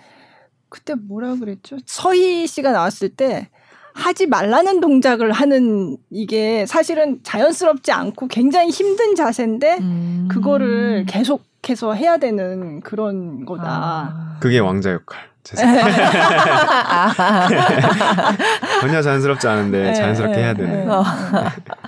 그때 0.70 0.94
뭐라 0.96 1.36
그랬죠? 1.36 1.78
서희 1.86 2.46
씨가 2.48 2.74
나왔을 2.74 3.10
때 3.10 3.50
하지 3.96 4.28
말라는 4.28 4.82
동작을 4.82 5.32
하는 5.32 5.96
이게 6.12 6.66
사실은 6.66 7.20
자연스럽지 7.24 7.94
않고 7.94 8.28
굉장히 8.28 8.70
힘든 8.70 9.16
자세인데 9.16 9.78
음. 9.80 10.28
그거를 10.30 11.06
계속해서 11.08 11.94
해야 11.94 12.18
되는 12.18 12.82
그런 12.82 13.46
거다. 13.46 13.64
아. 13.66 14.36
그게 14.42 14.60
왕자 14.60 14.92
역할. 14.92 15.24
전혀 18.82 19.02
자연스럽지 19.02 19.48
않은데 19.48 19.84
네, 19.84 19.94
자연스럽게 19.94 20.36
네, 20.36 20.44
해야 20.44 20.54
되는. 20.56 20.90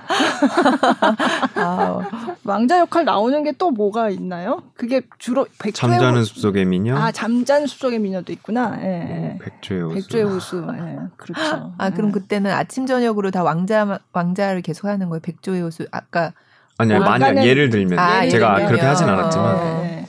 네. 0.08 1.60
어. 1.62 2.02
아, 2.02 2.36
왕자 2.44 2.78
역할 2.78 3.04
나오는 3.04 3.42
게 3.44 3.52
또 3.58 3.70
뭐가 3.70 4.08
있나요? 4.10 4.62
그게 4.76 5.02
주로 5.18 5.44
백조의 5.58 5.72
잠자는 5.98 6.20
호- 6.20 6.24
숲속의 6.24 6.64
미녀, 6.66 6.96
아 6.96 7.10
잠자는 7.10 7.66
숲속의 7.66 7.98
미녀도 7.98 8.32
있구나. 8.32 8.78
예, 8.80 8.86
예. 8.86 9.28
뭐 9.30 9.38
백조의 9.42 9.82
호수. 9.82 9.94
백조의 9.94 10.24
호수. 10.24 10.66
예, 10.78 10.98
그렇죠. 11.16 11.72
아 11.76 11.90
그럼 11.90 12.08
예. 12.08 12.12
그때는 12.12 12.50
아침 12.52 12.86
저녁으로 12.86 13.30
다 13.32 13.42
왕자 13.42 13.98
왕자를 14.12 14.62
계속 14.62 14.86
하는 14.86 15.08
거예요. 15.08 15.20
백조의 15.22 15.62
호수 15.62 15.86
아까 15.90 16.32
아니 16.76 16.96
만약 16.96 17.44
예를 17.44 17.70
들면 17.70 17.98
아, 17.98 18.18
예를 18.18 18.30
제가 18.30 18.54
들면. 18.54 18.68
그렇게 18.70 18.86
하진 18.86 19.08
어. 19.08 19.12
않았지만 19.12 19.56
예, 19.84 19.98
예. 20.02 20.06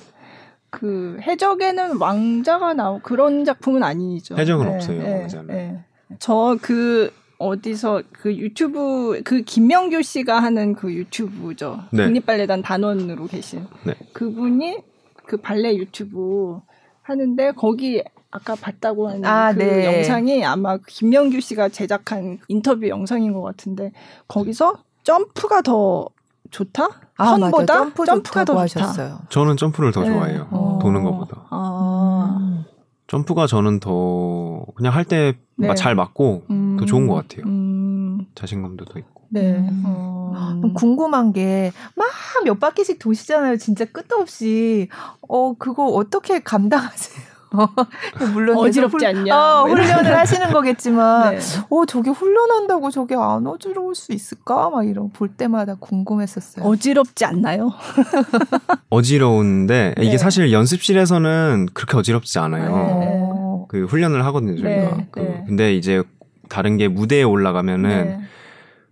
그 0.69 1.17
해적에는 1.21 1.97
왕자가 1.97 2.73
나오 2.75 2.99
그런 2.99 3.43
작품은 3.45 3.81
아니죠. 3.81 4.37
해적은 4.37 4.67
예, 4.69 4.75
없어요, 4.75 5.01
예, 5.01 5.19
왕자는. 5.21 5.55
예. 5.55 5.83
저그 6.19 7.11
어디서 7.39 8.03
그 8.11 8.35
유튜브 8.35 9.21
그 9.23 9.41
김명규 9.41 10.01
씨가 10.01 10.41
하는 10.43 10.75
그 10.75 10.93
유튜브죠. 10.93 11.79
네. 11.91 12.03
국립발레단 12.03 12.61
단원으로 12.61 13.27
계신 13.27 13.65
네. 13.85 13.95
그분이 14.13 14.77
그 15.25 15.37
발레 15.37 15.75
유튜브 15.77 16.59
하는데 17.01 17.51
거기 17.53 18.03
아까 18.29 18.55
봤다고 18.55 19.07
하는 19.09 19.25
아, 19.25 19.53
그 19.53 19.59
네. 19.59 19.85
영상이 19.85 20.45
아마 20.45 20.77
김명규 20.85 21.39
씨가 21.39 21.69
제작한 21.69 22.39
인터뷰 22.49 22.87
영상인 22.87 23.33
것 23.33 23.41
같은데 23.41 23.91
거기서 24.27 24.75
점프가 25.03 25.61
더 25.61 26.09
좋다? 26.51 26.89
아 27.17 27.25
선보다 27.37 27.65
점프 27.73 28.05
점프가 28.05 28.43
더 28.45 28.53
좋다고 28.53 28.67
좋다. 28.67 28.83
하셨어요. 28.85 29.19
저는 29.29 29.55
점프를 29.55 29.91
더 29.91 30.01
네. 30.01 30.09
좋아해요. 30.09 30.47
어. 30.51 30.79
도는 30.81 31.03
것보다. 31.03 31.45
아, 31.49 32.37
음. 32.39 32.65
점프가 33.07 33.47
저는 33.47 33.79
더 33.79 33.91
그냥 34.79 34.93
할때 34.93 35.37
네. 35.57 35.75
잘 35.75 35.93
맞고 35.93 36.43
음, 36.49 36.77
더 36.79 36.85
좋은 36.85 37.05
것 37.07 37.15
같아요. 37.15 37.43
음, 37.45 38.25
자신감도 38.33 38.85
더 38.85 38.97
있고. 38.97 39.23
네. 39.29 39.57
음. 39.57 39.83
어, 39.85 40.61
궁금한 40.73 41.33
게 41.33 41.71
막 41.95 42.07
몇 42.45 42.57
바퀴씩 42.61 42.99
도시잖아요. 42.99 43.57
진짜 43.57 43.83
끝도 43.83 44.15
없이 44.15 44.87
어 45.27 45.53
그거 45.57 45.85
어떻게 45.87 46.39
감당하세요? 46.39 47.27
물론 48.33 48.57
어지럽지 48.59 48.97
계속 49.05 49.19
않냐. 49.19 49.35
어, 49.35 49.65
뭐. 49.67 49.75
훈련을 49.75 50.15
하시는 50.17 50.51
거겠지만 50.53 51.35
네. 51.35 51.39
어 51.69 51.85
저게 51.85 52.11
훈련한다고 52.11 52.91
저게 52.91 53.15
안 53.15 53.45
어지러울 53.47 53.93
수 53.95 54.13
있을까? 54.13 54.69
막 54.69 54.87
이런 54.87 55.09
볼 55.09 55.27
때마다 55.29 55.75
궁금했었어요. 55.75 56.65
어지럽지 56.65 57.25
않나요? 57.25 57.73
어지러운데 58.89 59.93
네. 59.97 60.05
이게 60.05 60.17
사실 60.17 60.51
연습실에서는 60.53 61.67
그렇게 61.73 61.97
어지럽지 61.97 62.39
않아요. 62.39 62.75
네. 62.99 63.29
어. 63.69 63.71
그 63.71 63.85
훈련을 63.85 64.25
하거든요 64.25 64.57
저희가. 64.59 64.97
네, 64.97 65.07
그 65.11 65.19
네. 65.19 65.43
근데 65.47 65.75
이제 65.75 66.03
다른 66.49 66.77
게 66.77 66.87
무대에 66.87 67.23
올라가면은 67.23 67.89
네. 67.89 68.19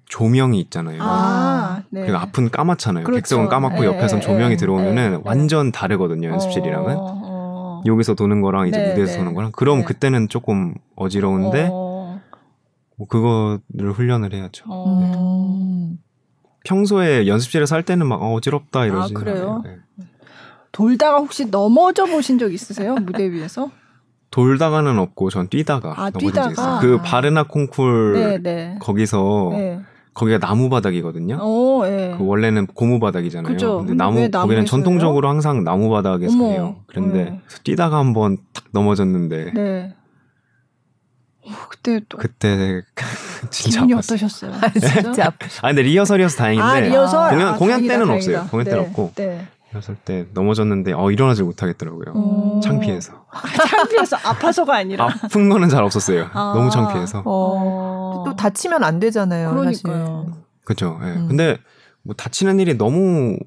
조명이 0.06 0.60
있잖아요. 0.62 1.00
아, 1.02 1.82
네. 1.90 2.02
그리고 2.02 2.18
앞은 2.18 2.50
까맣잖아요. 2.50 3.04
그렇죠. 3.04 3.18
백석은 3.18 3.50
까맣고 3.50 3.82
네, 3.82 3.88
옆에선 3.88 4.20
네, 4.20 4.26
조명이 4.26 4.52
네, 4.52 4.58
들어오면은 4.58 5.12
네, 5.12 5.22
완전 5.26 5.72
다르거든요 5.72 6.30
연습실이랑은. 6.30 6.96
어, 6.96 7.22
어. 7.26 7.82
여기서 7.86 8.14
도는 8.14 8.42
거랑 8.42 8.68
이제 8.68 8.78
네, 8.78 8.90
무대에서 8.90 9.14
네. 9.14 9.18
도는 9.20 9.34
거랑 9.34 9.52
그럼 9.52 9.80
네. 9.80 9.86
그때는 9.86 10.30
조금 10.30 10.76
어지러운데 10.96 11.70
어, 11.72 12.22
뭐 12.96 13.08
그거를 13.08 13.92
훈련을 13.94 14.34
해야죠. 14.34 14.66
어. 14.68 15.02
음. 15.02 15.98
평소에 16.64 17.28
연습실에서 17.28 17.76
할 17.76 17.84
때는 17.84 18.08
막 18.08 18.22
어, 18.22 18.34
어지럽다 18.34 18.86
이러지. 18.86 19.14
아, 19.16 19.20
그래요? 19.20 19.62
네. 19.66 19.78
돌다가 20.72 21.18
혹시 21.18 21.46
넘어져 21.46 22.06
보신 22.06 22.38
적 22.38 22.54
있으세요? 22.54 22.96
무대 22.96 23.30
위에서? 23.32 23.72
돌다가는 24.38 25.00
없고 25.00 25.32
전 25.32 25.48
뛰다가 25.48 25.94
아, 25.98 26.12
넘어진 26.12 26.32
적이 26.32 26.50
뛰다가? 26.50 26.52
있어요. 26.52 26.80
그 26.80 27.02
바르나 27.02 27.42
콩쿨 27.42 28.14
네, 28.14 28.38
네. 28.38 28.76
거기서 28.80 29.50
네. 29.54 29.80
거기가 30.14 30.38
나무 30.38 30.70
바닥이거든요. 30.70 31.40
어, 31.42 31.82
예. 31.88 32.14
그 32.16 32.24
원래는 32.24 32.68
고무 32.68 33.00
바닥이잖아요. 33.00 33.52
그죠. 33.52 33.80
근데 33.80 33.96
나무 33.96 34.20
왜 34.20 34.30
거기는 34.30 34.64
전통적으로 34.66 35.28
항상 35.28 35.64
나무 35.64 35.90
바닥에서 35.90 36.36
어머. 36.36 36.46
해요. 36.50 36.76
그런데 36.86 37.24
네. 37.24 37.42
뛰다가 37.64 37.98
한번 37.98 38.38
탁 38.54 38.66
넘어졌는데 38.74 39.54
네. 39.56 39.96
어, 41.44 41.50
그때 41.70 42.02
또 42.08 42.20
그때 42.20 42.84
진짜 43.50 43.82
기분이 43.82 43.94
아팠어요. 43.94 43.98
어떠셨어요? 43.98 44.52
아, 44.54 44.70
진짜 45.02 45.26
아프. 45.28 45.48
아 45.64 45.68
근데 45.70 45.82
리허설이어서 45.82 46.38
다행인데 46.38 46.64
아, 46.68 46.80
리허설? 46.80 47.30
공연 47.32 47.48
아, 47.48 47.56
공연 47.58 47.70
다행이다, 47.88 47.94
때는 47.94 48.06
다행이다. 48.06 48.32
없어요. 48.42 48.52
공연 48.52 48.66
네, 48.66 48.72
때는 48.72 48.86
없고 48.86 49.12
네. 49.16 49.48
리허설 49.72 49.96
때 49.98 50.28
넘어졌는데 50.34 50.94
어 50.94 51.12
일어나질 51.12 51.44
못하겠더라고요. 51.46 52.14
음. 52.16 52.62
창피해서 52.62 53.26
창피해서 53.70 54.18
아파서가 54.18 54.76
아니라. 54.76 55.06
아픈 55.06 55.50
거는 55.50 55.70
잘 55.70 55.84
없었어요. 55.84 56.30
아. 56.34 56.54
너무 56.56 56.70
창피해서. 56.70 57.24
어. 57.26 58.24
또 58.26 58.36
다치면 58.36 58.84
안 58.84 59.00
되잖아요. 59.00 59.50
그러니까요. 59.52 60.26
사실. 60.28 60.44
그죠. 60.64 61.00
예. 61.02 61.08
음. 61.08 61.28
근데 61.28 61.58
뭐 62.04 62.16
다치는 62.16 62.60
일이 62.60 62.78
너무 62.78 63.38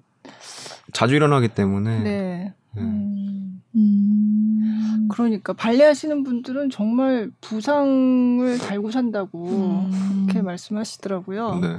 자주 0.92 1.14
일어나기 1.14 1.48
때문에 1.48 2.00
네. 2.00 2.54
예. 2.76 2.80
음. 2.80 3.62
음. 3.74 5.08
그러니까 5.10 5.52
발레 5.52 5.84
하시는 5.84 6.22
분들은 6.22 6.70
정말 6.70 7.30
부상을 7.40 8.58
달고 8.58 8.90
산다고 8.90 9.48
음. 9.48 10.24
이렇게 10.26 10.42
말씀하시더라고요. 10.42 11.54
네. 11.56 11.78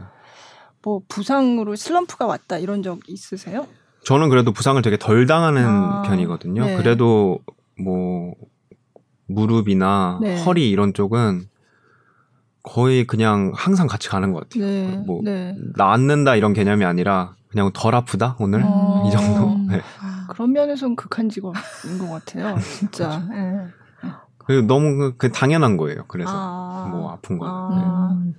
뭐 0.83 1.01
부상으로 1.07 1.75
슬럼프가 1.75 2.25
왔다 2.25 2.57
이런 2.57 2.81
적 2.81 2.99
있으세요? 3.07 3.67
저는 4.03 4.29
그래도 4.29 4.51
부상을 4.51 4.81
되게 4.81 4.97
덜 4.97 5.25
당하는 5.25 5.63
아, 5.65 6.01
편이거든요. 6.03 6.65
네. 6.65 6.77
그래도 6.77 7.39
뭐 7.79 8.33
무릎이나 9.27 10.19
네. 10.21 10.41
허리 10.43 10.69
이런 10.69 10.93
쪽은 10.93 11.47
거의 12.63 13.05
그냥 13.07 13.51
항상 13.55 13.87
같이 13.87 14.09
가는 14.09 14.33
것 14.33 14.49
같아요. 14.49 14.65
네. 14.65 15.03
뭐 15.05 15.21
네. 15.23 15.55
낫는다 15.77 16.35
이런 16.35 16.53
개념이 16.53 16.85
아니라 16.85 17.35
그냥 17.49 17.69
덜 17.73 17.95
아프다 17.95 18.35
오늘 18.39 18.61
어. 18.65 19.03
이 19.07 19.11
정도. 19.11 19.57
네. 19.71 19.81
아, 19.99 20.27
그런 20.29 20.51
면에서는 20.53 20.95
극한 20.95 21.29
직업인 21.29 21.97
것 21.99 22.09
같아요. 22.09 22.57
진짜. 22.61 23.23
예. 23.33 24.09
그리고 24.39 24.65
너무 24.65 24.97
그- 24.97 25.17
그 25.17 25.31
당연한 25.31 25.77
거예요. 25.77 26.05
그래서 26.07 26.31
아. 26.33 26.89
뭐 26.91 27.11
아픈 27.11 27.37
거는. 27.37 27.53
아. 27.53 28.17
네. 28.25 28.31
음. 28.31 28.35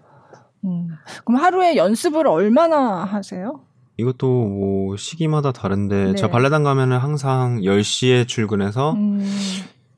음. 0.64 0.88
그럼 1.24 1.40
하루에 1.40 1.76
연습을 1.76 2.26
얼마나 2.26 3.04
하세요? 3.04 3.60
이것도 4.02 4.26
뭐 4.28 4.96
시기마다 4.96 5.52
다른데 5.52 6.04
네. 6.04 6.14
제가 6.14 6.30
발레단 6.30 6.62
가면은 6.62 6.98
항상 6.98 7.60
10시에 7.60 8.28
출근해서 8.28 8.92
음. 8.92 9.26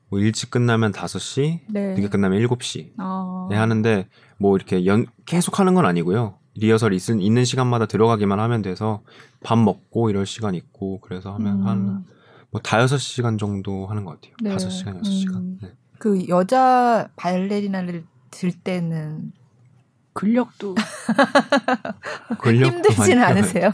뭐 0.09 0.19
일찍 0.19 0.49
끝나면 0.51 0.91
5시, 0.91 1.59
네. 1.67 1.93
늦게 1.95 2.07
끝나면 2.09 2.41
7시 2.41 2.91
아. 2.97 3.49
에 3.51 3.55
하는데 3.55 4.07
뭐 4.37 4.55
이렇게 4.55 4.85
연 4.85 5.05
계속 5.25 5.59
하는 5.59 5.73
건 5.73 5.85
아니고요. 5.85 6.35
리허설 6.55 6.93
있, 6.93 7.09
있는 7.09 7.43
시간마다 7.43 7.85
들어가기만 7.85 8.39
하면 8.39 8.61
돼서 8.61 9.01
밥 9.43 9.57
먹고 9.57 10.09
이럴 10.09 10.25
시간 10.25 10.55
있고 10.55 11.01
그래서 11.01 11.33
하면 11.33 11.61
음. 11.61 11.67
한 11.67 12.15
뭐 12.55 12.61
다여섯 12.61 13.01
시간 13.01 13.37
정도 13.37 13.85
하는 13.87 14.05
것 14.05 14.11
같아요. 14.13 14.33
네. 14.41 14.49
다섯 14.51 14.69
시간, 14.69 14.97
여섯 14.97 15.11
시간. 15.11 15.35
음. 15.35 15.59
네. 15.61 15.73
그 15.99 16.25
여자 16.29 17.09
발레리나를 17.17 18.05
들 18.31 18.51
때는 18.53 19.33
근력도 20.15 20.75
근력도 22.39 22.77
힘들지는 22.89 23.19
많이 23.21 23.39
않으세요? 23.39 23.71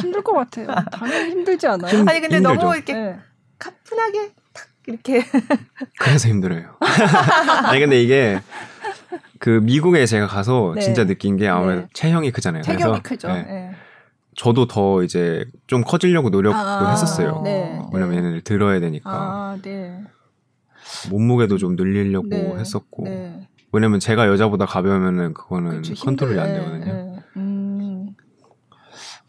힘들 0.00 0.22
것 0.22 0.32
같아요. 0.34 0.66
당연히 0.90 1.30
힘들지 1.30 1.66
않아요? 1.68 1.90
힘- 1.90 2.08
아니 2.08 2.20
근데 2.20 2.36
힘들죠. 2.36 2.54
너무 2.60 2.74
이렇게 2.74 2.92
네. 2.92 3.16
가뿐하게 3.60 4.32
탁 4.52 4.66
이렇게 4.88 5.22
그래서 6.00 6.28
힘들어요. 6.28 6.74
아니 7.64 7.80
근데 7.80 8.02
이게 8.02 8.40
그 9.38 9.50
미국에 9.62 10.04
제가 10.04 10.26
가서 10.26 10.72
네. 10.74 10.80
진짜 10.80 11.06
느낀 11.06 11.36
게 11.36 11.46
아무래도 11.48 11.82
네. 11.82 11.88
체형이 11.94 12.32
크잖아요. 12.32 12.62
체격이 12.62 12.82
그래서 12.82 13.02
크죠. 13.02 13.28
네. 13.28 13.42
네. 13.44 13.70
저도 14.36 14.66
더 14.66 15.02
이제 15.04 15.44
좀 15.68 15.82
커지려고 15.82 16.30
노력도 16.30 16.58
아, 16.58 16.90
했었어요. 16.90 17.40
네. 17.44 17.80
왜냐면 17.92 18.16
얘네를 18.18 18.40
들어야 18.42 18.80
되니까 18.80 19.10
아, 19.10 19.58
네. 19.62 20.02
몸무게도 21.10 21.56
좀 21.58 21.76
늘리려고 21.76 22.28
네. 22.28 22.54
했었고 22.58 23.04
네. 23.04 23.47
왜냐면 23.72 24.00
제가 24.00 24.26
여자보다 24.28 24.66
가벼우면은 24.66 25.34
그거는 25.34 25.82
그쵸, 25.82 25.94
컨트롤이 26.04 26.38
안 26.38 26.48
힘들- 26.48 26.64
되거든요. 26.64 26.92
네. 26.94 27.18
음. 27.36 28.08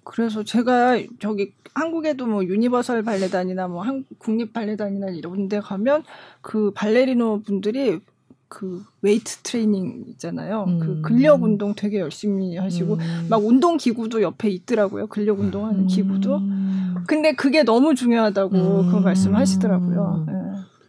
그래서 0.03 0.43
제가 0.43 0.97
저기 1.19 1.53
한국에도 1.73 2.25
뭐 2.25 2.43
유니버설 2.43 3.03
발레단이나 3.03 3.67
뭐 3.67 3.83
한, 3.83 4.05
국립 4.17 4.53
발레단이나 4.53 5.09
이런 5.09 5.47
데 5.49 5.59
가면 5.59 6.03
그 6.41 6.71
발레리노 6.73 7.43
분들이 7.43 7.99
그 8.47 8.83
웨이트 9.03 9.37
트레이닝 9.43 10.05
있잖아요. 10.07 10.65
그 10.79 10.85
음. 10.87 11.01
근력 11.03 11.43
운동 11.43 11.75
되게 11.75 11.99
열심히 11.99 12.57
하시고 12.57 12.95
음. 12.95 13.27
막 13.29 13.45
운동 13.45 13.77
기구도 13.77 14.23
옆에 14.23 14.49
있더라고요. 14.49 15.05
근력 15.07 15.39
운동하는 15.39 15.85
기구도. 15.85 16.37
음. 16.37 16.95
근데 17.05 17.33
그게 17.33 17.61
너무 17.63 17.93
중요하다고 17.93 18.55
음. 18.57 18.91
그 18.91 18.95
말씀하시더라고요. 18.97 20.23
네. 20.27 20.33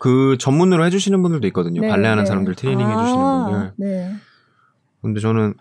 그 0.00 0.36
전문으로 0.38 0.84
해주시는 0.86 1.22
분들도 1.22 1.46
있거든요. 1.48 1.82
네, 1.82 1.88
발레하는 1.88 2.24
네. 2.24 2.26
사람들 2.26 2.54
트레이닝 2.54 2.86
아, 2.86 3.00
해주시는 3.00 3.44
분들. 3.44 3.72
네. 3.76 4.14
근데 5.02 5.20
저는 5.20 5.54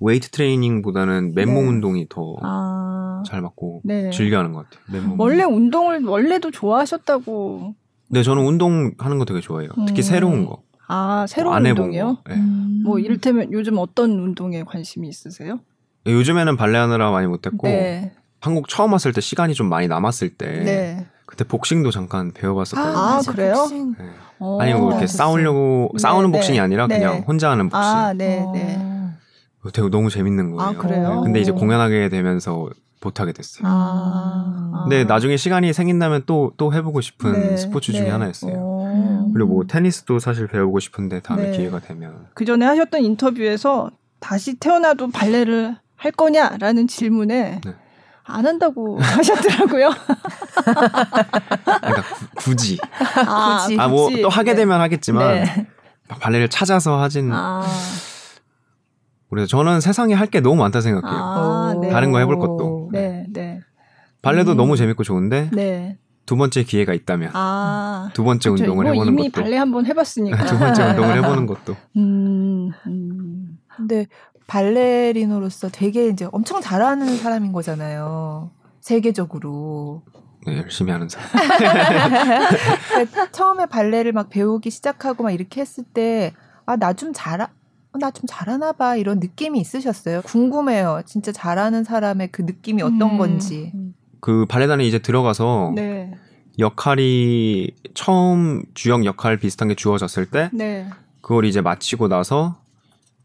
웨이트 0.00 0.28
트레이닝보다는 0.30 1.34
맨몸 1.34 1.54
네. 1.54 1.68
운동이 1.70 2.08
더잘 2.10 2.42
아. 2.44 3.40
맞고 3.40 3.80
네. 3.84 4.10
즐겨하는 4.10 4.52
것 4.52 4.68
같아요. 4.68 4.84
맨몸. 4.92 5.18
원래 5.18 5.44
운동을 5.44 6.04
원래도 6.04 6.50
좋아하셨다고. 6.50 7.74
네, 8.10 8.22
저는 8.22 8.44
운동하는 8.44 9.18
거 9.18 9.24
되게 9.24 9.40
좋아해요. 9.40 9.70
특히 9.86 10.00
음. 10.00 10.02
새로운 10.02 10.44
거. 10.44 10.62
아, 10.86 11.24
새로운 11.26 11.56
안 11.56 11.64
운동이요? 11.64 12.16
거. 12.16 12.22
네. 12.28 12.34
음. 12.34 12.82
뭐 12.84 12.98
이를테면 12.98 13.50
요즘 13.50 13.78
어떤 13.78 14.10
운동에 14.10 14.62
관심이 14.62 15.08
있으세요? 15.08 15.58
요즘에는 16.06 16.56
발레하느라 16.58 17.10
많이 17.10 17.26
못했고 17.28 17.66
네. 17.66 18.12
한국 18.40 18.68
처음 18.68 18.92
왔을 18.92 19.12
때 19.12 19.22
시간이 19.22 19.54
좀 19.54 19.70
많이 19.70 19.88
남았을 19.88 20.34
때 20.34 20.46
네. 20.64 21.06
그때 21.32 21.44
복싱도 21.44 21.90
잠깐 21.90 22.30
배워봤었거든요. 22.32 22.94
아, 22.94 23.14
맞아, 23.16 23.32
그래요? 23.32 23.54
복싱. 23.54 23.94
네. 23.98 24.04
어. 24.38 24.58
아니 24.60 24.74
뭐 24.74 24.88
이렇게 24.90 25.06
됐어요. 25.06 25.16
싸우려고 25.16 25.88
네, 25.94 25.98
싸우는 25.98 26.30
네. 26.30 26.38
복싱이 26.38 26.60
아니라 26.60 26.86
네. 26.86 26.98
그냥 26.98 27.24
혼자 27.26 27.50
하는 27.50 27.70
복싱. 27.70 27.82
아, 27.82 28.12
네, 28.12 28.42
어. 28.42 28.52
네. 28.52 28.78
되게 29.72 29.88
너무 29.88 30.10
재밌는 30.10 30.50
거예요. 30.52 30.70
아, 30.70 30.74
그래요? 30.74 31.22
근데 31.24 31.40
이제 31.40 31.50
공연하게 31.52 32.10
되면서 32.10 32.68
못하게 33.00 33.32
됐어요. 33.32 33.62
아. 33.66 34.82
근데 34.84 35.04
나중에 35.04 35.38
시간이 35.38 35.72
생긴다면 35.72 36.24
또 36.26 36.52
또 36.58 36.74
해보고 36.74 37.00
싶은 37.00 37.32
네, 37.32 37.56
스포츠 37.56 37.92
중에 37.92 38.04
네. 38.04 38.10
하나였어요. 38.10 38.52
어. 38.58 39.30
그리고 39.32 39.54
뭐 39.54 39.64
테니스도 39.66 40.18
사실 40.18 40.48
배우고 40.48 40.80
싶은데 40.80 41.20
다음에 41.20 41.50
네. 41.50 41.56
기회가 41.56 41.78
되면 41.80 42.26
그 42.34 42.44
전에 42.44 42.66
하셨던 42.66 43.02
인터뷰에서 43.02 43.90
다시 44.20 44.56
태어나도 44.56 45.10
발레를 45.10 45.76
할 45.96 46.12
거냐라는 46.12 46.88
질문에 46.88 47.60
네. 47.64 47.74
안 48.24 48.46
한다고 48.46 48.98
하셨더라고요. 49.02 49.90
그러니까 50.64 52.02
구- 52.02 52.26
굳이 52.36 52.78
아, 53.26 53.62
굳이. 53.66 53.78
아뭐 53.80 54.08
굳이. 54.10 54.22
또 54.22 54.28
하게 54.28 54.52
네. 54.52 54.58
되면 54.58 54.80
하겠지만 54.80 55.34
네. 55.44 55.66
막 56.08 56.18
발레를 56.20 56.48
찾아서 56.48 57.00
하진 57.00 57.30
아, 57.32 57.62
그래서 59.30 59.46
저는 59.48 59.80
세상에 59.80 60.14
할 60.14 60.26
게 60.28 60.40
너무 60.40 60.56
많다 60.56 60.80
생각해요. 60.80 61.20
아, 61.20 61.74
네. 61.80 61.88
다른 61.90 62.12
거 62.12 62.18
해볼 62.18 62.38
것도. 62.38 62.90
네, 62.92 63.26
네, 63.30 63.60
발레도 64.22 64.52
음. 64.52 64.56
너무 64.56 64.76
재밌고 64.76 65.02
좋은데 65.04 65.50
네. 65.52 65.98
두 66.24 66.36
번째 66.36 66.62
기회가 66.62 66.92
있다면 66.94 67.30
아, 67.34 68.10
두 68.14 68.22
번째 68.24 68.50
그쵸. 68.50 68.62
운동을 68.62 68.86
해보는 68.86 69.12
이미 69.12 69.28
것도 69.30 69.42
발레 69.42 69.56
한번 69.56 69.84
해봤으니까. 69.86 70.44
두 70.46 70.58
번째 70.58 70.84
운동을 70.90 71.16
해보는 71.18 71.46
것도 71.46 71.76
음, 71.96 72.70
음. 72.86 73.58
근데 73.76 74.06
발레리노로서 74.52 75.70
되게 75.70 76.08
이제 76.08 76.28
엄청 76.30 76.60
잘하는 76.60 77.16
사람인 77.16 77.52
거잖아요. 77.52 78.50
세계적으로. 78.80 80.02
네, 80.46 80.58
열심히 80.58 80.92
하는 80.92 81.08
사람. 81.08 81.26
그러니까 82.90 83.30
처음에 83.32 83.64
발레를 83.66 84.12
막 84.12 84.28
배우기 84.28 84.70
시작하고 84.70 85.22
막 85.22 85.30
이렇게 85.30 85.62
했을 85.62 85.84
때, 85.84 86.32
아, 86.66 86.76
나 86.76 86.92
좀 86.92 87.12
잘하, 87.14 87.48
나 87.98 88.10
좀 88.10 88.24
잘하나 88.28 88.72
봐. 88.72 88.96
이런 88.96 89.20
느낌이 89.20 89.58
있으셨어요? 89.58 90.20
궁금해요. 90.22 91.00
진짜 91.06 91.32
잘하는 91.32 91.82
사람의 91.84 92.28
그 92.30 92.42
느낌이 92.42 92.82
어떤 92.82 93.02
음. 93.02 93.18
건지. 93.18 93.72
그 94.20 94.44
발레단에 94.46 94.84
이제 94.84 94.98
들어가서 94.98 95.72
네. 95.74 96.12
역할이 96.58 97.70
처음 97.94 98.62
주역 98.74 99.06
역할 99.06 99.38
비슷한 99.38 99.68
게 99.68 99.74
주어졌을 99.74 100.26
때 100.26 100.50
네. 100.52 100.90
그걸 101.22 101.46
이제 101.46 101.62
마치고 101.62 102.08
나서 102.08 102.61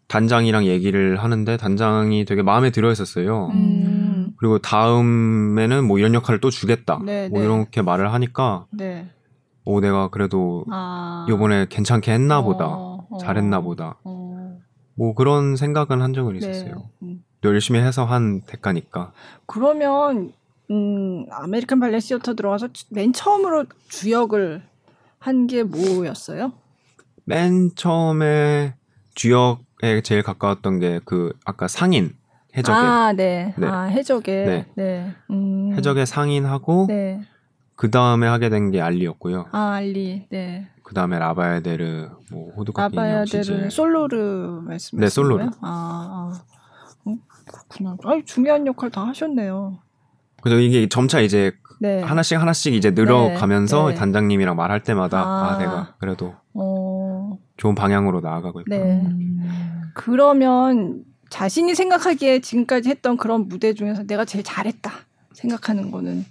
단장이랑 0.08 0.66
얘기를 0.66 1.18
하는데 1.18 1.58
단장이 1.58 2.26
되게 2.26 2.41
마음에 2.41 2.70
들어 2.70 2.89
했었어요. 2.89 3.47
음. 3.53 4.32
그리고 4.38 4.60
다음에는 4.60 5.86
뭐 5.86 5.99
이런 5.99 6.14
역할을 6.14 6.39
또 6.39 6.49
주겠다. 6.49 6.99
네, 7.03 7.28
뭐 7.30 7.39
네. 7.39 7.45
이렇게 7.45 7.82
말을 7.82 8.14
하니까 8.14 8.66
네. 8.72 9.10
오 9.66 9.82
내가 9.82 10.08
그래도 10.10 10.64
아. 10.72 11.26
요번에 11.28 11.66
괜찮게 11.70 12.12
했나 12.14 12.41
보다. 12.41 12.68
어, 12.68 13.05
어. 13.10 13.18
잘했나 13.18 13.60
보다. 13.62 13.97
어. 14.05 14.60
뭐 14.95 15.14
그런 15.14 15.55
생각은 15.58 16.01
한 16.01 16.14
적은 16.14 16.34
네. 16.34 16.39
있었어요. 16.39 16.89
음. 17.03 17.24
또 17.41 17.49
열심히 17.49 17.80
해서 17.80 18.05
한 18.05 18.41
대가니까. 18.47 19.12
그러면 19.45 20.32
음, 20.72 21.26
아메리칸 21.32 21.80
발레 21.80 21.99
시어터 21.99 22.34
들어가서 22.36 22.70
맨 22.91 23.12
처음으로 23.14 23.66
주역을 23.89 24.64
한 25.20 25.47
게 25.47 25.64
뭐였어요? 25.64 26.53
맨 27.26 27.72
처음에 27.76 28.76
주역 29.16 29.60
에 29.84 30.02
제일 30.02 30.24
가까웠던 30.24 30.80
게 30.80 31.00
그 31.06 31.34
아까 31.46 31.68
상인 31.68 32.16
해적의 32.56 32.82
아, 32.82 33.14
네. 33.14 33.54
네. 33.58 33.68
아, 33.68 33.84
해적의. 33.84 34.46
네. 34.46 34.66
네. 34.76 35.14
음. 35.30 35.74
해적의 35.76 36.06
상인하고 36.08 36.86
네. 36.88 37.22
그 37.76 37.92
다음에 37.92 38.26
하게 38.28 38.50
된 38.50 38.72
게 38.72 38.82
알리였고요. 38.82 39.46
아, 39.52 39.74
알리. 39.74 40.26
네. 40.32 40.68
그 40.82 40.94
다음에 40.96 41.20
라바야데르, 41.20 42.10
뭐 42.32 42.54
호두까기 42.56 42.96
라바야데르. 42.96 43.70
솔로르 43.70 44.62
말씀하시는 44.66 45.02
네, 45.02 45.10
솔로르. 45.10 45.38
거예요? 45.38 45.52
아, 45.62 46.32
아. 46.34 46.42
어, 47.06 47.16
그렇구나. 47.46 47.98
아, 48.06 48.22
중요한 48.26 48.66
역할 48.66 48.90
다 48.90 49.06
하셨네요. 49.06 49.78
그래서 50.42 50.60
이게 50.60 50.88
점차 50.90 51.20
이제 51.20 51.52
네. 51.80 52.02
하나씩 52.02 52.40
하나씩 52.40 52.74
이제 52.74 52.92
늘어가면서 52.92 53.90
네. 53.90 53.96
단장님이랑 53.96 54.56
말할 54.56 54.82
때마다 54.82 55.22
아, 55.22 55.54
아. 55.54 55.58
내가 55.60 55.96
그래도 56.00 56.28
어, 56.28 56.38
좋은 57.58 57.76
방향으로 57.76 58.22
나아가고 58.22 58.62
있구나. 58.62 58.78
네. 58.78 59.02
음. 59.04 59.82
그러면 59.94 61.04
자신이 61.30 61.76
생각하기에 61.76 62.40
지금까지 62.40 62.90
했던 62.90 63.18
그런 63.18 63.48
무대 63.48 63.74
중에서 63.74 64.04
내가 64.04 64.26
제일 64.26 64.44
잘했다 64.44 64.92
생각하는 65.34 65.92
거는 65.92 66.26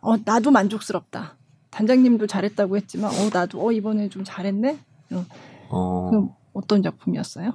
어 0.00 0.16
나도 0.24 0.50
만족스럽다. 0.50 1.36
단장님도 1.70 2.26
잘했다고 2.26 2.76
했지만 2.76 3.10
어 3.10 3.30
나도 3.32 3.66
어 3.66 3.72
이번에 3.72 4.08
좀 4.08 4.24
잘했네. 4.24 4.78
어, 5.68 6.08
그럼 6.10 6.30
어떤 6.52 6.82
작품이었어요? 6.82 7.54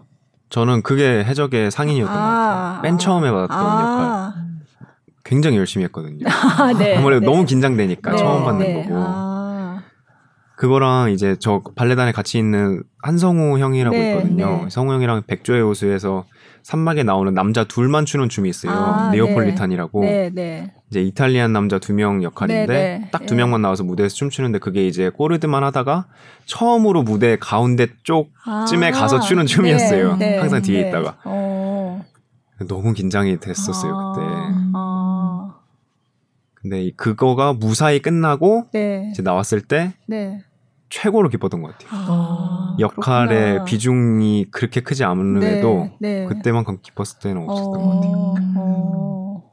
저는 0.49 0.81
그게 0.81 1.23
해적의 1.23 1.71
상인이었던 1.71 2.15
것 2.15 2.21
같아요. 2.21 2.81
맨 2.81 2.97
처음에 2.97 3.29
받았던 3.29 3.57
역할. 3.57 4.05
아, 4.09 4.33
굉장히 5.23 5.57
열심히 5.57 5.83
했거든요. 5.85 6.25
아, 6.29 6.73
네. 6.73 6.95
아무래도 6.95 7.19
네. 7.19 7.25
너무 7.25 7.45
긴장되니까 7.45 8.11
네, 8.11 8.17
처음 8.17 8.45
받는 8.45 8.65
네. 8.65 8.83
거고. 8.83 8.95
아, 10.57 10.59
그거랑 10.59 11.11
이제 11.11 11.35
저 11.39 11.61
발레단에 11.75 12.11
같이 12.11 12.37
있는 12.39 12.81
한성우 13.03 13.59
형이라고 13.59 13.95
네, 13.95 14.11
있거든요. 14.15 14.63
네. 14.63 14.69
성우 14.69 14.91
형이랑 14.91 15.23
백조의 15.27 15.61
호수에서 15.61 16.25
산막에 16.63 17.03
나오는 17.03 17.33
남자 17.33 17.63
둘만 17.63 18.05
추는 18.05 18.27
춤이 18.27 18.49
있어요. 18.49 18.71
아, 18.73 19.09
네오폴리탄이라고. 19.11 20.01
네, 20.01 20.31
네. 20.33 20.73
이제 20.89 21.01
이탈리안 21.01 21.53
남자 21.53 21.79
두 21.79 21.93
명 21.93 22.23
역할인데 22.23 22.65
네, 22.73 22.97
네. 22.99 23.09
딱두 23.11 23.35
예. 23.35 23.37
명만 23.37 23.61
나와서 23.61 23.83
무대에서 23.83 24.15
춤추는데 24.15 24.59
그게 24.59 24.87
이제 24.87 25.09
꼬르드만 25.09 25.63
하다가 25.63 26.07
처음으로 26.45 27.03
무대 27.03 27.37
가운데 27.39 27.87
쪽쯤에 28.03 28.87
아, 28.87 28.91
가서 28.91 29.19
추는 29.21 29.45
춤이었어요. 29.45 30.17
네, 30.17 30.31
네, 30.31 30.37
항상 30.39 30.61
뒤에 30.61 30.81
네. 30.83 30.89
있다가 30.89 31.17
어. 31.23 32.03
너무 32.67 32.93
긴장이 32.93 33.39
됐었어요 33.39 33.93
아, 33.95 34.13
그때. 34.13 34.25
아, 34.73 35.53
근데 36.55 36.83
이- 36.83 36.95
그거가 36.97 37.53
무사히 37.53 38.01
끝나고 38.01 38.65
네, 38.73 39.09
이제 39.11 39.21
나왔을 39.21 39.61
때 39.61 39.93
네. 40.07 40.41
최고로 40.89 41.29
기뻤던 41.29 41.61
것 41.61 41.77
같아요. 41.77 41.89
아, 41.93 42.75
역할의 42.79 43.39
그렇구나. 43.39 43.63
비중이 43.65 44.47
그렇게 44.51 44.81
크지 44.81 45.03
않음에도 45.03 45.89
네, 45.99 46.21
네. 46.21 46.25
그때만큼 46.25 46.77
기뻤을 46.81 47.19
때는 47.21 47.43
없었던 47.49 47.71
것 47.71 47.89
같아요. 47.95 48.11
어, 48.11 48.35
어. 48.57 49.43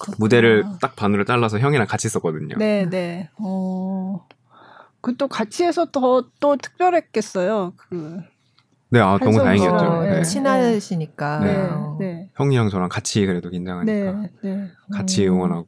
그렇구나. 0.00 0.16
무대를 0.18 0.64
딱 0.80 0.94
반으로 0.96 1.24
잘라서 1.24 1.58
형이랑 1.58 1.86
같이 1.86 2.08
썼거든요. 2.08 2.56
네, 2.58 2.86
네. 2.88 3.30
어. 3.38 4.26
그 5.00 5.16
또 5.16 5.26
같이 5.28 5.64
해서 5.64 5.86
더 5.90 6.22
또 6.40 6.56
특별했겠어요. 6.56 7.72
그. 7.76 8.20
네, 8.90 9.00
아, 9.00 9.18
너무 9.18 9.38
다행이었죠. 9.38 10.02
네. 10.02 10.10
네. 10.16 10.22
친하시니까. 10.22 11.38
네. 11.40 11.56
어. 11.70 11.96
네. 12.00 12.30
형이랑 12.36 12.68
저랑 12.70 12.88
같이 12.88 13.24
그래도 13.26 13.50
긴장하니까 13.50 14.12
네, 14.12 14.30
네. 14.42 14.68
같이 14.92 15.26
음. 15.26 15.34
응원하고. 15.34 15.66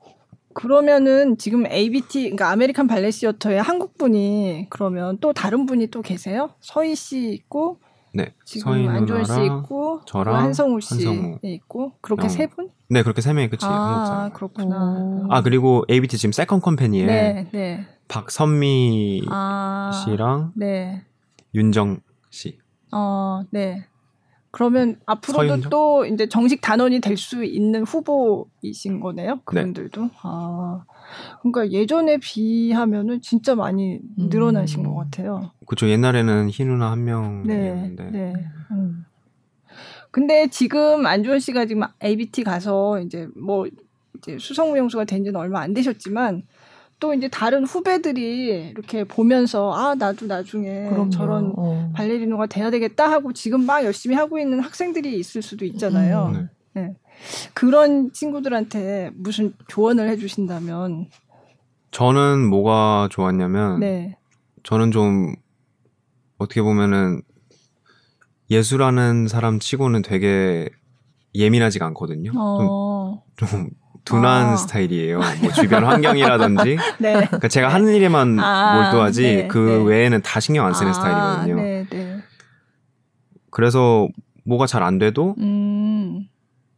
그러면은 0.52 1.38
지금 1.38 1.66
ABT, 1.66 2.22
그러니까 2.22 2.50
아메리칸 2.50 2.86
발레 2.86 3.10
시어터의 3.10 3.62
한국 3.62 3.96
분이 3.96 4.66
그러면 4.70 5.18
또 5.20 5.32
다른 5.32 5.66
분이 5.66 5.88
또 5.88 6.02
계세요? 6.02 6.50
서희 6.60 6.94
씨 6.94 7.32
있고 7.32 7.78
네, 8.12 8.34
지금 8.44 8.88
안주원 8.88 9.24
씨 9.24 9.44
있고 9.44 10.00
저랑 10.04 10.34
한성우 10.36 10.80
씨 10.80 11.06
한성우. 11.06 11.38
있고 11.42 11.92
그렇게 12.00 12.22
형. 12.22 12.28
세 12.28 12.46
분? 12.48 12.70
네, 12.88 13.02
그렇게 13.04 13.20
세 13.20 13.32
명이 13.32 13.48
끝이 13.48 13.60
한국 13.62 13.76
아. 13.76 14.30
그렇구나. 14.34 14.98
오. 14.98 15.26
아 15.30 15.42
그리고 15.42 15.84
ABT 15.88 16.18
지금 16.18 16.32
second 16.32 16.60
company에 16.60 17.06
네, 17.06 17.48
네. 17.52 17.86
박선미 18.08 19.26
아, 19.30 19.92
씨랑 20.04 20.52
네. 20.56 21.02
윤정 21.54 22.00
씨. 22.30 22.58
어, 22.92 23.42
네. 23.50 23.86
그러면 24.52 24.96
앞으로도 25.06 25.48
서윤정? 25.48 25.70
또 25.70 26.04
이제 26.06 26.28
정식 26.28 26.60
단원이 26.60 27.00
될 27.00 27.16
수 27.16 27.44
있는 27.44 27.84
후보이신 27.84 29.00
거네요. 29.00 29.40
그분들도. 29.44 30.10
아, 30.22 30.84
그러니까 31.42 31.70
예전에 31.70 32.16
비하면은 32.18 33.20
진짜 33.20 33.54
많이 33.54 34.00
늘어나신 34.16 34.80
음. 34.80 34.84
것 34.86 34.94
같아요. 34.96 35.52
그쵸 35.66 35.88
옛날에는 35.88 36.48
희 36.50 36.64
누나 36.64 36.90
한 36.90 37.04
네, 37.04 37.12
명이었는데 37.12 38.10
네. 38.10 38.32
음. 38.72 39.04
근데 40.10 40.48
지금 40.48 41.06
안주원 41.06 41.38
씨가 41.38 41.66
지금 41.66 41.82
ABT 42.02 42.42
가서 42.42 43.00
이제 43.00 43.28
뭐 43.36 43.66
이제 44.18 44.36
수성무용수가 44.38 45.04
된 45.04 45.22
지는 45.24 45.38
얼마 45.38 45.60
안 45.60 45.72
되셨지만 45.74 46.42
또 47.00 47.14
이제 47.14 47.28
다른 47.28 47.64
후배들이 47.64 48.70
이렇게 48.70 49.04
보면서 49.04 49.72
아 49.72 49.94
나도 49.94 50.26
나중에 50.26 50.88
그럼요. 50.90 51.10
저런 51.10 51.54
어. 51.56 51.90
발레리노가 51.94 52.46
돼야 52.46 52.70
되겠다 52.70 53.10
하고 53.10 53.32
지금 53.32 53.64
막 53.64 53.82
열심히 53.84 54.14
하고 54.14 54.38
있는 54.38 54.60
학생들이 54.60 55.18
있을 55.18 55.40
수도 55.42 55.64
있잖아요. 55.64 56.32
음. 56.34 56.48
네. 56.74 56.94
그런 57.54 58.12
친구들한테 58.12 59.10
무슨 59.14 59.52
조언을 59.68 60.08
해주신다면, 60.10 61.08
저는 61.90 62.48
뭐가 62.48 63.08
좋았냐면 63.10 63.80
네, 63.80 64.16
저는 64.62 64.90
좀 64.90 65.34
어떻게 66.38 66.62
보면은 66.62 67.22
예술하는 68.50 69.26
사람 69.26 69.58
치고는 69.58 70.02
되게 70.02 70.68
예민하지가 71.34 71.86
않거든요. 71.86 72.32
좀, 72.32 72.40
어, 72.40 73.22
좀 73.36 73.70
둔한 74.04 74.48
아. 74.50 74.56
스타일이에요. 74.56 75.18
뭐 75.42 75.52
주변 75.52 75.84
환경이라든지. 75.84 76.76
네, 76.98 77.12
그러니까 77.14 77.48
제가 77.48 77.68
하는 77.68 77.94
일에만 77.94 78.38
아, 78.40 78.82
몰두하지 78.82 79.22
네, 79.22 79.48
그 79.48 79.58
네. 79.58 79.84
외에는 79.84 80.22
다 80.22 80.40
신경 80.40 80.66
안 80.66 80.74
쓰는 80.74 80.90
아, 80.90 80.94
스타일이거든요. 80.94 81.56
네, 81.56 81.86
네, 81.90 82.16
그래서 83.50 84.08
뭐가 84.44 84.66
잘 84.66 84.82
안 84.82 84.98
돼도 84.98 85.34
음, 85.38 86.26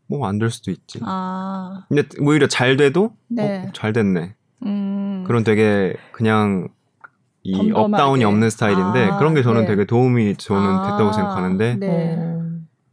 뭐안될 0.08 0.50
수도 0.50 0.70
있지. 0.70 0.98
아, 1.02 1.84
근데 1.88 2.02
오히려 2.20 2.46
잘 2.48 2.76
돼도 2.76 3.12
네. 3.28 3.66
어, 3.66 3.72
잘 3.72 3.92
됐네. 3.92 4.34
음, 4.66 5.24
그런 5.26 5.44
되게 5.44 5.94
그냥 6.12 6.68
이 7.44 7.52
덤덤하게. 7.56 7.80
up 7.80 7.93
down이 7.93 8.24
없는 8.24 8.50
스타일인데 8.50 9.04
아, 9.10 9.18
그런 9.18 9.34
게 9.34 9.42
저는 9.42 9.62
네. 9.62 9.66
되게 9.68 9.84
도움이 9.84 10.36
저는 10.36 10.68
아, 10.68 10.82
됐다고 10.90 11.12
생각하는데 11.12 11.76
네. 11.76 12.16
어. 12.18 12.42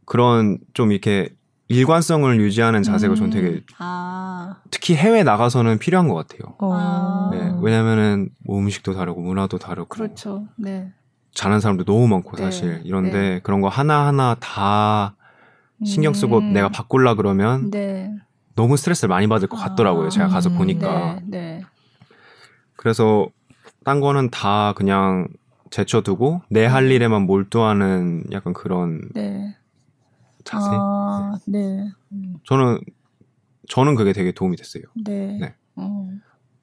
그런 0.06 0.58
좀 0.74 0.90
이렇게 0.92 1.28
일관성을 1.70 2.40
유지하는 2.40 2.82
자세가 2.82 3.14
저는 3.14 3.30
되게 3.30 3.48
음, 3.48 3.60
아, 3.78 4.56
특히 4.72 4.96
해외 4.96 5.22
나가서는 5.22 5.78
필요한 5.78 6.08
것 6.08 6.14
같아요. 6.14 6.56
어. 6.58 6.70
아. 6.72 7.30
네, 7.30 7.52
왜냐면은 7.62 8.30
뭐 8.44 8.58
음식도 8.58 8.94
다르고 8.94 9.20
문화도 9.20 9.58
다르고 9.58 9.88
그렇죠, 9.88 10.48
네, 10.56 10.92
잘하는 11.32 11.60
사람도 11.60 11.84
너무 11.84 12.08
많고 12.08 12.36
네, 12.36 12.42
사실 12.42 12.80
이런데 12.84 13.38
그런 13.44 13.60
거 13.60 13.68
하나 13.68 14.04
하나 14.08 14.34
다 14.40 15.14
신경 15.84 16.12
쓰고 16.12 16.38
음, 16.38 16.52
내가 16.52 16.70
바꾸려 16.70 17.14
그러면 17.14 17.70
네, 17.70 18.12
너무 18.56 18.76
스트레스를 18.76 19.08
많이 19.08 19.28
받을 19.28 19.46
것 19.46 19.56
같더라고요. 19.56 20.06
아, 20.06 20.10
제가 20.10 20.26
가서 20.26 20.50
음, 20.50 20.58
보니까. 20.58 21.20
네, 21.20 21.22
네, 21.26 21.62
그래서 22.74 23.28
딴 23.84 24.00
거는 24.00 24.30
다 24.30 24.72
그냥 24.74 25.28
제쳐두고 25.70 26.42
내할 26.48 26.86
음. 26.86 26.90
일에만 26.90 27.22
몰두하는 27.22 28.24
약간 28.32 28.54
그런 28.54 29.02
네, 29.14 29.54
자세. 30.44 30.68
아, 30.72 31.38
네, 31.46 31.88
음, 32.12 32.34
저는 32.44 32.78
저는 33.68 33.94
그게 33.94 34.12
되게 34.12 34.32
도움이 34.32 34.56
됐어요. 34.56 34.84
네, 35.04 35.38
네. 35.40 35.54
어. 35.76 36.08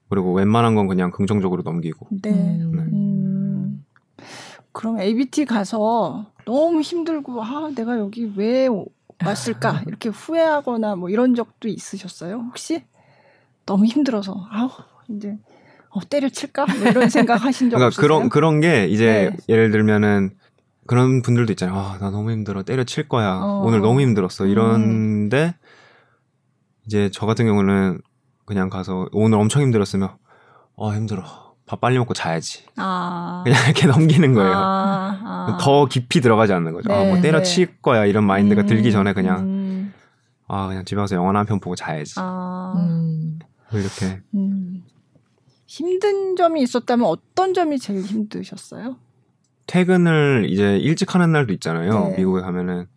그리고 0.10 0.34
웬만한 0.34 0.76
건 0.76 0.88
그냥 0.88 1.12
긍정적으로 1.12 1.64
넘기고. 1.64 2.08
네. 2.22 2.32
음. 2.32 2.72
네. 2.76 2.82
음. 2.84 3.86
그럼 4.72 5.00
ABT 5.00 5.46
가서 5.46 6.32
너무 6.46 6.82
힘들고 6.82 7.44
아 7.44 7.72
내가 7.76 7.98
여기 7.98 8.32
왜 8.36 8.68
오- 8.68 8.86
왔을까 9.26 9.82
이렇게 9.88 10.10
후회하거나 10.10 10.96
뭐 10.96 11.10
이런 11.10 11.34
적도 11.34 11.68
있으셨어요 11.68 12.36
혹시 12.50 12.84
너무 13.66 13.86
힘들어서 13.86 14.48
아우 14.52 14.70
이제 15.10 15.36
어, 15.90 16.00
때려칠까 16.08 16.68
뭐 16.68 16.90
이런 16.90 17.10
생각 17.10 17.44
하신 17.44 17.72
적 17.72 17.78
그러니까 17.78 17.88
없으세요? 17.88 18.08
그런 18.08 18.30
그런 18.30 18.62
게 18.62 18.88
이제 18.88 19.32
네. 19.32 19.38
예를 19.50 19.72
들면은 19.72 20.38
그런 20.88 21.22
분들도 21.22 21.52
있잖아요. 21.54 21.78
아, 21.78 21.98
나 22.00 22.10
너무 22.10 22.32
힘들어. 22.32 22.64
때려칠 22.64 23.08
거야. 23.08 23.40
어. 23.42 23.62
오늘 23.66 23.82
너무 23.82 24.02
힘들었어. 24.02 24.46
이런데 24.46 25.56
이제 26.86 27.10
저 27.14 27.26
같은 27.26 27.46
경우는 27.46 28.00
그냥 28.46 28.70
가서 28.70 29.08
오늘 29.12 29.38
엄청 29.38 29.62
힘들었으면 29.62 30.10
어 30.76 30.94
힘들어. 30.94 31.24
밥 31.66 31.82
빨리 31.82 31.98
먹고 31.98 32.14
자야지. 32.14 32.64
아, 32.78 33.42
그냥 33.44 33.62
이렇게 33.66 33.88
넘기는 33.88 34.34
거예요. 34.34 34.54
아, 34.54 35.20
아. 35.24 35.58
더 35.60 35.86
깊이 35.86 36.22
들어가지 36.22 36.54
않는 36.54 36.72
거죠. 36.72 36.92
아, 36.94 37.04
네, 37.04 37.12
뭐 37.12 37.22
때려칠 37.22 37.82
거야 37.82 38.06
이런 38.06 38.24
마인드가 38.24 38.62
음, 38.62 38.68
들기 38.68 38.94
전에 38.94 39.12
그냥 39.12 39.40
음, 39.42 39.94
아 40.48 40.68
그냥 40.68 40.86
집에 40.86 41.02
가서 41.02 41.16
영화나 41.18 41.40
한편 41.40 41.60
보고 41.60 41.76
자야지. 41.76 42.14
아, 42.18 42.74
음. 42.78 43.40
뭐 43.70 43.82
이렇게 43.82 44.22
음. 44.34 44.86
힘든 45.66 46.38
점이 46.38 46.62
있었다면 46.62 47.06
어떤 47.06 47.54
점이 47.54 47.78
제일 47.80 48.02
힘드셨어요? 48.02 48.96
퇴근을 49.68 50.48
이제 50.50 50.78
일찍 50.78 51.14
하는 51.16 51.32
날도 51.32 51.54
있잖아요. 51.54 52.10
네. 52.10 52.16
미국에 52.18 52.42
가면은 52.42 52.88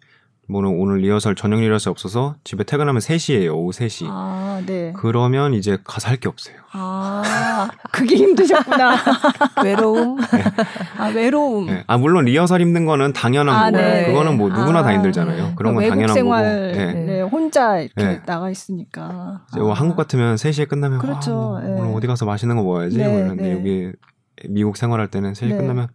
뭐는 0.49 0.69
오늘 0.81 0.99
리허설 0.99 1.37
저녁 1.37 1.61
리허설 1.61 1.93
없어서 1.93 2.35
집에 2.43 2.65
퇴근하면 2.65 3.01
3시예요. 3.01 3.55
오후 3.55 3.71
3시. 3.71 4.07
아, 4.09 4.61
네. 4.67 4.93
그러면 4.97 5.55
이제 5.55 5.79
가서 5.85 6.09
할 6.09 6.17
게 6.17 6.29
없어요. 6.29 6.57
아, 6.73 7.69
그게 7.93 8.17
힘드셨구나. 8.17 8.97
외로움. 9.65 10.19
아, 10.99 11.07
외로움. 11.15 11.67
네. 11.67 11.85
아 11.87 11.97
물론 11.99 12.25
리허설 12.25 12.61
힘든 12.61 12.85
거는 12.85 13.13
당연한 13.13 13.55
아, 13.57 13.71
거고 13.71 13.77
네. 13.77 14.07
그거는 14.07 14.37
뭐 14.39 14.49
누구나 14.49 14.81
아, 14.81 14.83
다 14.83 14.93
힘들잖아요. 14.93 15.53
그런 15.55 15.75
건 15.77 15.89
당연한 15.89 16.15
생활, 16.15 16.73
거고. 16.73 16.79
네. 16.79 16.95
네, 16.95 17.23
혼자 17.23 17.79
이렇게 17.79 18.03
네. 18.05 18.21
나가 18.27 18.51
있으니까. 18.51 19.43
이제 19.53 19.61
뭐 19.61 19.71
아, 19.71 19.75
한국 19.75 19.95
같으면 19.97 20.35
3시에 20.35 20.69
끝나면 20.69 20.99
그렇죠. 20.99 21.31
아, 21.33 21.61
뭐 21.61 21.61
네. 21.61 21.81
오늘 21.81 21.95
어디 21.97 22.07
가서 22.09 22.27
맛있는 22.27 22.57
거 22.57 22.63
먹어야지. 22.65 22.99
네, 22.99 23.05
그러는데 23.05 23.43
네. 23.45 23.53
여기 23.53 23.93
미국 24.49 24.77
생활할 24.77 25.07
때는 25.09 25.33
3시 25.35 25.49
네. 25.51 25.57
끝나면 25.59 25.89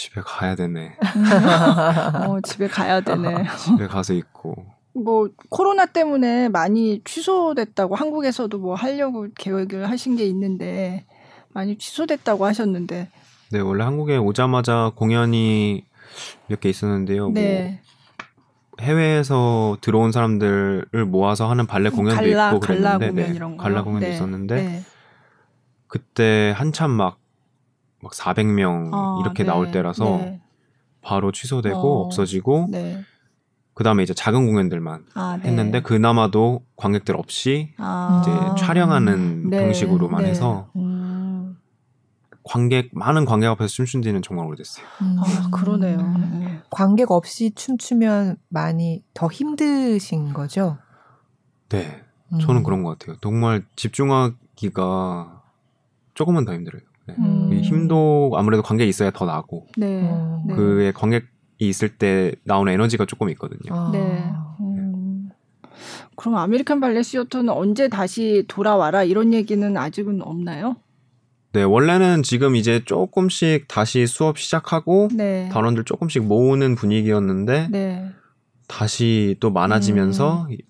집에 0.00 0.22
가야 0.24 0.54
되네. 0.54 0.96
어, 2.26 2.40
집에 2.42 2.68
가야 2.68 3.02
되네. 3.02 3.44
집에 3.58 3.86
가서 3.86 4.14
있고. 4.14 4.64
뭐 4.94 5.28
코로나 5.50 5.84
때문에 5.84 6.48
많이 6.48 7.02
취소됐다고 7.04 7.96
한국에서도 7.96 8.58
뭐 8.58 8.74
하려고 8.74 9.28
계획을 9.36 9.88
하신 9.90 10.16
게 10.16 10.24
있는데 10.24 11.04
많이 11.50 11.76
취소됐다고 11.76 12.46
하셨는데 12.46 13.08
네, 13.52 13.58
원래 13.60 13.84
한국에 13.84 14.16
오자마자 14.16 14.90
공연이 14.96 15.84
몇 16.48 16.60
개 16.60 16.68
있었는데요. 16.70 17.24
뭐 17.26 17.34
네. 17.34 17.82
해외에서 18.80 19.76
들어온 19.82 20.10
사람들을 20.12 21.04
모아서 21.06 21.48
하는 21.50 21.66
발레 21.66 21.90
공연도 21.90 22.16
갈라 22.16 22.48
있고 22.48 22.60
갈라 22.60 22.96
그랬는데 22.98 23.08
공연 23.10 23.28
네, 23.30 23.36
이런 23.36 23.56
거 23.58 23.62
갈라 23.62 23.82
공연도 23.84 24.06
네. 24.06 24.14
있었는데 24.14 24.54
네. 24.54 24.82
그때 25.86 26.52
한참 26.56 26.90
막, 26.90 27.19
막 28.00 28.12
400명 28.12 28.90
아, 28.92 29.18
이렇게 29.20 29.42
네. 29.42 29.48
나올 29.48 29.70
때라서 29.70 30.04
네. 30.18 30.40
바로 31.02 31.32
취소되고 31.32 31.78
어. 31.78 32.04
없어지고 32.06 32.68
네. 32.70 33.00
그다음에 33.74 34.02
이제 34.02 34.12
작은 34.12 34.46
공연들만 34.46 35.06
아, 35.14 35.38
네. 35.42 35.48
했는데 35.48 35.80
그나마도 35.80 36.64
관객들 36.76 37.16
없이 37.16 37.72
아. 37.78 38.22
이제 38.22 38.64
촬영하는 38.64 39.50
네. 39.50 39.60
방식으로만 39.60 40.24
네. 40.24 40.30
해서 40.30 40.68
음. 40.76 41.56
관객 42.42 42.90
많은 42.92 43.26
관객 43.26 43.48
앞에서 43.48 43.68
춤춘 43.68 44.02
지는 44.02 44.22
정말 44.22 44.46
오래됐어요. 44.46 44.84
아, 44.98 45.50
그러네요. 45.50 45.98
음. 45.98 46.40
네. 46.40 46.62
관객 46.70 47.10
없이 47.10 47.52
춤추면 47.54 48.36
많이 48.48 49.02
더 49.14 49.28
힘드신 49.28 50.32
거죠? 50.32 50.78
네, 51.68 52.02
음. 52.32 52.38
저는 52.40 52.62
그런 52.62 52.82
것 52.82 52.98
같아요. 52.98 53.16
정말 53.20 53.62
집중하기가 53.76 55.42
조금은 56.14 56.44
더 56.44 56.52
힘들어요. 56.52 56.82
네. 57.18 57.24
음. 57.24 57.52
이 57.52 57.62
힘도 57.62 58.32
아무래도 58.36 58.62
관객이 58.62 58.88
있어야 58.88 59.10
더 59.10 59.24
나고 59.24 59.66
네. 59.76 60.00
어. 60.04 60.42
네. 60.46 60.54
그의 60.54 60.92
관객이 60.92 61.26
있을 61.58 61.96
때 61.96 62.32
나오는 62.44 62.72
에너지가 62.72 63.06
조금 63.06 63.28
있거든요. 63.30 63.74
아. 63.74 63.90
네. 63.92 64.32
음. 64.60 65.30
그럼 66.16 66.36
아메리칸 66.36 66.80
발레 66.80 67.02
시어터는 67.02 67.52
언제 67.52 67.88
다시 67.88 68.44
돌아와라 68.48 69.04
이런 69.04 69.32
얘기는 69.32 69.76
아직은 69.76 70.22
없나요? 70.22 70.76
네, 71.52 71.62
원래는 71.64 72.22
지금 72.22 72.54
이제 72.54 72.84
조금씩 72.84 73.66
다시 73.66 74.06
수업 74.06 74.38
시작하고 74.38 75.08
네. 75.12 75.48
단원들 75.50 75.84
조금씩 75.84 76.24
모으는 76.24 76.76
분위기였는데 76.76 77.68
네. 77.70 78.06
다시 78.68 79.36
또 79.40 79.50
많아지면서 79.50 80.46
이제 80.50 80.62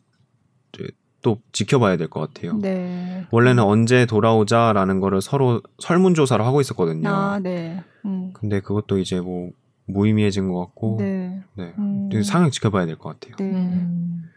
또 1.22 1.38
지켜봐야 1.52 1.96
될 1.96 2.08
것 2.08 2.20
같아요. 2.20 2.56
네. 2.58 3.26
원래는 3.30 3.62
언제 3.62 4.06
돌아오자라는 4.06 5.00
거를 5.00 5.20
서로 5.20 5.60
설문조사를 5.78 6.44
하고 6.44 6.60
있었거든요. 6.60 7.08
아, 7.08 7.38
네. 7.38 7.82
음. 8.06 8.30
근데 8.32 8.60
그것도 8.60 8.98
이제 8.98 9.20
뭐 9.20 9.50
무의미해진 9.86 10.50
것 10.50 10.58
같고 10.60 10.96
네. 10.98 11.42
네. 11.56 11.74
음. 11.78 12.08
상황 12.22 12.50
지켜봐야 12.50 12.86
될 12.86 12.96
것 12.96 13.20
같아요. 13.20 13.36
네. 13.38 13.44
음. 13.54 14.30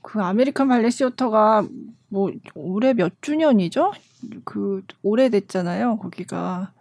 그 0.00 0.20
아메리칸 0.22 0.68
발레 0.68 0.90
시어터가 0.90 1.66
뭐 2.08 2.30
올해 2.54 2.92
몇 2.94 3.12
주년이죠? 3.20 3.92
그 4.44 4.82
오래됐잖아요, 5.02 5.98
거기가. 5.98 6.72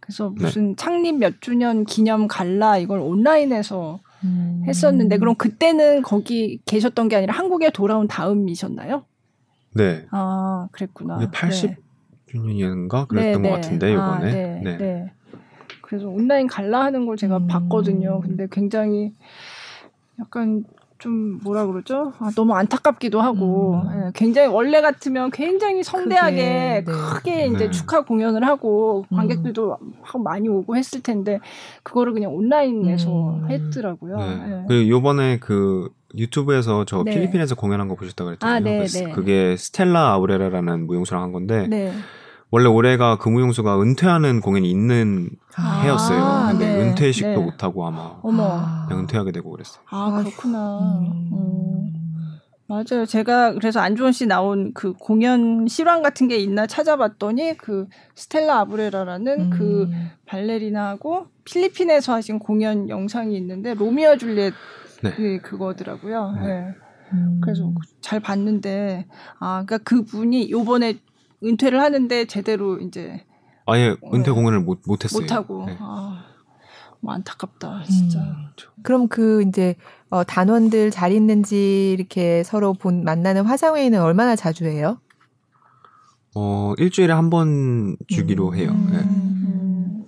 그래서 0.00 0.32
네. 0.36 0.44
무슨 0.44 0.76
창립 0.76 1.16
몇 1.18 1.40
주년 1.40 1.84
기념 1.84 2.26
갈라 2.28 2.76
이걸 2.78 2.98
온라인에서 3.00 4.00
음. 4.24 4.62
했었는데 4.66 5.18
그럼 5.18 5.34
그때는 5.36 6.02
거기 6.02 6.60
계셨던 6.64 7.08
게 7.08 7.16
아니라 7.16 7.34
한국에 7.34 7.70
돌아온 7.70 8.06
다음이셨나요? 8.08 9.04
네. 9.74 10.06
아, 10.10 10.68
그랬구나. 10.72 11.18
이게 11.22 11.30
80주년인가 11.30 13.08
그랬던 13.08 13.42
네, 13.42 13.48
것 13.48 13.54
네. 13.56 13.60
같은데 13.60 13.86
아, 13.88 13.90
이번에. 13.90 14.32
네, 14.32 14.60
네. 14.62 14.76
네. 14.76 15.12
그래서 15.82 16.08
온라인 16.08 16.46
갈라 16.46 16.84
하는 16.84 17.06
걸 17.06 17.16
제가 17.16 17.38
음. 17.38 17.46
봤거든요. 17.46 18.20
근데 18.20 18.46
굉장히 18.50 19.12
약간 20.20 20.64
좀 21.00 21.38
뭐라 21.42 21.66
그러죠? 21.66 22.12
아, 22.18 22.30
너무 22.36 22.54
안타깝기도 22.54 23.20
하고 23.20 23.80
음. 23.86 24.06
예, 24.08 24.10
굉장히 24.14 24.48
원래 24.48 24.80
같으면 24.80 25.30
굉장히 25.30 25.82
성대하게 25.82 26.84
크게, 26.84 26.84
네. 26.84 26.92
크게 26.92 27.46
이제 27.46 27.64
네. 27.66 27.70
축하 27.70 28.02
공연을 28.02 28.46
하고 28.46 29.06
음. 29.10 29.16
관객들도 29.16 29.78
하고 30.02 30.18
많이 30.18 30.48
오고 30.48 30.76
했을 30.76 31.00
텐데 31.02 31.40
그거를 31.82 32.12
그냥 32.12 32.34
온라인에서 32.34 33.10
음. 33.30 33.50
했더라고요. 33.50 34.16
네. 34.18 34.24
예. 34.46 34.64
그 34.68 34.88
요번에 34.88 35.38
그 35.38 35.88
유튜브에서 36.16 36.84
저 36.84 37.02
네. 37.02 37.12
필리핀에서 37.12 37.54
공연한 37.54 37.88
거 37.88 37.94
보셨다 37.94 38.24
그랬잖아요. 38.24 38.56
아, 38.56 38.60
네, 38.60 38.78
그 38.80 38.86
스- 38.88 39.04
네. 39.04 39.10
그게 39.12 39.56
스텔라 39.56 40.12
아우레라라는 40.12 40.86
무용수랑 40.86 41.22
한 41.22 41.32
건데 41.32 41.66
네. 41.68 41.92
원래 42.50 42.68
올해가 42.68 43.16
그 43.16 43.28
무용수가 43.28 43.80
은퇴하는 43.80 44.40
공연이 44.40 44.70
있는 44.70 45.30
아. 45.56 45.80
해였어요. 45.82 46.48
근데 46.50 46.66
네. 46.66 46.82
은퇴식도 46.82 47.40
네. 47.40 47.44
못 47.44 47.62
하고 47.62 47.86
아마 47.86 48.18
어머. 48.22 48.44
아. 48.44 48.86
그냥 48.88 49.02
은퇴하게 49.02 49.32
되고 49.32 49.50
그랬어요. 49.50 49.82
아 49.88 50.22
그렇구나. 50.22 50.78
음. 50.80 51.30
음. 51.32 51.70
맞아요. 52.66 53.04
제가 53.04 53.54
그래서 53.54 53.80
안주원 53.80 54.12
씨 54.12 54.26
나온 54.26 54.72
그 54.74 54.92
공연 54.92 55.66
실황 55.66 56.02
같은 56.02 56.28
게 56.28 56.36
있나 56.36 56.68
찾아봤더니 56.68 57.56
그 57.56 57.86
스텔라 58.14 58.60
아브레라라는 58.60 59.40
음. 59.40 59.50
그 59.50 59.88
발레리나하고 60.26 61.26
필리핀에서 61.44 62.14
하신 62.14 62.38
공연 62.38 62.88
영상이 62.88 63.36
있는데 63.36 63.74
로미오 63.74 64.18
줄리엣 64.18 64.54
네. 65.02 65.10
그 65.10 65.40
그거더라고요. 65.42 66.32
네. 66.42 66.46
네. 66.46 66.74
음. 67.12 67.40
그래서 67.42 67.72
잘 68.00 68.20
봤는데 68.20 69.06
아 69.40 69.64
그러니까 69.66 69.78
그분이 69.78 70.50
요번에 70.50 71.00
은퇴를 71.42 71.80
하는데 71.80 72.24
제대로 72.26 72.78
이제 72.78 73.24
아예 73.66 73.96
은퇴 74.12 74.30
네. 74.30 74.34
공연을 74.34 74.60
못 74.60 74.80
못했어요. 74.86 75.22
못 75.22 75.32
하고 75.32 75.64
네. 75.66 75.76
아, 75.80 76.24
뭐 77.00 77.14
안타깝다 77.14 77.84
진짜. 77.88 78.18
음. 78.20 78.48
그럼 78.82 79.08
그 79.08 79.42
이제 79.46 79.74
어, 80.10 80.24
단원들 80.24 80.90
잘 80.90 81.12
있는지 81.12 81.92
이렇게 81.96 82.42
서로 82.44 82.72
본 82.74 83.04
만나는 83.04 83.44
화상회의는 83.44 84.00
얼마나 84.02 84.36
자주 84.36 84.64
해요? 84.66 85.00
어 86.34 86.74
일주일에 86.78 87.12
한 87.12 87.30
번 87.30 87.96
주기로 88.08 88.50
음. 88.50 88.54
해요. 88.54 88.70
음. 88.72 88.88
네. 88.92 88.98
음. 88.98 90.04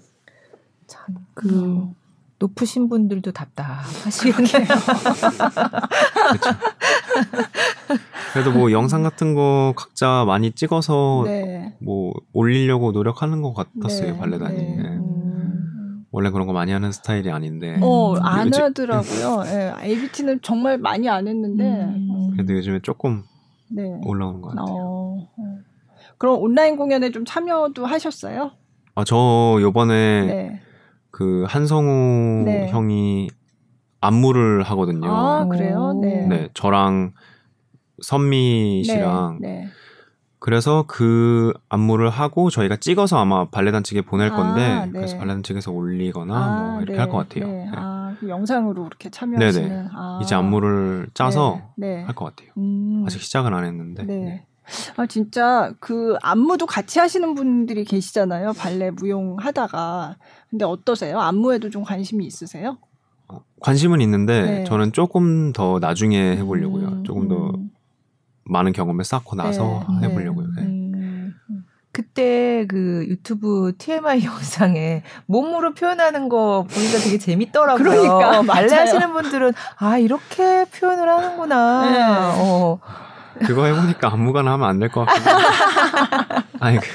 참그 0.86 1.48
음. 1.48 1.94
높으신 2.38 2.88
분들도 2.88 3.30
답답하시겠네요. 3.32 4.66
그 7.88 7.98
래도 8.36 8.52
뭐 8.52 8.70
영상 8.72 9.02
같은 9.02 9.34
거 9.34 9.74
각자 9.76 10.24
많이 10.26 10.52
찍어서 10.52 11.22
네. 11.26 11.74
뭐 11.80 12.12
올리려고 12.32 12.92
노력하는 12.92 13.42
것 13.42 13.52
같았어요 13.54 14.12
네, 14.12 14.18
발레단이. 14.18 14.56
네. 14.56 14.76
네. 14.76 14.82
음. 14.88 16.04
원래 16.10 16.30
그런 16.30 16.46
거 16.46 16.52
많이 16.52 16.72
하는 16.72 16.92
스타일이 16.92 17.30
아닌데 17.30 17.78
어, 17.80 18.12
음. 18.12 18.18
안 18.22 18.48
요즘- 18.48 18.62
하더라고요. 18.64 19.42
예, 19.48 19.72
ABT는 19.82 20.40
정말 20.42 20.76
많이 20.78 21.08
안 21.08 21.26
했는데, 21.26 21.64
음. 21.64 22.08
어, 22.10 22.28
그래도 22.32 22.54
요즘에 22.54 22.80
조금 22.82 23.22
네. 23.70 23.98
올라오는 24.04 24.40
것 24.42 24.50
같아요. 24.54 24.76
어, 24.76 25.16
어. 25.36 25.58
그럼 26.18 26.38
온라인 26.42 26.76
공연에 26.76 27.10
좀 27.10 27.24
참여도 27.24 27.86
하셨어요? 27.86 28.50
아, 28.94 29.04
저 29.04 29.58
요번에 29.62 30.26
네. 30.26 30.60
그 31.10 31.44
한성우 31.48 32.44
네. 32.44 32.68
형이 32.68 33.28
안무를 34.02 34.62
하거든요. 34.64 35.10
아, 35.10 35.46
그래요? 35.46 35.94
네. 36.02 36.26
네, 36.26 36.48
저랑 36.52 37.12
선미 38.02 38.82
네, 38.86 38.92
씨랑 38.92 39.38
네. 39.40 39.68
그래서 40.38 40.84
그 40.88 41.52
안무를 41.68 42.10
하고 42.10 42.50
저희가 42.50 42.76
찍어서 42.76 43.16
아마 43.16 43.48
발레단 43.48 43.84
측에 43.84 44.02
보낼 44.02 44.32
아, 44.32 44.36
건데 44.36 44.86
네. 44.86 44.92
그래서 44.92 45.16
발레단 45.16 45.44
측에서 45.44 45.70
올리거나 45.70 46.72
뭐 46.72 46.80
이렇게 46.80 46.94
네, 46.94 46.98
할것 46.98 47.28
같아요. 47.28 47.46
네. 47.46 47.64
네. 47.64 47.70
아, 47.76 48.16
그 48.18 48.28
영상으로 48.28 48.86
이렇게 48.86 49.08
참여하시는. 49.08 49.68
네네. 49.68 49.88
아. 49.94 50.18
이제 50.20 50.34
안무를 50.34 51.08
짜서 51.14 51.60
네. 51.76 51.96
네. 51.96 52.02
할것 52.02 52.34
같아요. 52.34 52.52
음. 52.58 53.04
아직 53.06 53.20
시작은 53.22 53.54
안 53.54 53.64
했는데. 53.64 54.02
네. 54.02 54.16
네. 54.16 54.46
아 54.96 55.06
진짜 55.06 55.72
그 55.80 56.16
안무도 56.22 56.66
같이 56.66 56.98
하시는 56.98 57.34
분들이 57.34 57.84
계시잖아요. 57.84 58.52
발레 58.54 58.90
무용 58.92 59.36
하다가. 59.38 60.16
근데 60.50 60.64
어떠세요? 60.64 61.20
안무에도 61.20 61.70
좀 61.70 61.82
관심이 61.82 62.24
있으세요? 62.26 62.78
어, 63.28 63.40
관심은 63.60 64.00
있는데 64.00 64.42
네. 64.42 64.64
저는 64.64 64.92
조금 64.92 65.52
더 65.52 65.78
나중에 65.78 66.36
해보려고요. 66.36 66.88
음, 66.88 67.04
조금 67.04 67.28
더 67.28 67.50
음. 67.50 67.70
많은 68.44 68.72
경험을 68.72 69.04
쌓고 69.04 69.36
나서 69.36 69.84
네, 70.00 70.08
해보려고요. 70.08 70.46
네. 70.56 70.62
음. 70.62 71.34
그때 71.92 72.64
그 72.68 73.04
유튜브 73.06 73.72
TMI 73.76 74.24
영상에 74.24 75.02
몸으로 75.26 75.74
표현하는 75.74 76.28
거 76.30 76.66
보니까 76.72 76.98
되게 76.98 77.18
재밌더라고요. 77.18 77.84
그러니까, 77.84 78.42
발레 78.42 78.68
맞아요. 78.70 78.80
하시는 78.82 79.12
분들은 79.12 79.52
아 79.78 79.98
이렇게 79.98 80.64
표현을 80.66 81.08
하는구나. 81.08 81.90
네. 81.90 82.02
어. 82.40 82.78
그거 83.44 83.64
해보니까 83.66 84.12
아무거나 84.12 84.52
하면 84.52 84.68
안 84.68 84.78
될 84.78 84.88
것 84.90 85.04
같고. 85.04 85.30
아니 86.60 86.78
그- 86.78 86.86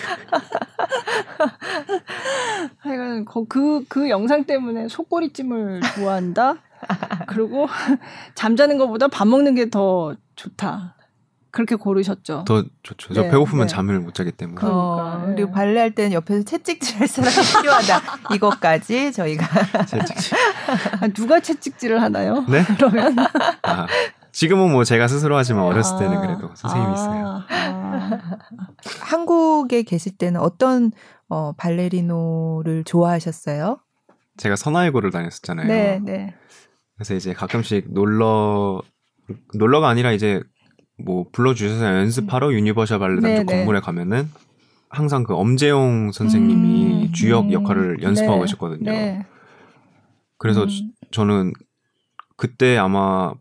하여간 2.80 3.26
그, 3.50 3.84
그 3.88 4.10
영상 4.10 4.43
때문에 4.45 4.88
속꼬리찜을 4.88 5.82
좋아한다? 5.95 6.56
그리고 7.28 7.68
잠자는 8.36 8.78
것보다 8.78 9.08
밥 9.08 9.28
먹는 9.28 9.56
게 9.56 9.70
더 9.70 10.16
좋다. 10.36 10.95
그렇게 11.52 11.76
고르셨죠. 11.76 12.43
더 12.45 12.64
좋죠. 12.84 13.14
저 13.14 13.22
네, 13.24 13.30
배고프면 13.30 13.68
네. 13.68 13.74
잠을 13.74 14.00
못 14.00 14.14
자기 14.14 14.32
때문에. 14.32 14.60
그러니까, 14.60 14.80
어, 14.80 15.26
네. 15.28 15.36
그리고 15.36 15.52
발레 15.52 15.80
할 15.80 15.95
때는 15.95 16.14
옆에서 16.14 16.43
채찍질 16.43 17.00
할 17.00 17.08
사람이 17.08 17.36
필요하다. 17.62 18.36
이것까지 18.36 19.12
저희가 19.12 19.86
채찍질. 19.86 20.38
아, 21.02 21.08
누가 21.08 21.39
채찍질을 21.39 22.02
하나요? 22.02 22.45
네? 22.48 22.64
그러면 22.78 23.16
아, 23.64 23.88
지금은 24.32 24.72
뭐 24.72 24.84
제가 24.84 25.08
스스로 25.08 25.36
하지만 25.38 25.64
어렸을 25.64 25.98
때는 26.00 26.18
아, 26.18 26.22
그래도 26.22 26.52
선생님이 26.56 26.91
아, 26.91 26.95
있어요. 26.95 27.43
아. 27.50 28.20
한국에 29.02 29.84
계실 29.84 30.18
때는 30.18 30.39
어떤 30.39 30.91
어, 31.30 31.54
발레리노를 31.54 32.84
좋아하셨어요? 32.84 33.80
제가 34.38 34.56
선화예고를 34.56 35.12
다녔었잖아요. 35.12 35.68
네, 35.68 36.00
네. 36.04 36.36
그래서 36.95 37.16
이제 37.16 37.34
가끔씩 37.34 37.91
놀러 37.93 38.82
놀러가 39.56 39.89
아니라 39.89 40.12
이제 40.12 40.41
뭐 41.04 41.26
불러주셔서 41.32 41.86
연습하러 41.86 42.54
유니버셜 42.54 43.00
발레단 43.00 43.22
네, 43.24 43.38
쪽 43.38 43.45
네. 43.45 43.58
건물에 43.58 43.80
가면은 43.80 44.30
항상 44.89 45.24
그 45.24 45.36
엄재용 45.36 46.12
선생님이 46.12 47.08
음, 47.08 47.12
주역 47.14 47.45
음, 47.45 47.52
역할을 47.52 48.02
연습하고 48.02 48.36
네, 48.38 48.41
계셨거든요. 48.41 48.91
네. 48.91 49.26
그래서 50.38 50.64
음. 50.64 50.68
저- 50.70 51.10
저는 51.12 51.54
그때 52.36 52.78
아마 52.78 53.34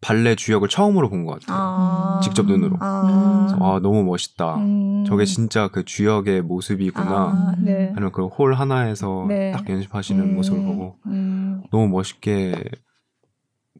발레 0.00 0.36
주역을 0.36 0.68
처음으로 0.68 1.10
본 1.10 1.26
것 1.26 1.40
같아요. 1.40 1.56
아. 1.60 2.20
직접 2.22 2.46
눈으로. 2.46 2.76
아, 2.78 3.46
그래서 3.48 3.64
아 3.64 3.80
너무 3.80 4.04
멋있다. 4.04 4.56
음. 4.58 5.04
저게 5.04 5.24
진짜 5.24 5.66
그 5.68 5.84
주역의 5.84 6.42
모습이구나. 6.42 7.10
아, 7.10 7.54
네. 7.58 7.88
아니면 7.96 8.12
그 8.12 8.26
홀 8.26 8.54
하나에서 8.54 9.24
네. 9.28 9.50
딱 9.50 9.68
연습하시는 9.68 10.22
음, 10.22 10.34
모습을 10.36 10.62
보고 10.62 10.98
음. 11.06 11.62
너무 11.72 11.88
멋있게 11.88 12.54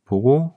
보고 0.04 0.54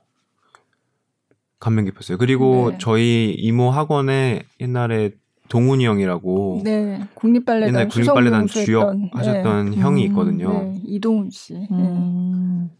감명 1.61 1.85
깊었어요. 1.85 2.17
그리고 2.17 2.71
네. 2.71 2.77
저희 2.79 3.33
이모 3.37 3.69
학원에 3.69 4.43
옛날에 4.59 5.11
동훈이 5.47 5.85
형이라고 5.85 6.61
네, 6.63 7.01
국립발레단 7.13 7.67
옛날 7.69 7.87
국립발레단 7.87 8.47
주역 8.47 8.81
했던, 8.93 9.09
하셨던 9.13 9.69
네. 9.71 9.77
형이 9.77 10.03
음, 10.05 10.09
있거든요. 10.09 10.51
네, 10.51 10.81
이동훈 10.85 11.29
씨. 11.29 11.53
네. 11.53 11.67
음. 11.71 12.71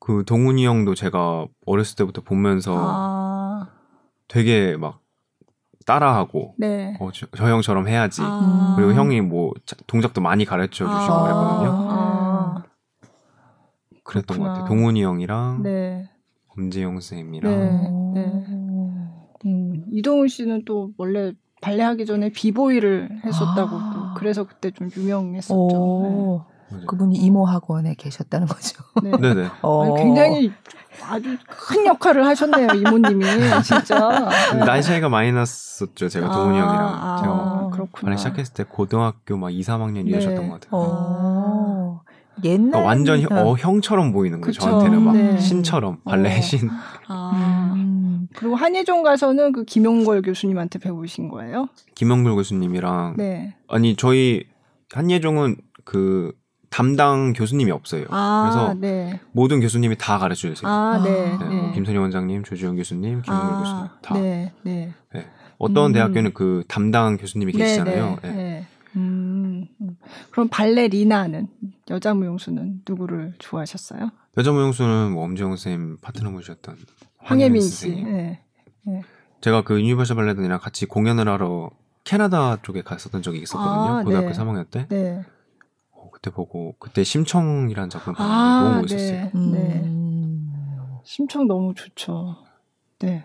그 0.00 0.24
동훈이 0.26 0.64
형도 0.66 0.94
제가 0.94 1.46
어렸을 1.66 1.94
때부터 1.96 2.22
보면서 2.22 2.74
아, 2.76 3.68
되게 4.28 4.76
막 4.76 5.00
따라하고 5.84 6.54
네. 6.58 6.96
어, 7.00 7.10
저, 7.12 7.26
저 7.36 7.48
형처럼 7.48 7.86
해야지. 7.86 8.20
아. 8.24 8.74
그리고 8.76 8.94
형이 8.94 9.20
뭐 9.20 9.52
자- 9.66 9.76
동작도 9.86 10.20
많이 10.20 10.44
가르쳐 10.44 10.86
주시고 10.86 10.90
아, 11.12 11.22
그랬거든요. 11.22 11.88
아, 11.90 12.62
그랬던 14.04 14.38
것 14.38 14.42
그렇구나. 14.44 14.48
같아요. 14.54 14.68
동훈이 14.68 15.02
형이랑 15.02 15.62
네. 15.62 16.08
엄지영 16.58 16.92
선생님이랑 17.00 18.12
네. 18.14 18.20
네. 18.20 18.44
음, 19.46 19.84
이동훈 19.90 20.28
씨는 20.28 20.64
또 20.64 20.90
원래 20.96 21.32
발레 21.60 21.82
하기 21.82 22.06
전에 22.06 22.30
비보이를 22.30 23.20
했었다고 23.24 23.76
아. 23.76 23.92
또 23.94 24.18
그래서 24.18 24.44
그때 24.44 24.70
좀 24.70 24.90
유명했었죠. 24.96 25.54
오, 25.54 26.44
맞아요. 26.70 26.86
그분이 26.86 27.16
이모 27.16 27.46
학원에 27.46 27.94
계셨다는 27.94 28.46
거죠. 28.46 28.82
네. 29.02 29.10
네. 29.12 29.18
네네. 29.18 29.48
어. 29.62 29.94
굉장히 29.94 30.52
아주 31.08 31.36
큰 31.48 31.86
역할을 31.86 32.26
하셨네요, 32.26 32.68
이모님이 32.74 33.24
진짜. 33.64 34.30
네. 34.52 34.58
나이 34.64 34.82
차이가 34.82 35.08
많이 35.08 35.32
났었죠. 35.32 36.08
제가 36.08 36.30
동훈이 36.30 36.58
아, 36.58 36.66
형이랑 36.66 36.86
아, 36.86 37.16
제가 37.20 37.70
그렇구나. 37.72 38.02
발레 38.02 38.16
시작했을 38.18 38.54
때 38.54 38.64
고등학교 38.64 39.36
막 39.36 39.50
2, 39.50 39.60
3학년 39.62 40.04
네. 40.04 40.10
이러셨던 40.10 40.48
것 40.48 40.60
같아요. 40.60 42.00
어. 42.36 42.40
옛날 42.44 42.70
그러니까 42.70 42.78
완전 42.88 43.20
히- 43.20 43.26
어, 43.30 43.54
형처럼 43.58 44.12
보이는 44.12 44.40
거예요. 44.40 44.46
그쵸. 44.46 44.60
저한테는 44.62 45.02
막 45.02 45.12
네. 45.16 45.38
신처럼 45.38 45.98
발레 46.04 46.38
어. 46.38 46.40
신. 46.40 46.68
아. 47.08 47.72
음. 47.76 48.28
그리고 48.34 48.56
한예종 48.56 49.02
가서는 49.02 49.52
그 49.52 49.64
김용걸 49.64 50.22
교수님한테 50.22 50.78
배우신 50.78 51.28
거예요? 51.28 51.68
김영글 51.94 52.34
교수님이랑 52.34 53.14
네. 53.18 53.54
아니 53.68 53.96
저희 53.96 54.44
한예종은 54.94 55.56
그 55.84 56.32
담당 56.70 57.34
교수님이 57.34 57.70
없어요. 57.70 58.06
아, 58.08 58.48
그래서 58.50 58.74
네. 58.80 59.20
모든 59.32 59.60
교수님이 59.60 59.96
다 59.98 60.16
가르쳐 60.18 60.48
주세요. 60.48 60.70
아, 60.70 61.02
네. 61.04 61.10
네, 61.10 61.38
네. 61.38 61.54
뭐 61.60 61.72
김선희 61.72 61.98
원장님, 61.98 62.44
조주영 62.44 62.76
교수님, 62.76 63.20
김영글 63.20 63.54
아, 63.54 63.58
교수님 63.58 63.86
다. 64.00 64.14
네, 64.14 64.52
네. 64.62 64.92
어떤 65.58 65.90
음. 65.90 65.92
대학교는 65.92 66.32
그 66.32 66.64
담당 66.68 67.18
교수님이 67.18 67.52
계시잖아요. 67.52 68.16
네, 68.94 69.00
네. 69.00 69.02
네, 69.02 69.04
네. 69.04 69.10
음, 69.10 69.66
음. 69.80 69.96
그럼 70.30 70.48
발레리나는 70.48 71.48
여자 71.90 72.14
무용수는 72.14 72.82
누구를 72.88 73.34
좋아하셨어요? 73.38 74.10
여자 74.38 74.52
무용수는 74.52 75.12
뭐 75.12 75.24
엄재용 75.24 75.50
선생님 75.50 75.98
파트너셨던 76.00 76.76
황혜민 77.18 77.60
씨. 77.62 77.68
선생님. 77.88 78.12
네. 78.12 79.02
제가 79.40 79.62
그 79.62 79.80
유니버셜 79.80 80.16
발레단이랑 80.16 80.58
같이 80.60 80.86
공연을 80.86 81.28
하러 81.28 81.70
캐나다 82.04 82.60
쪽에 82.62 82.82
갔었던 82.82 83.22
적이 83.22 83.40
있었거든요. 83.42 83.96
아, 83.98 84.02
고등학교 84.02 84.28
네. 84.28 84.32
3학년 84.32 84.70
때. 84.70 84.86
네. 84.88 85.24
어, 85.92 86.10
그때 86.10 86.30
보고 86.30 86.74
그때 86.78 87.04
심청이라는 87.04 87.90
작품 87.90 88.14
봤는데 88.14 88.34
아, 88.34 88.62
너무 88.68 88.80
멋있었어요. 88.82 89.30
네. 89.34 89.58
네. 89.58 89.82
음. 89.84 90.52
심청 91.04 91.46
너무 91.46 91.74
좋죠. 91.74 92.36
네. 93.00 93.24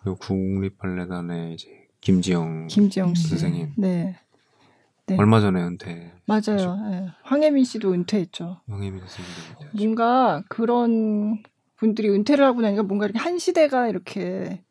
그리고 0.00 0.16
국립 0.18 0.78
발레단의 0.78 1.54
이제 1.54 1.68
김지영 2.00 2.66
김지영 2.68 3.14
씨. 3.14 3.28
선생님. 3.28 3.72
네. 3.78 4.16
네. 5.06 5.16
얼마 5.18 5.40
전에 5.40 5.62
은퇴 5.62 6.12
맞아요. 6.26 6.76
네. 6.90 7.06
황혜민 7.22 7.64
씨도 7.64 7.92
은퇴했죠. 7.92 8.60
영혜미 8.68 8.98
선생님도 9.00 9.40
은퇴하셨죠. 9.50 9.76
뭔가 9.76 10.42
그런 10.48 11.42
분들이 11.76 12.08
은퇴를 12.08 12.44
하고 12.44 12.62
나니까 12.62 12.82
뭔가 12.82 13.04
이렇게 13.04 13.18
한 13.18 13.38
시대가 13.38 13.88
이렇게, 13.88 14.62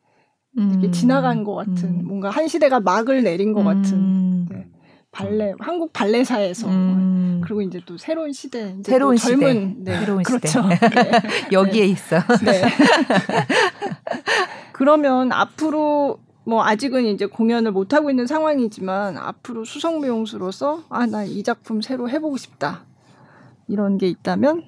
이렇게 0.56 0.86
음. 0.86 0.92
지나간 0.92 1.44
것 1.44 1.54
같은 1.54 2.00
음. 2.00 2.06
뭔가 2.06 2.30
한 2.30 2.48
시대가 2.48 2.80
막을 2.80 3.22
내린 3.22 3.52
것 3.52 3.62
같은 3.62 3.94
음. 3.94 4.46
네. 4.50 4.66
발레 5.12 5.54
한국 5.60 5.92
발레사에서 5.92 6.68
음. 6.68 7.40
그리고 7.44 7.62
이제 7.62 7.80
또 7.86 7.96
새로운 7.96 8.32
시대 8.32 8.74
이제 8.80 8.90
새로운 8.90 9.14
또 9.14 9.20
젊은 9.20 9.76
시대. 9.78 9.92
네, 9.92 10.00
새로운 10.00 10.22
그렇죠. 10.24 10.62
시대. 10.62 10.88
네. 10.90 11.12
여기에 11.52 11.84
있어. 11.84 12.18
네. 12.44 12.62
그러면 14.72 15.30
앞으로 15.30 16.18
뭐 16.46 16.64
아직은 16.64 17.04
이제 17.06 17.26
공연을 17.26 17.72
못 17.72 17.94
하고 17.94 18.10
있는 18.10 18.26
상황이지만 18.26 19.16
앞으로 19.16 19.64
수성무용수로서 19.64 20.82
아 20.90 21.06
나 21.06 21.24
이 21.24 21.42
작품 21.42 21.80
새로 21.80 22.08
해보고 22.08 22.36
싶다 22.36 22.84
이런 23.68 23.96
게 23.98 24.08
있다면 24.08 24.64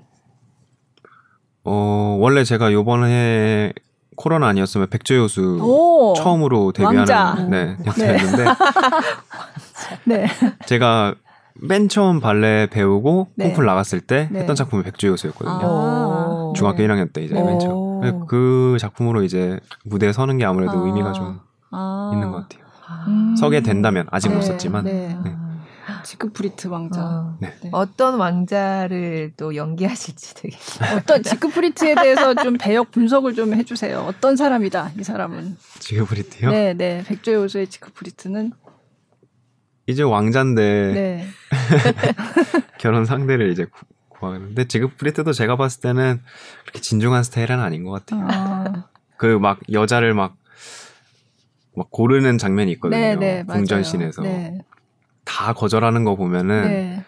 어 1.65 2.17
원래 2.21 2.45
제가 2.45 2.73
요번에 2.73 3.73
코로나 4.17 4.47
아니었으면 4.49 4.89
백조요수 4.89 5.59
오 5.63 6.15
처음으로. 6.17 6.73
데뷔하는 6.73 7.51
네, 7.51 7.77
역할이었는데 7.85 8.45
네 10.07 10.27
제가 10.67 11.15
맨 11.61 11.89
처음 11.89 12.21
발레 12.21 12.69
배우고 12.71 13.29
네. 13.35 13.49
콩쿨 13.49 13.67
나갔을 13.67 14.01
때 14.01 14.29
네. 14.31 14.41
했던 14.41 14.55
작품이 14.57 14.83
백조요수였거든요. 14.85 15.59
아, 15.63 16.53
중학교 16.55 16.79
네. 16.79 16.87
1학년 16.87 17.13
때 17.13 17.23
이제 17.25 17.35
오. 17.35 17.45
맨 17.45 17.59
처음. 17.59 18.27
그 18.27 18.77
작품으로 18.81 19.23
이제 19.23 19.59
무대에 19.85 20.13
서는 20.13 20.39
게 20.39 20.45
아무래도 20.45 20.73
아. 20.73 20.87
의미가 20.87 21.13
좀 21.13 21.41
아. 21.77 22.11
있는 22.15 22.31
것 22.31 22.49
같아요. 22.49 22.65
음. 23.09 23.37
서게 23.37 23.61
된다면 23.61 24.07
아직 24.11 24.29
못 24.29 24.37
네, 24.37 24.43
썼지만 24.43 24.85
네. 24.85 25.19
네. 25.25 25.37
지크프리트 26.05 26.69
왕자. 26.69 27.01
어, 27.01 27.37
네. 27.41 27.53
네. 27.63 27.69
어떤 27.73 28.15
왕자를 28.19 29.33
또 29.37 29.55
연기하실지 29.57 30.35
되게 30.35 30.57
어떤 30.97 31.23
지크프리트에 31.23 31.95
대해서 31.97 32.35
좀 32.35 32.57
배역 32.59 32.91
분석을 32.93 33.35
좀 33.35 33.55
해주세요. 33.55 34.01
어떤 34.01 34.37
사람이다 34.37 34.93
이 34.99 35.03
사람은. 35.05 35.57
지그프리트요. 35.81 36.51
네, 36.51 36.75
네. 36.75 37.03
백조의 37.07 37.39
호수의 37.39 37.67
지크프리트는 37.69 38.53
이제 39.89 40.03
왕자인데 40.03 40.93
네. 40.95 41.27
결혼 42.79 43.05
상대를 43.05 43.51
이제 43.51 43.65
구- 43.65 43.85
구하는데 44.09 44.67
지그프리트도 44.67 45.33
제가 45.33 45.57
봤을 45.57 45.81
때는 45.81 46.23
그렇게 46.63 46.81
진중한 46.81 47.23
스타일은 47.23 47.61
아닌 47.61 47.85
것 47.85 47.91
같아요. 47.93 48.27
아, 48.31 48.85
그막 49.17 49.61
여자를 49.73 50.15
막, 50.15 50.37
막 51.77 51.91
고르는 51.91 52.39
장면이 52.39 52.73
있거든요. 52.73 52.99
네, 52.99 53.15
네, 53.17 53.43
맞아요. 53.45 53.61
궁전신에서 53.61 54.23
네. 54.23 54.59
다 55.25 55.53
거절하는 55.53 56.05
거 56.05 56.17
보면은 56.17 56.65
네. 56.65 57.05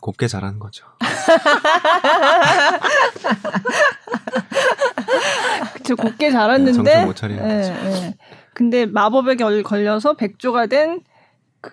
곱게 0.00 0.28
잘하는 0.28 0.58
거죠. 0.58 0.86
그쵸 5.74 5.96
곱게 5.96 6.30
자랐는데. 6.30 6.72
정신 6.74 7.06
못 7.06 7.16
차리는 7.16 7.48
네, 7.48 7.56
거죠. 7.56 7.72
네. 7.72 8.14
근데 8.54 8.86
마법에 8.86 9.34
결, 9.36 9.62
걸려서 9.62 10.14
백조가 10.14 10.66
된 10.66 11.00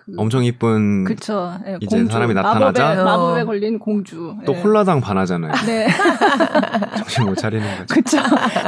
그, 0.04 0.12
엄청 0.16 0.44
이쁜 0.44 1.04
그쵸. 1.04 1.54
예, 1.66 1.78
이제 1.80 1.96
공주. 1.96 2.12
사람이 2.12 2.34
나타나자? 2.34 2.88
마법에, 2.88 3.02
마법에 3.04 3.40
어. 3.40 3.44
걸린 3.46 3.78
공주. 3.78 4.36
또 4.44 4.54
예. 4.54 4.60
홀라당 4.60 5.00
반하잖아요. 5.00 5.52
네. 5.66 5.88
정신 6.98 7.24
못 7.24 7.34
차리는 7.36 7.66
거죠. 7.78 7.94
그쵸. 7.94 8.18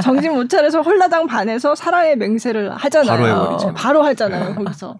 정신 0.03 0.33
못 0.33 0.49
차려서 0.49 0.81
홀라당 0.83 1.26
반해서 1.26 1.74
사랑의 1.74 2.16
맹세를 2.16 2.74
하잖아요. 2.74 3.09
바로 3.09 3.26
해버리죠. 3.26 3.68
어, 3.68 3.74
바로 3.74 4.03
하잖아요, 4.03 4.49
네. 4.51 4.55
거기서. 4.55 4.99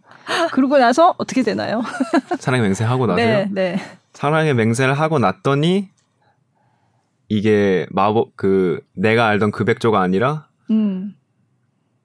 그러고 0.53 0.79
나서 0.79 1.15
어떻게 1.19 1.43
되나요? 1.43 1.83
사랑의 2.39 2.67
맹세 2.67 2.85
하고 2.85 3.07
나서요. 3.07 3.25
네, 3.25 3.49
네. 3.51 3.81
사랑의 4.13 4.55
맹세를 4.55 4.95
하고 4.95 5.19
났더니 5.19 5.89
이게 7.29 7.87
마법 7.91 8.37
그 8.37 8.81
내가 8.95 9.27
알던 9.29 9.51
그 9.51 9.65
백조가 9.65 10.01
아니라 10.01 10.47
음. 10.71 11.15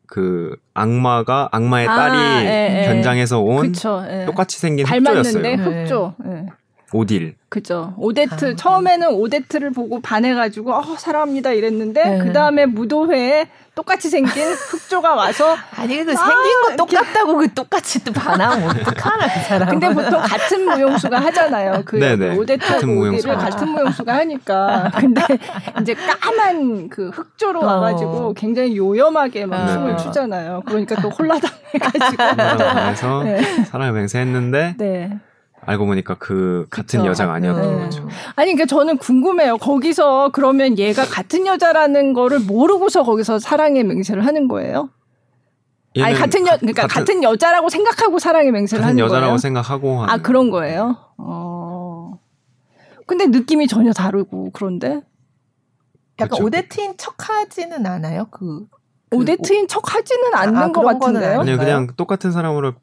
그 0.07 0.55
악마가 0.73 1.49
악마의 1.51 1.87
아, 1.87 1.95
딸이 1.95 2.45
예, 2.45 2.81
예. 2.83 2.87
변장해서 2.87 3.39
온 3.39 3.71
그쵸. 3.71 4.03
예. 4.09 4.25
똑같이 4.25 4.59
생긴 4.59 4.85
닮았는데 4.85 5.55
흑조였어요. 5.55 5.81
흑조. 5.83 6.13
예. 6.27 6.45
오딜. 6.93 7.35
그죠. 7.49 7.93
오데트 7.97 8.53
아, 8.53 8.55
처음에는 8.55 9.09
오데트를 9.09 9.71
보고 9.71 10.01
반해가지고 10.01 10.73
어 10.73 10.83
사랑합니다 10.97 11.51
이랬는데 11.51 12.03
네. 12.03 12.17
그 12.19 12.33
다음에 12.33 12.65
무도회에 12.65 13.47
똑같이 13.75 14.09
생긴 14.09 14.43
흑조가 14.53 15.13
와서 15.15 15.55
아니 15.75 16.03
그 16.03 16.13
아, 16.13 16.15
생긴 16.15 16.61
거. 16.63 16.75
똑같다고 16.75 17.37
그 17.37 17.53
똑같이 17.53 18.03
또 18.03 18.11
반하면 18.11 18.69
어떡하나 18.69 19.31
그 19.33 19.39
사람. 19.41 19.69
근데 19.69 19.93
보통 19.93 20.19
같은 20.21 20.65
무용수가 20.65 21.19
하잖아요. 21.19 21.81
그 21.85 21.97
네네. 21.97 22.37
오데트하고 22.37 22.73
같은 22.73 22.95
무용수가. 22.95 23.37
같은 23.37 23.67
무용수가 23.69 24.13
하니까. 24.15 24.91
근데 24.97 25.21
이제 25.81 25.93
까만 25.93 26.89
그 26.89 27.09
흑조로 27.09 27.61
어. 27.61 27.65
와가지고 27.65 28.33
굉장히 28.35 28.77
요염하게 28.77 29.45
막 29.45 29.65
네. 29.65 29.73
춤을 29.73 29.97
추잖아요. 29.97 30.63
그러니까 30.65 30.95
또 31.01 31.09
홀라당 31.09 31.51
해가지고. 31.75 32.15
그래서 32.35 33.21
네. 33.25 33.41
사랑의 33.65 33.93
맹세 33.93 34.19
했는데 34.19 34.75
네. 34.77 35.19
알고 35.65 35.85
보니까 35.85 36.15
그 36.19 36.67
같은 36.69 36.99
그쵸. 36.99 37.09
여자가 37.09 37.33
아니었던 37.33 37.77
네. 37.77 37.83
거죠. 37.85 38.07
아니, 38.35 38.53
그러니까 38.53 38.65
저는 38.65 38.97
궁금해요. 38.97 39.57
거기서 39.57 40.29
그러면 40.33 40.77
얘가 40.77 41.05
같은 41.05 41.45
여자라는 41.47 42.13
거를 42.13 42.39
모르고서 42.39 43.03
거기서 43.03 43.39
사랑의 43.39 43.83
맹세를 43.83 44.25
하는 44.25 44.47
거예요? 44.47 44.89
아니 46.01 46.15
같은 46.15 46.41
여, 46.47 46.51
가- 46.51 46.57
그러니까 46.57 46.87
같은, 46.87 47.21
여자라고 47.21 47.69
생각하고 47.69 48.17
사랑의 48.17 48.51
맹세를 48.51 48.81
같은 48.81 48.89
하는 48.93 48.99
여자라고 48.99 49.25
거예요. 49.27 49.37
생각하고 49.37 50.01
하는 50.01 50.09
아 50.13 50.17
그런 50.17 50.49
거예요. 50.49 50.97
어. 51.17 52.17
근데 53.05 53.27
느낌이 53.27 53.67
전혀 53.67 53.91
다르고 53.93 54.49
그런데 54.53 55.01
약간 56.19 56.29
그쵸. 56.29 56.45
오데트인 56.45 56.95
척하지는 56.97 57.85
않아요. 57.85 58.25
그, 58.31 58.65
그 59.11 59.17
오데트인 59.17 59.67
척 59.67 59.93
하지는 59.93 60.33
않는 60.33 60.57
아, 60.57 60.71
것 60.71 60.81
같은데요. 60.81 61.41
아니? 61.41 61.55
그냥 61.57 61.87
똑같은 61.95 62.31
사람으로 62.31 62.73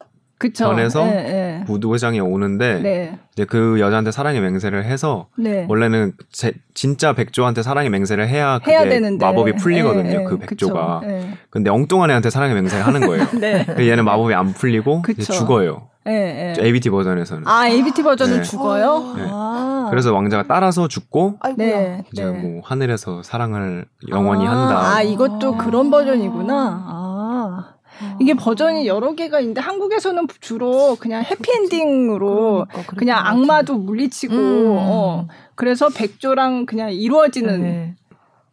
그쵸. 0.41 0.65
전에서 0.65 1.05
네, 1.05 1.63
부도회장에 1.67 2.19
오는데 2.19 2.73
네. 2.73 2.81
네. 2.81 3.19
이제 3.33 3.45
그 3.45 3.79
여자한테 3.79 4.09
사랑의 4.09 4.41
맹세를 4.41 4.85
해서 4.85 5.27
네. 5.37 5.67
원래는 5.69 6.13
제, 6.31 6.53
진짜 6.73 7.13
백조한테 7.13 7.61
사랑의 7.61 7.91
맹세를 7.91 8.27
해야 8.27 8.57
그게 8.57 8.71
해야 8.71 8.83
되는데 8.85 9.23
마법이 9.23 9.53
풀리거든요. 9.57 10.03
네, 10.03 10.23
그 10.23 10.39
네, 10.39 10.47
백조가. 10.47 11.01
네. 11.05 11.37
근데 11.51 11.69
엉뚱한 11.69 12.09
애한테 12.09 12.31
사랑의 12.31 12.55
맹세를 12.55 12.87
하는 12.87 13.01
거예요. 13.01 13.27
네. 13.39 13.65
근데 13.67 13.87
얘는 13.87 14.03
마법이 14.03 14.33
안 14.33 14.51
풀리고. 14.53 15.03
죽어요. 15.29 15.89
네. 16.05 16.55
네. 16.57 16.65
ABT 16.65 16.89
버전에서는. 16.89 17.47
아 17.47 17.67
ABT 17.67 18.01
버전은 18.01 18.37
네. 18.37 18.41
죽어요. 18.43 19.13
네. 19.15 19.25
아. 19.29 19.87
그래서 19.91 20.11
왕자가 20.11 20.45
따라서 20.47 20.87
죽고. 20.87 21.37
네. 21.55 22.03
이제 22.11 22.25
네. 22.25 22.31
뭐 22.31 22.61
하늘에서 22.65 23.21
사랑을 23.21 23.85
영원히 24.09 24.47
아, 24.47 24.51
한다. 24.51 24.95
아 24.95 25.01
이것도 25.03 25.53
아. 25.53 25.57
그런 25.57 25.91
버전이구나. 25.91 26.83
아. 26.87 27.73
이게 28.19 28.33
버전이 28.33 28.87
여러 28.87 29.13
개가 29.15 29.39
있는데 29.39 29.61
한국에서는 29.61 30.27
주로 30.39 30.95
그냥 30.99 31.23
해피엔딩으로 31.23 32.65
그러니까, 32.69 32.95
그냥 32.95 33.17
것 33.19 33.25
악마도 33.25 33.75
물리치고 33.77 34.33
음. 34.35 34.75
어 34.79 35.27
그래서 35.55 35.89
백조랑 35.89 36.65
그냥 36.65 36.91
이루어지는 36.91 37.61
네. 37.61 37.95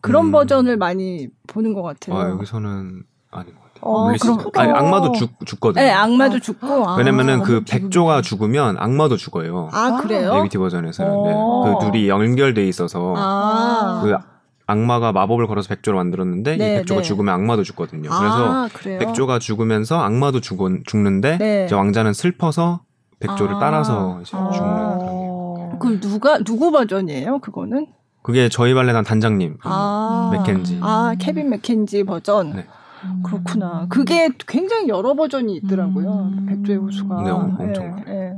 그런 0.00 0.26
음. 0.26 0.32
버전을 0.32 0.76
많이 0.76 1.28
보는 1.46 1.74
것 1.74 1.82
같아요. 1.82 2.16
아, 2.18 2.30
여기서는 2.30 3.02
아닌 3.30 3.54
것 3.54 3.60
같아요. 3.62 3.68
어, 3.80 4.08
물리치- 4.10 4.20
그럼- 4.20 4.50
아니, 4.56 4.72
어. 4.72 4.74
악마도 4.74 5.12
죽, 5.12 5.30
죽거든요. 5.46 5.84
네, 5.84 5.90
악마도 5.92 6.40
죽고. 6.40 6.88
아, 6.88 6.96
왜냐면은 6.96 7.42
그 7.42 7.52
너무 7.52 7.64
기분 7.64 7.80
백조가. 7.82 8.22
죽으면 8.22 8.76
악마도 8.78 9.16
죽어요. 9.16 9.68
아 9.72 9.98
그래요? 10.00 10.34
ABT 10.36 10.58
버전에서는. 10.58 11.10
네. 11.24 11.32
어. 11.34 11.78
그 11.80 11.86
둘이 11.86 12.08
연결돼 12.08 12.66
있어서 12.68 13.14
아, 13.16 14.00
그 14.02 14.16
악마가 14.68 15.12
마법을 15.12 15.46
걸어서 15.46 15.68
백조를 15.70 15.96
만들었는데 15.96 16.56
네, 16.56 16.74
이 16.74 16.76
백조가 16.76 17.00
네. 17.00 17.06
죽으면 17.06 17.34
악마도 17.34 17.64
죽거든요. 17.64 18.10
그래서 18.10 18.52
아, 18.52 18.68
그래요? 18.72 18.98
백조가 18.98 19.38
죽으면서 19.38 19.98
악마도 19.98 20.40
죽, 20.40 20.60
죽는데 20.84 21.38
네. 21.38 21.64
이제 21.64 21.74
왕자는 21.74 22.12
슬퍼서 22.12 22.82
백조를 23.18 23.56
아. 23.56 23.58
따라서 23.58 24.20
이제 24.20 24.36
아. 24.36 24.50
죽는 24.50 24.74
그런 24.74 24.98
게. 24.98 25.04
어. 25.08 25.78
그럼 25.80 26.00
누가 26.00 26.38
누구 26.38 26.70
버전이에요? 26.70 27.38
그거는? 27.38 27.86
그게 28.22 28.50
저희 28.50 28.74
발레단 28.74 29.04
단장님 29.04 29.56
아, 29.62 30.30
맥켄지. 30.34 30.80
아 30.82 31.14
케빈 31.18 31.48
맥켄지 31.48 32.04
버전. 32.04 32.52
네. 32.56 32.66
음. 33.04 33.22
그렇구나. 33.24 33.86
그게 33.88 34.28
굉장히 34.46 34.88
여러 34.88 35.14
버전이 35.14 35.56
있더라고요. 35.56 36.30
음. 36.32 36.46
백조의 36.48 36.78
호수가. 36.78 37.22
네, 37.22 37.30
엄- 37.30 37.56
엄청 37.58 38.04
예, 38.08 38.12
예. 38.12 38.32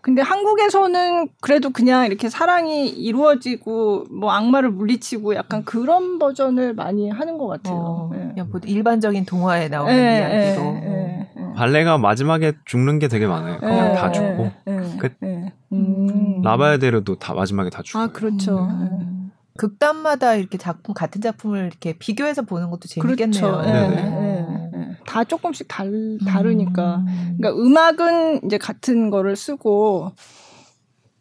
근데 0.00 0.22
한국에서는 0.22 1.28
그래도 1.40 1.70
그냥 1.70 2.06
이렇게 2.06 2.28
사랑이 2.28 2.88
이루어지고 2.88 4.06
뭐 4.10 4.30
악마를 4.32 4.70
물리치고 4.70 5.34
약간 5.34 5.64
그런 5.64 6.18
버전을 6.18 6.74
많이 6.74 7.10
하는 7.10 7.38
것 7.38 7.46
같아요. 7.48 7.76
어, 7.76 8.10
예. 8.14 8.18
그냥 8.28 8.48
뭐 8.50 8.60
일반적인 8.64 9.24
동화에 9.26 9.68
나오는 9.68 9.92
예, 9.94 10.18
이야기로. 10.48 10.62
예, 10.64 10.82
예, 10.84 11.28
예. 11.36 11.52
발레가 11.54 11.98
마지막에 11.98 12.52
죽는 12.64 12.98
게 12.98 13.08
되게 13.08 13.26
많아요. 13.26 13.58
그냥 13.58 13.90
예, 13.90 13.94
다 13.94 14.08
예, 14.08 14.12
죽고 14.12 14.50
예, 14.68 14.98
끝. 14.98 15.12
예. 15.24 15.52
음. 15.72 16.40
라바야데르도 16.42 17.16
다 17.16 17.34
마지막에 17.34 17.68
다 17.70 17.82
죽어요. 17.82 18.04
아 18.04 18.06
그렇죠. 18.08 18.58
음. 18.58 19.17
극단마다 19.58 20.36
이렇게 20.36 20.56
작품 20.56 20.94
같은 20.94 21.20
작품을 21.20 21.66
이렇게 21.66 21.92
비교해서 21.98 22.42
보는 22.42 22.70
것도 22.70 22.88
재밌겠네요. 22.88 23.42
그렇죠. 23.42 23.68
예, 23.68 23.72
네네. 23.72 23.96
예, 23.96 24.78
예. 24.78 24.96
다 25.04 25.24
조금씩 25.24 25.66
달, 25.68 26.18
다르니까. 26.26 26.98
음. 26.98 27.36
그러니까 27.38 27.62
음악은 27.62 28.42
이제 28.46 28.56
같은 28.56 29.10
거를 29.10 29.36
쓰고, 29.36 30.12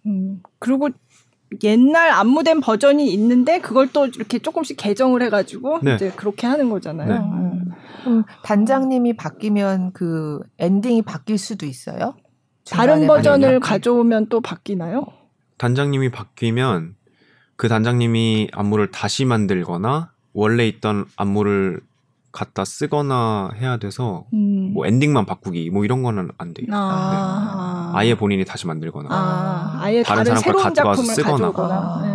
음, 0.05 0.41
그리고 0.59 0.89
옛날 1.63 2.11
안무된 2.11 2.61
버전이 2.61 3.11
있는데 3.13 3.59
그걸 3.59 3.87
또 3.91 4.05
이렇게 4.05 4.39
조금씩 4.39 4.77
개정을 4.77 5.21
해가지고 5.23 5.79
네. 5.81 5.95
이제 5.95 6.11
그렇게 6.11 6.45
하는 6.45 6.69
거잖아요. 6.69 7.07
네. 7.07 7.17
음. 8.07 8.23
단장님이 8.43 9.15
바뀌면 9.15 9.93
그 9.93 10.39
엔딩이 10.59 11.01
바뀔 11.01 11.37
수도 11.37 11.65
있어요? 11.65 12.15
다른 12.69 13.07
버전을? 13.07 13.61
가져오면 13.61 14.27
또 14.29 14.41
바뀌나요? 14.41 15.07
단장님이 15.57 16.11
바뀌면 16.11 16.95
그 17.57 17.67
단장님이 17.67 18.49
안무를 18.53 18.91
다시 18.91 19.25
만들거나 19.25 20.11
원래 20.33 20.65
있던 20.67 21.05
안무를 21.15 21.81
갖다 22.31 22.63
쓰거나 22.63 23.49
해야 23.55 23.77
돼서 23.77 24.25
음. 24.33 24.73
뭐 24.73 24.85
엔딩만 24.85 25.25
바꾸기 25.25 25.71
뭐 25.71 25.83
이런 25.83 26.03
거는 26.03 26.29
안 26.37 26.53
돼요. 26.53 26.67
아, 26.71 27.91
아예 27.95 28.13
본인이 28.15 28.45
다시 28.45 28.67
만들거나 28.67 29.09
아, 29.11 29.79
아예 29.81 30.03
다른 30.03 30.23
다른, 30.23 30.35
사람 30.35 30.35
걸 30.35 30.43
새로운 30.43 30.63
가져와서 30.63 31.01
작품을 31.01 31.15
쓰거나. 31.15 31.51
가져오거나. 31.51 31.75
아. 31.75 32.03
예, 32.05 32.09
예. 32.09 32.13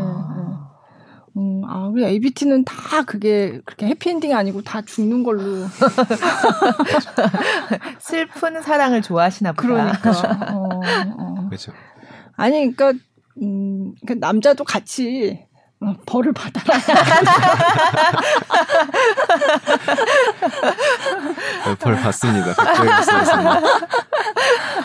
음, 1.39 1.63
아, 1.67 1.87
우리 1.87 2.05
ABT는 2.05 2.65
다 2.65 3.03
그게 3.05 3.61
그렇게 3.65 3.87
해피엔딩이 3.87 4.35
아니고 4.35 4.63
다 4.63 4.83
죽는 4.83 5.23
걸로. 5.25 5.43
슬픈 7.99 8.61
사랑을 8.63 9.03
좋아하시나 9.03 9.53
보다. 9.53 9.99
그러니까. 9.99 10.13
어, 10.55 10.81
어. 11.19 11.47
그렇죠. 11.49 11.73
아니, 12.37 12.73
그러니까, 12.75 12.93
음, 13.41 13.95
그 14.07 14.13
남자도 14.15 14.65
같이 14.65 15.47
어, 15.81 15.95
벌을 16.07 16.33
받아라. 16.33 16.79
네, 21.67 21.75
벌 21.81 21.97
받습니다. 21.97 22.55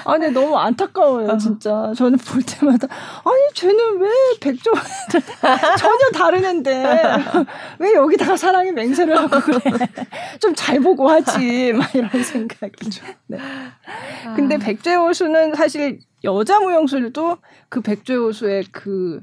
아, 0.05 0.11
근데 0.13 0.29
너무 0.29 0.57
안타까워요, 0.57 1.37
진짜. 1.37 1.91
저는 1.95 2.17
볼 2.19 2.41
때마다, 2.41 2.87
아니, 3.23 3.53
쟤는 3.53 3.99
왜 4.01 4.09
백조, 4.39 4.71
전혀 5.77 6.09
다른 6.13 6.43
앤데, 6.45 6.83
왜 7.79 7.93
여기다가 7.93 8.35
사랑의 8.37 8.71
맹세를 8.73 9.17
하고 9.17 9.39
그래. 9.39 9.59
좀 10.39 10.55
잘 10.55 10.79
보고 10.79 11.09
하지, 11.09 11.73
막 11.73 11.93
이런 11.93 12.09
생각이 12.23 12.89
좀. 12.89 13.07
네. 13.27 13.37
근데 14.35 14.57
백조호수는 14.57 15.53
사실 15.53 15.99
여자 16.23 16.59
무용술도 16.59 17.37
그 17.69 17.81
백조호수의 17.81 18.65
그 18.71 19.21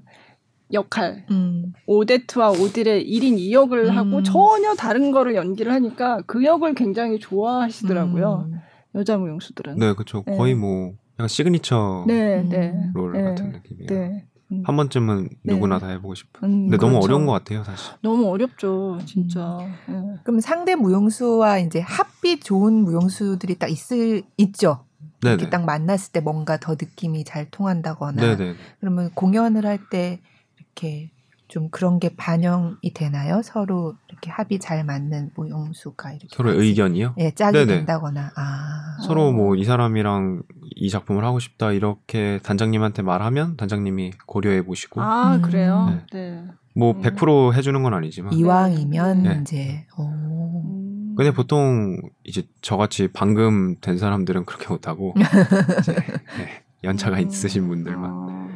역할, 0.72 1.26
음. 1.30 1.72
오데트와 1.86 2.50
오딜의 2.50 3.06
1인 3.06 3.38
2역을 3.38 3.88
음. 3.88 3.96
하고 3.96 4.22
전혀 4.22 4.74
다른 4.74 5.10
거를 5.10 5.34
연기를 5.34 5.72
하니까 5.72 6.22
그 6.26 6.44
역을 6.44 6.74
굉장히 6.74 7.18
좋아하시더라고요. 7.18 8.46
음. 8.48 8.60
여자 8.94 9.16
무용수들은. 9.18 9.76
네, 9.78 9.92
그렇죠. 9.92 10.24
네. 10.26 10.36
거의 10.36 10.54
뭐 10.54 10.92
약간 11.14 11.28
시그니처 11.28 12.04
네, 12.06 12.40
음. 12.40 12.48
네. 12.48 12.90
role 12.94 13.12
네. 13.12 13.22
같은 13.22 13.52
느낌이에요. 13.52 13.86
네. 13.88 14.26
음. 14.52 14.62
한 14.64 14.76
번쯤은 14.76 15.28
누구나 15.44 15.78
네. 15.78 15.80
다 15.80 15.88
해보고 15.92 16.14
싶은. 16.14 16.48
음, 16.48 16.62
근데 16.68 16.76
너무 16.76 16.92
그렇죠. 16.94 17.04
어려운 17.06 17.26
것 17.26 17.32
같아요, 17.32 17.64
사실. 17.64 17.94
너무 18.02 18.28
어렵죠, 18.28 18.98
진짜. 19.04 19.58
예. 19.88 20.18
그럼 20.22 20.40
상대 20.40 20.74
무용수와 20.74 21.60
이제 21.60 21.80
합이 21.80 22.40
좋은 22.40 22.72
무용수들이 22.84 23.56
딱 23.56 23.70
있을 23.70 24.22
있죠. 24.36 24.83
네네. 25.24 25.34
이렇게 25.34 25.50
딱 25.50 25.64
만났을 25.64 26.12
때 26.12 26.20
뭔가 26.20 26.56
더 26.58 26.72
느낌이 26.72 27.24
잘 27.24 27.50
통한다거나. 27.50 28.20
네네. 28.36 28.54
그러면 28.80 29.10
공연을 29.14 29.66
할 29.66 29.78
때 29.90 30.20
이렇게 30.58 31.10
좀 31.48 31.68
그런 31.70 31.98
게 32.00 32.10
반영이 32.16 32.94
되나요? 32.94 33.42
서로 33.42 33.94
이렇게 34.08 34.30
합이 34.30 34.58
잘 34.60 34.82
맞는 34.84 35.30
무용수가 35.36 36.10
이렇게 36.12 36.28
서로 36.30 36.50
의견이요? 36.52 37.14
예, 37.18 37.30
짝이 37.32 37.52
네네. 37.58 37.74
된다거나. 37.76 38.32
아. 38.34 38.96
서로 39.06 39.28
어. 39.28 39.32
뭐이 39.32 39.64
사람이랑 39.64 40.42
이 40.74 40.88
작품을 40.90 41.24
하고 41.24 41.38
싶다 41.38 41.72
이렇게 41.72 42.40
단장님한테 42.42 43.02
말하면 43.02 43.56
단장님이 43.56 44.12
고려해 44.26 44.62
보시고 44.64 45.00
아, 45.02 45.36
음. 45.36 45.42
그래요? 45.42 46.00
네. 46.12 46.44
뭐 46.74 46.92
음. 46.92 47.02
100% 47.02 47.52
해주는 47.54 47.82
건 47.82 47.94
아니지만 47.94 48.32
이왕이면 48.32 49.22
네. 49.22 49.38
이제 49.42 49.86
오. 49.98 50.83
음. 51.14 51.16
근데 51.16 51.30
보통 51.32 52.00
이제 52.24 52.42
저같이 52.60 53.08
방금 53.12 53.76
된 53.80 53.98
사람들은 53.98 54.44
그렇게 54.44 54.68
못하고 54.68 55.14
이제 55.80 55.92
네, 55.94 56.64
연차가 56.82 57.16
음. 57.18 57.22
있으신 57.28 57.68
분들만 57.68 58.10
아. 58.10 58.48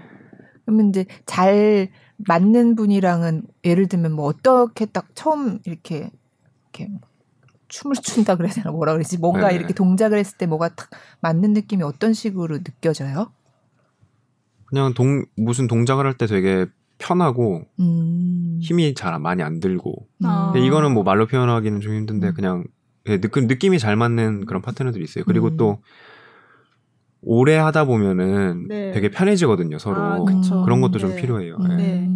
그러면 0.64 0.90
이제 0.90 1.06
잘 1.24 1.88
맞는 2.18 2.74
분이랑은 2.76 3.42
예를 3.64 3.86
들면 3.88 4.12
뭐 4.12 4.26
어떻게 4.26 4.86
딱 4.86 5.08
처음 5.14 5.60
이렇게 5.64 6.10
이렇게 6.74 6.90
뭐 6.90 7.00
춤을 7.68 7.96
춘다 7.96 8.36
그래야 8.36 8.52
되나 8.52 8.70
뭐라 8.70 8.92
그러지 8.94 9.18
뭔가 9.18 9.48
네네. 9.48 9.54
이렇게 9.56 9.72
동작을 9.74 10.18
했을 10.18 10.36
때 10.36 10.46
뭐가 10.46 10.70
탁 10.74 10.90
맞는 11.20 11.52
느낌이 11.52 11.82
어떤 11.82 12.12
식으로 12.12 12.58
느껴져요? 12.62 13.32
그냥 14.66 14.92
동 14.94 15.24
무슨 15.36 15.66
동작을 15.68 16.04
할 16.06 16.14
때 16.18 16.26
되게 16.26 16.66
편하고 16.98 17.62
음. 17.80 18.58
힘이 18.60 18.94
잘 18.94 19.18
많이 19.18 19.42
안 19.42 19.60
들고 19.60 20.06
아. 20.24 20.52
이거는 20.56 20.92
뭐 20.92 21.02
말로 21.04 21.26
표현하기는 21.26 21.80
좀 21.80 21.94
힘든데 21.94 22.28
음. 22.28 22.34
그냥 22.34 22.64
예, 23.08 23.20
느낌, 23.20 23.46
느낌 23.46 23.72
이 23.74 23.78
잘 23.78 23.96
맞는 23.96 24.46
그런 24.46 24.60
파트너들이 24.60 25.02
있어요. 25.04 25.24
그리고 25.24 25.48
음. 25.48 25.56
또 25.56 25.78
오래 27.22 27.56
하다 27.56 27.84
보면은 27.84 28.66
네. 28.68 28.92
되게 28.92 29.10
편해지거든요 29.10 29.78
서로 29.78 29.96
아, 30.00 30.24
그쵸. 30.24 30.62
그런 30.64 30.80
것도 30.80 30.98
좀 30.98 31.10
네. 31.10 31.16
필요해요. 31.20 31.56
음. 31.56 31.70
예. 31.70 31.76
네. 31.76 32.08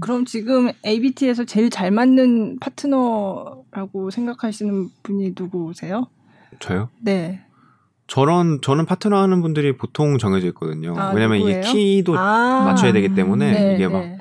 그럼 0.00 0.24
지금 0.26 0.70
ABT에서 0.84 1.44
제일 1.44 1.70
잘 1.70 1.90
맞는 1.90 2.58
파트너라고 2.60 4.10
생각하시는 4.10 4.88
분이 5.02 5.32
누구세요? 5.38 6.06
저요? 6.58 6.90
네. 7.00 7.40
저런 8.06 8.60
저는 8.62 8.86
파트너 8.86 9.20
하는 9.20 9.42
분들이 9.42 9.76
보통 9.76 10.18
정해져 10.18 10.46
있거든요. 10.48 10.94
아, 10.96 11.12
왜냐면 11.12 11.38
누구예요? 11.38 11.60
이게 11.60 11.72
키도 11.72 12.16
아. 12.16 12.64
맞춰야 12.64 12.92
되기 12.92 13.14
때문에 13.14 13.52
네, 13.52 13.74
이게 13.74 13.88
막 13.88 14.00
네. 14.00 14.18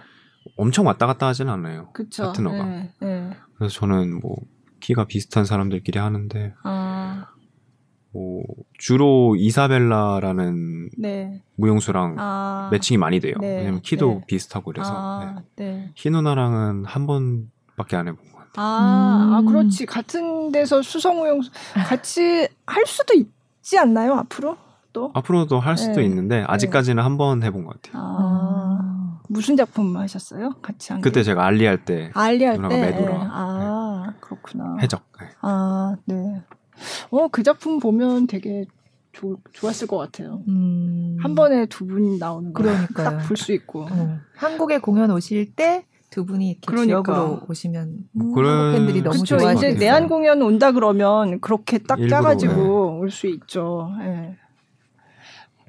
엄청 0.57 0.87
왔다 0.87 1.05
갔다 1.05 1.27
하진 1.27 1.49
않아요. 1.49 1.89
그쵸. 1.93 2.23
파트너가. 2.27 2.65
네, 2.65 2.91
네. 2.99 3.29
그래서 3.57 3.73
저는 3.75 4.19
뭐 4.19 4.35
키가 4.79 5.05
비슷한 5.05 5.45
사람들끼리 5.45 5.99
하는데 5.99 6.53
아, 6.63 7.27
뭐 8.11 8.43
주로 8.79 9.35
이사벨라라는 9.37 10.89
네. 10.97 11.43
무용수랑 11.55 12.15
아. 12.17 12.69
매칭이 12.71 12.97
많이 12.97 13.19
돼요. 13.19 13.35
네, 13.39 13.57
왜냐면 13.57 13.81
키도 13.81 14.07
네. 14.07 14.21
비슷하고 14.27 14.71
그래서 14.71 14.91
아, 14.95 15.41
네. 15.55 15.65
네. 15.65 15.91
희 15.95 16.09
누나랑은 16.09 16.85
한 16.85 17.05
번밖에 17.07 17.95
안 17.97 18.07
해본 18.07 18.31
것 18.31 18.37
같아요. 18.37 18.51
아, 18.57 19.31
아, 19.35 19.39
음. 19.41 19.45
그렇지. 19.45 19.85
같은 19.85 20.51
데서 20.51 20.81
수성무용 20.81 21.41
같이 21.87 22.47
할 22.65 22.85
수도 22.85 23.13
있 23.13 23.34
지 23.65 23.79
않나요, 23.79 24.13
앞으로? 24.13 24.57
또? 24.93 25.09
앞으로도 25.15 25.59
할 25.59 25.75
수도 25.75 25.95
네. 26.01 26.05
있는데 26.05 26.43
아직까지는 26.47 27.03
한번 27.03 27.41
해본 27.41 27.65
것 27.65 27.81
같아요. 27.81 27.99
아, 28.05 29.19
무슨 29.27 29.57
작품 29.57 29.97
하셨어요? 29.97 30.51
같이 30.61 30.93
한 30.93 31.01
그때 31.01 31.21
게? 31.21 31.23
제가 31.23 31.43
알리 31.43 31.65
할 31.65 31.83
때 31.83 32.11
알리 32.13 32.45
할 32.45 32.57
누나가 32.57 32.75
때. 32.75 32.81
매도라. 32.91 33.11
네. 33.17 33.27
아, 33.27 34.13
그렇구나. 34.21 34.77
해적. 34.81 35.01
네. 35.19 35.27
아, 35.41 35.95
네. 36.05 36.43
어, 37.09 37.27
그 37.29 37.41
작품 37.41 37.79
보면 37.79 38.27
되게 38.27 38.65
좋, 39.13 39.39
좋았을 39.51 39.87
것 39.87 39.97
같아요. 39.97 40.43
음. 40.47 41.17
한 41.21 41.33
번에 41.33 41.65
두분 41.65 42.19
나오는 42.19 42.53
거. 42.53 42.61
그러니까요. 42.61 43.17
딱볼 43.17 43.35
수 43.35 43.51
있고. 43.51 43.87
어. 43.89 44.19
한국에 44.35 44.77
공연 44.77 45.09
오실 45.09 45.55
때 45.55 45.87
두 46.15 46.25
분이 46.25 46.49
이렇게 46.51 46.61
그러니까. 46.65 47.03
지역으로 47.03 47.41
오시면 47.49 48.07
뭐 48.13 48.33
그런- 48.33 48.71
팬들이 48.71 49.01
너무 49.01 49.15
그렇죠. 49.17 49.37
좋아하실 49.37 49.69
이제 49.71 49.73
것 49.73 49.79
내한. 49.81 50.07
공연 50.07 50.41
온다 50.41 50.71
그러면 50.71 51.41
그렇게 51.41 51.77
딱 51.79 51.99
일부러, 51.99 52.09
짜가지고 52.21 52.99
올수 52.99 53.27
있죠. 53.27 53.91
예. 54.01 54.37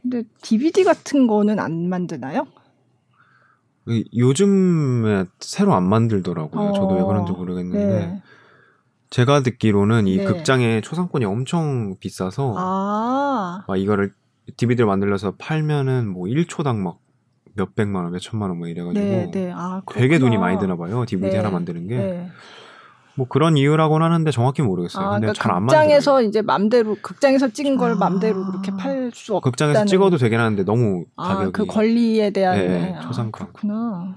근데 0.00 0.22
DVD 0.42 0.84
같은 0.84 1.26
거는 1.26 1.58
안 1.58 1.88
만드나요? 1.88 2.46
이- 3.88 4.08
요즘에 4.16 5.24
새로 5.40 5.74
안 5.74 5.82
만들더라고요. 5.82 6.72
저도 6.74 6.94
왜 6.94 7.00
어, 7.00 7.06
그런지 7.06 7.32
모르겠는데 7.32 7.84
네. 8.06 8.22
제가 9.10 9.42
듣기로는 9.42 10.06
이 10.06 10.18
네. 10.18 10.24
극장의 10.24 10.82
초상권이 10.82 11.24
엄청 11.24 11.96
비싸서 11.98 12.54
아, 12.56 13.64
막 13.66 13.76
이거를 13.76 14.12
DVD를 14.56 14.86
만들어서 14.86 15.34
팔면은 15.38 16.06
뭐 16.08 16.26
1초당 16.28 16.76
막 16.76 16.98
몇 17.56 17.74
백만 17.74 18.04
원, 18.04 18.12
몇 18.12 18.18
천만 18.20 18.50
원뭐 18.50 18.68
이래가지고 18.68 19.04
네, 19.04 19.30
네. 19.30 19.52
아, 19.54 19.82
되게. 19.92 20.18
돈이 20.18 20.36
많이 20.38 20.58
드나 20.58 20.76
봐요. 20.76 21.04
DVD 21.06 21.30
네. 21.30 21.36
하나 21.36 21.50
만드는 21.50 21.88
게. 21.88 21.96
네. 21.96 22.28
뭐 23.16 23.26
그런 23.26 23.56
이유라고는 23.56 24.06
하는데 24.06 24.30
정확히 24.30 24.60
모르겠어요. 24.60 25.02
아, 25.02 25.10
근데 25.12 25.28
그러니까 25.28 25.42
잘안 25.42 25.66
극장에서 25.66 26.12
만들어요. 26.12 26.28
이제 26.28 26.42
맘대로 26.42 26.96
극장에서 27.00 27.48
찍은 27.48 27.78
걸 27.78 27.92
아. 27.92 27.94
맘대로 27.94 28.44
그렇게 28.44 28.72
팔 28.72 29.10
수 29.14 29.34
없다는 29.36 29.50
극장에서 29.52 29.84
찍어도 29.86 30.18
되긴 30.18 30.38
하는데 30.38 30.62
너무 30.64 31.06
아, 31.16 31.36
가격이 31.36 31.52
그 31.52 31.64
권리에 31.64 32.28
대한 32.30 32.58
네, 32.58 32.68
네. 32.68 32.94
아, 32.94 33.00
초상권. 33.00 33.52
그렇구나. 33.52 34.16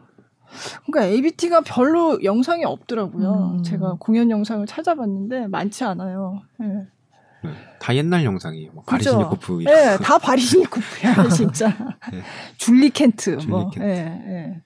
그러니까 0.86 1.06
ABT가 1.14 1.62
별로 1.62 2.22
영상이 2.24 2.66
없더라고요. 2.66 3.56
음. 3.60 3.64
제가 3.64 3.96
공연 4.00 4.30
영상을 4.32 4.66
찾아봤는데 4.66 5.48
많지 5.48 5.86
않아요. 5.86 6.42
네. 6.58 6.88
네, 7.44 7.52
다 7.80 7.96
옛날 7.96 8.24
영상이에요. 8.24 8.72
뭐? 8.74 8.84
바리시니코프 8.84 9.64
네, 9.64 9.98
다 9.98 10.18
바리시니코프야 10.18 11.30
진짜. 11.36 11.70
네. 12.12 12.22
줄리 12.58 12.90
켄트, 12.90 13.38
뭐, 13.48 13.70
줄리 13.70 13.80
켄트. 13.80 13.84
예, 13.84 14.24
예. 14.28 14.62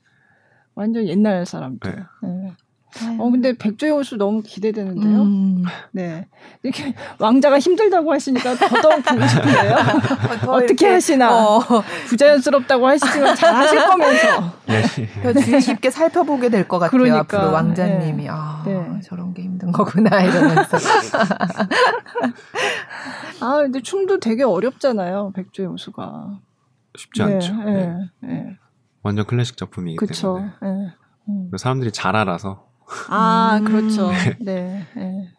완전 0.76 1.08
옛날 1.08 1.46
사람들. 1.46 2.06
네. 2.24 2.54
예. 3.02 3.18
어 3.20 3.30
근데 3.32 3.54
백조의 3.58 3.92
호수 3.94 4.18
너무 4.18 4.42
기대되는데요. 4.44 5.22
음. 5.24 5.64
네, 5.92 6.28
이렇게 6.62 6.94
왕자가 7.20 7.58
힘들다고 7.60 8.12
하시니까 8.14 8.56
더더욱 8.56 9.04
보고 9.04 9.28
싶은데요. 9.28 9.76
더 10.42 10.52
어떻게 10.54 10.88
하시나 10.88 11.32
어, 11.58 11.60
부자연스럽다고 12.08 12.88
하시지만 12.88 13.36
잘 13.36 13.56
하실 13.56 13.80
거면서. 13.88 14.54
더 15.24 15.34
주의 15.34 15.60
깊게 15.62 15.90
살펴보게 15.90 16.50
될 16.50 16.68
것 16.68 16.80
같아요. 16.80 16.92
그러니까, 16.92 17.20
앞으로 17.38 17.52
왕자님이 17.52 18.24
네. 18.24 18.30
아 18.30 18.64
네. 18.66 19.00
저런 19.04 19.34
게 19.34 19.42
힘든 19.44 19.72
거구나 19.72 20.22
이러면서 20.22 20.78
아 23.42 23.58
근데 23.62 23.82
춤도 23.82 24.20
되게 24.20 24.44
어렵잖아요. 24.44 25.32
백조의 25.36 25.68
호수가. 25.70 26.40
쉽지 26.96 27.24
않죠. 27.24 27.54
네, 27.56 27.72
네. 27.74 27.98
네. 28.22 28.58
완전 29.02 29.26
클래식 29.26 29.58
작품이기 29.58 29.98
그렇죠. 29.98 30.36
때문에 30.62 30.86
예. 30.88 30.94
음. 31.30 31.50
사람들이 31.58 31.92
잘 31.92 32.16
알아서 32.16 32.68
아, 33.10 33.58
음. 33.60 33.66
그렇죠. 33.66 34.12
네. 34.40 34.86
네. 34.96 35.30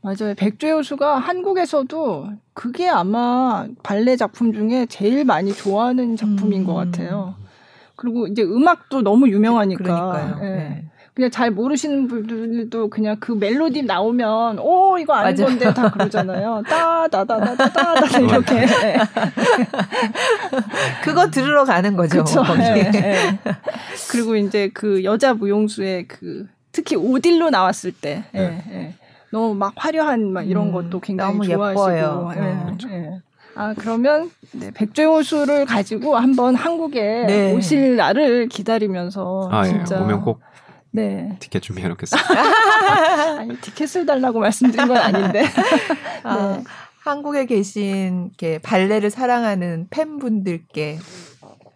맞아요. 0.00 0.34
백조의 0.36 0.72
호수가 0.74 1.18
한국에서도 1.18 2.32
그게 2.54 2.88
아마 2.88 3.66
발레 3.82 4.16
작품 4.16 4.52
중에 4.52 4.86
제일 4.86 5.24
많이 5.24 5.52
좋아하는 5.52 6.16
작품인 6.16 6.62
음. 6.62 6.66
것 6.66 6.74
같아요. 6.74 7.36
그리고 7.94 8.26
이제 8.26 8.42
음악도 8.42 9.02
너무 9.02 9.28
유명하니까. 9.28 10.38
예. 10.42 10.44
네. 10.44 10.84
그냥 11.14 11.30
잘 11.30 11.50
모르시는 11.50 12.08
분들도 12.08 12.88
그냥 12.88 13.16
그 13.20 13.32
멜로디 13.32 13.82
나오면 13.82 14.58
오 14.58 14.96
이거 14.98 15.12
아는 15.12 15.30
맞아. 15.30 15.44
건데 15.44 15.74
다 15.74 15.90
그러잖아요. 15.90 16.62
따다다다다다다 16.66 18.18
이렇게. 18.18 18.66
그거 21.04 21.30
들으러 21.30 21.64
가는 21.64 21.96
거죠. 21.96 22.24
그렇죠. 22.24 22.42
거기. 22.42 22.62
예, 22.62 22.90
예. 22.94 23.38
그리고 24.10 24.36
이제 24.36 24.70
그 24.72 25.04
여자 25.04 25.34
무용수의 25.34 26.08
그 26.08 26.46
특히 26.72 26.96
오딜로 26.96 27.50
나왔을 27.50 27.92
때 27.92 28.24
예, 28.34 28.38
네. 28.40 28.64
예. 28.70 28.94
너무 29.30 29.54
막 29.54 29.72
화려한 29.76 30.32
막 30.32 30.42
이런 30.42 30.68
음, 30.68 30.72
것도 30.72 31.00
굉장히 31.00 31.32
너무 31.32 31.46
좋아하시고 31.46 31.96
예뻐요. 31.96 32.32
예, 32.36 32.40
음. 32.40 32.78
예. 32.90 33.20
아 33.54 33.74
그러면 33.76 34.30
네, 34.52 34.70
백조호수를 34.72 35.66
가지고 35.66 36.16
한번 36.16 36.54
한국에 36.54 37.24
네. 37.26 37.52
오실 37.52 37.96
날을 37.96 38.48
기다리면서 38.48 39.48
아, 39.52 39.66
예. 39.66 39.70
진짜 39.70 40.00
오면 40.00 40.22
꼭 40.22 40.52
네 40.92 41.36
티켓 41.40 41.62
준비해 41.62 41.88
놓겠습니다. 41.88 42.28
아니 43.40 43.56
티켓을 43.56 44.04
달라고 44.04 44.40
말씀드린 44.40 44.86
건 44.86 44.98
아닌데 44.98 45.42
아, 46.22 46.56
네. 46.58 46.64
한국에 47.02 47.46
계신 47.46 48.26
이렇게 48.26 48.58
발레를 48.58 49.10
사랑하는 49.10 49.86
팬분들께 49.88 50.98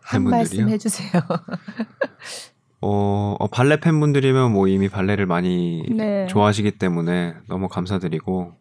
한 0.03 0.25
팬분들이요? 0.25 0.31
말씀 0.31 0.69
해주세요. 0.69 1.11
어, 2.81 3.37
어, 3.39 3.47
발레 3.49 3.81
팬분들이면 3.81 4.53
뭐 4.53 4.69
이미 4.69 4.89
발레를 4.89 5.27
많이 5.27 5.85
네. 5.91 6.27
좋아하시기 6.27 6.73
때문에 6.73 7.35
너무 7.49 7.69
감사드리고 7.69 8.53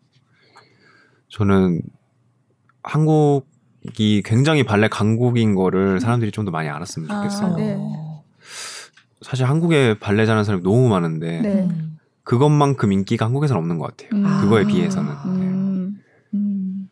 저는 1.30 1.82
한국이 2.84 4.22
굉장히 4.24 4.63
발레 4.63 4.88
강국인 4.88 5.53
거를 5.55 5.99
사람들이 5.99 6.32
좀 6.32 6.45
더 6.45 6.51
많이 6.51 6.70
알았으면 6.70 7.11
아, 7.11 7.24
좋겠어요. 7.24 7.55
네. 7.57 7.78
사실 9.22 9.45
한국에 9.45 9.97
발레 9.99 10.26
잘하는 10.26 10.43
사람이 10.43 10.63
너무 10.63 10.88
많은데 10.88 11.41
네. 11.41 11.53
음. 11.63 11.97
그것만큼 12.24 12.91
인기가 12.91 13.26
한국에서는 13.26 13.59
없는 13.59 13.78
것 13.80 13.95
같아요. 13.97 14.09
음. 14.13 14.41
그거에 14.41 14.63
아. 14.63 14.68
비해서는. 14.68 15.09
네. 15.11 15.30
음, 15.45 16.01
음. 16.34 16.89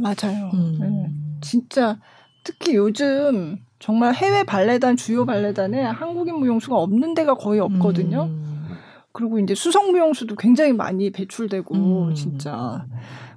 맞아요. 0.00 0.50
음. 0.54 0.78
네. 0.80 1.38
진짜 1.40 1.98
특히 2.44 2.74
요즘 2.76 3.58
정말 3.80 4.14
해외 4.14 4.44
발레단 4.44 4.96
주요 4.96 5.24
발레단에 5.24 5.82
한국인 5.82 6.36
무용수가 6.36 6.76
없는 6.76 7.14
데가 7.14 7.34
거의 7.34 7.60
없거든요. 7.60 8.24
음. 8.24 8.76
그리고 9.12 9.38
이제 9.40 9.54
수성 9.54 9.90
무용수도 9.90 10.36
굉장히 10.36 10.72
많이 10.72 11.10
배출되고 11.10 11.74
음. 11.74 12.14
진짜. 12.14 12.84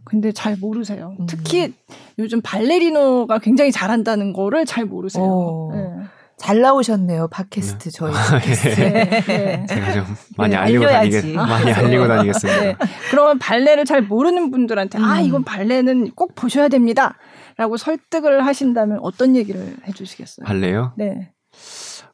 근데 0.04 0.32
잘 0.34 0.58
모르세요. 0.58 1.16
음. 1.20 1.26
특히 1.28 1.74
요즘 2.20 2.42
발레리노가 2.44 3.40
굉장히 3.40 3.72
잘한다는 3.72 4.34
거를 4.34 4.66
잘 4.66 4.86
모르세요. 4.86 5.24
오. 5.24 5.72
네. 5.74 5.90
잘 6.36 6.60
나오셨네요 6.60 7.30
팟캐스트 7.30 7.92
저희 7.92 8.12
팟캐스트. 8.12 8.82
네. 8.82 9.06
네. 9.26 9.66
제가 9.66 9.94
좀 9.94 10.04
많이 10.36 10.52
네, 10.52 10.58
알리고. 10.58 10.86
다니겠 10.86 11.26
많이 11.36 11.72
알리고 11.72 12.08
다니겠습니다. 12.08 12.62
네. 12.62 12.76
그러면 13.12 13.40
발레를 13.40 13.86
잘 13.86 14.02
모르는 14.02 14.52
분들한테 14.52 15.00
아 15.00 15.20
음. 15.20 15.26
이건 15.26 15.44
발레는 15.46 16.12
꼭 16.16 16.36
보셔야 16.36 16.68
됩니다. 16.68 17.16
라고 17.58 17.78
설득을 17.78 18.46
하신다면 18.46 19.00
어떤 19.02 19.36
얘기를 19.36 19.76
해주시겠어요? 19.88 20.46
발레요? 20.46 20.94
네. 20.98 21.32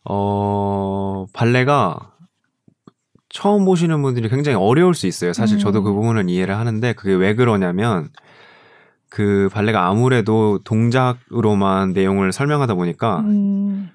어, 0.05 1.25
발레가 1.33 2.13
처음 3.29 3.63
보시는 3.65 4.01
분들이 4.01 4.27
굉장히 4.27 4.57
어려울 4.57 4.93
수 4.95 5.07
있어요. 5.07 5.33
사실 5.33 5.57
음. 5.57 5.59
저도 5.59 5.83
그 5.83 5.93
부분은 5.93 6.29
이해를 6.29 6.57
하는데 6.57 6.93
그게 6.93 7.13
왜 7.13 7.35
그러냐면 7.35 8.09
그 9.09 9.49
발레가 9.51 9.87
아무래도 9.87 10.59
동작으로만 10.63 11.93
내용을 11.93 12.31
설명하다 12.31 12.75
보니까 12.75 13.19
음, 13.21 13.89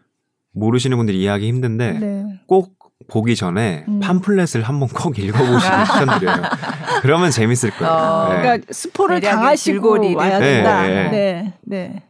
모르시는 0.52 0.96
분들이 0.96 1.20
이해하기 1.20 1.46
힘든데 1.46 1.98
네. 1.98 2.40
꼭 2.46 2.83
보기 3.08 3.36
전에 3.36 3.84
음. 3.88 4.00
팜플렛을 4.00 4.62
한번 4.62 4.88
꼭 4.88 5.18
읽어보시는 5.18 5.84
추천드려요. 5.84 6.42
그러면 7.02 7.30
재밌을 7.30 7.70
거예요. 7.70 7.92
어, 7.92 8.32
네. 8.32 8.40
그러니까 8.40 8.72
스포를 8.72 9.20
당하시고. 9.20 10.16
와야 10.16 10.38
네, 10.38 10.54
된다. 10.54 10.82
네. 10.82 11.10
네, 11.10 11.52
네, 11.62 12.02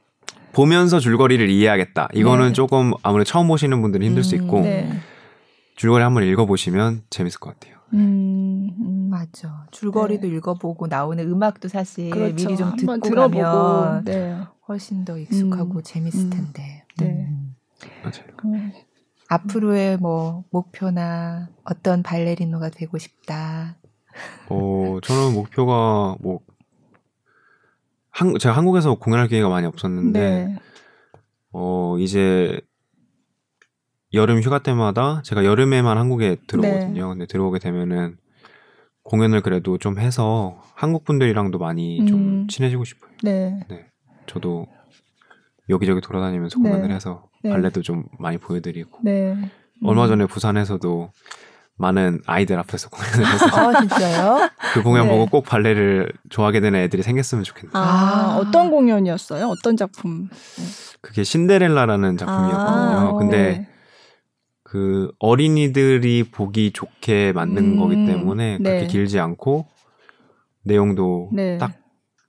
보면서 0.52 1.00
줄거리를 1.00 1.48
이해하겠다. 1.50 2.10
이거는 2.14 2.48
네. 2.48 2.52
조금 2.52 2.92
아무래도 3.02 3.28
처음 3.28 3.48
보시는 3.48 3.82
분들은 3.82 4.06
힘들 4.06 4.22
수 4.22 4.36
음, 4.36 4.42
있고 4.42 4.60
네. 4.60 4.92
줄거리 5.76 6.02
한번 6.02 6.22
읽어보시면 6.24 7.02
재밌을 7.10 7.40
것 7.40 7.54
같아요. 7.54 7.74
음, 7.92 8.70
음. 8.78 9.08
맞아. 9.10 9.66
줄거리도 9.70 10.26
읽어보고 10.26 10.86
나오는 10.86 11.24
음악도 11.28 11.68
사실 11.68 12.10
그렇죠. 12.10 12.34
미리 12.34 12.56
좀 12.56 12.76
듣고 12.76 14.00
네. 14.04 14.38
훨씬 14.68 15.04
더 15.04 15.18
익숙하고 15.18 15.78
음. 15.78 15.82
재밌을 15.82 16.20
음. 16.20 16.30
텐데. 16.30 16.84
네. 16.98 17.26
음. 17.28 17.56
맞아요. 18.02 18.62
그- 19.38 19.42
앞으로의 19.42 19.98
뭐 19.98 20.44
목표나 20.50 21.48
어떤 21.64 22.02
발레리노가 22.02 22.70
되고 22.70 22.98
싶다. 22.98 23.76
어, 24.48 24.98
저는 25.02 25.34
목표가 25.34 26.16
뭐 26.20 26.40
한, 28.10 28.38
제가 28.38 28.56
한국에서 28.56 28.94
공연할 28.94 29.28
기회가 29.28 29.48
많이 29.48 29.66
없었는데 29.66 30.20
네. 30.20 30.56
어, 31.52 31.96
이제 31.98 32.60
여름 34.12 34.40
휴가 34.40 34.60
때마다 34.60 35.20
제가 35.24 35.44
여름에만 35.44 35.98
한국에 35.98 36.36
들어오거든요. 36.46 37.08
근데 37.08 37.26
들어오게 37.26 37.58
되면은 37.58 38.16
공연을 39.02 39.42
그래도 39.42 39.76
좀 39.78 39.98
해서 39.98 40.62
한국 40.74 41.04
분들이랑도 41.04 41.58
많이 41.58 42.06
좀 42.06 42.18
음. 42.20 42.46
친해지고 42.48 42.84
싶어요. 42.84 43.10
네. 43.24 43.66
저도 44.26 44.66
여기저기 45.68 46.00
돌아다니면서 46.00 46.58
네. 46.60 46.70
공연을 46.70 46.94
해서 46.94 47.28
네. 47.44 47.50
발레도 47.50 47.82
좀 47.82 48.04
많이 48.18 48.38
보여드리고 48.38 49.00
네. 49.02 49.36
얼마 49.84 50.04
음. 50.04 50.08
전에 50.08 50.26
부산에서도 50.26 51.10
많은 51.76 52.20
아이들 52.26 52.58
앞에서 52.58 52.88
공연을 52.88 53.32
해서 53.32 53.46
아 53.46 53.80
진짜요? 53.80 54.48
그 54.74 54.82
공연 54.82 55.06
네. 55.06 55.12
보고 55.12 55.26
꼭 55.26 55.44
발레를 55.44 56.12
좋아하게 56.30 56.60
되는 56.60 56.78
애들이 56.80 57.02
생겼으면 57.02 57.44
좋겠네요. 57.44 57.72
아, 57.74 58.34
아. 58.34 58.36
어떤 58.38 58.70
공연이었어요? 58.70 59.46
어떤 59.46 59.76
작품? 59.76 60.28
그게 61.00 61.24
신데렐라라는 61.24 62.16
작품이었거든요. 62.16 62.96
아, 62.96 63.12
근데 63.14 63.36
네. 63.36 63.68
그 64.62 65.12
어린이들이 65.18 66.30
보기 66.30 66.72
좋게 66.72 67.32
만든 67.32 67.72
음, 67.72 67.76
거기 67.78 68.06
때문에 68.06 68.58
그렇게 68.58 68.80
네. 68.80 68.86
길지 68.86 69.18
않고 69.18 69.66
내용도 70.62 71.30
네. 71.32 71.58
딱 71.58 71.74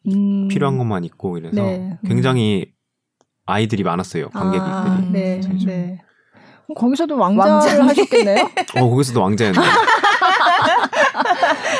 음. 0.07 0.47
필요한 0.47 0.77
것만 0.77 1.03
있고 1.05 1.37
이래서 1.37 1.55
네. 1.61 1.97
굉장히 2.05 2.74
아이들이 3.45 3.83
많았어요 3.83 4.29
관객들이. 4.29 4.71
아, 4.71 4.99
네. 5.11 5.39
음. 5.45 5.59
네. 5.65 6.01
그럼 6.65 6.75
거기서도 6.75 7.15
왕자를 7.17 7.51
왕자네. 7.53 7.81
하셨겠네요? 7.87 8.49
어 8.81 8.89
거기서도 8.89 9.21
왕자였네. 9.21 9.59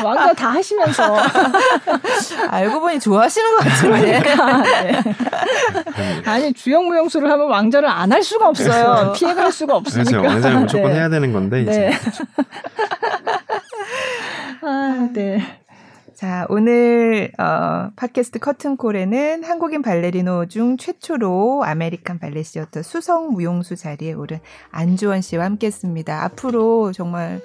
왕자 0.04 0.34
다 0.34 0.50
하시면서. 0.52 1.18
알고 2.50 2.80
보니 2.80 3.00
좋아하시는 3.00 3.58
것 3.58 3.64
같은데. 3.64 4.20
그러니까. 4.22 4.62
네. 4.62 4.92
그럼요. 5.02 6.22
아니 6.26 6.54
주영 6.54 6.86
무용수를 6.86 7.30
하면 7.32 7.50
왕자를 7.50 7.90
안 7.90 8.12
할 8.12 8.22
수가 8.22 8.48
없어요. 8.50 9.14
피해갈 9.14 9.52
수가 9.52 9.76
없으니까. 9.78 10.12
그렇죠. 10.12 10.28
왕자는 10.28 10.62
무조건 10.62 10.92
네. 10.92 10.98
해야 11.00 11.10
되는 11.10 11.34
건데 11.34 11.62
이제 11.64 11.72
네. 11.72 11.92
아, 14.62 15.08
네. 15.14 15.42
자, 16.16 16.46
오늘 16.48 17.30
어, 17.38 17.90
팟캐스트 17.98 18.40
커튼콜에는 18.40 19.44
한국인 19.44 19.82
발레리노 19.82 20.46
중 20.46 20.78
최초로 20.78 21.64
아메리칸 21.66 22.20
발레 22.20 22.42
시어터 22.42 22.84
수석 22.84 23.34
무용수 23.34 23.76
자리에 23.76 24.14
오른 24.14 24.40
안주원 24.72 25.20
씨와 25.20 25.44
함께했습니다. 25.44 26.24
앞으로 26.24 26.94
정말 26.94 27.42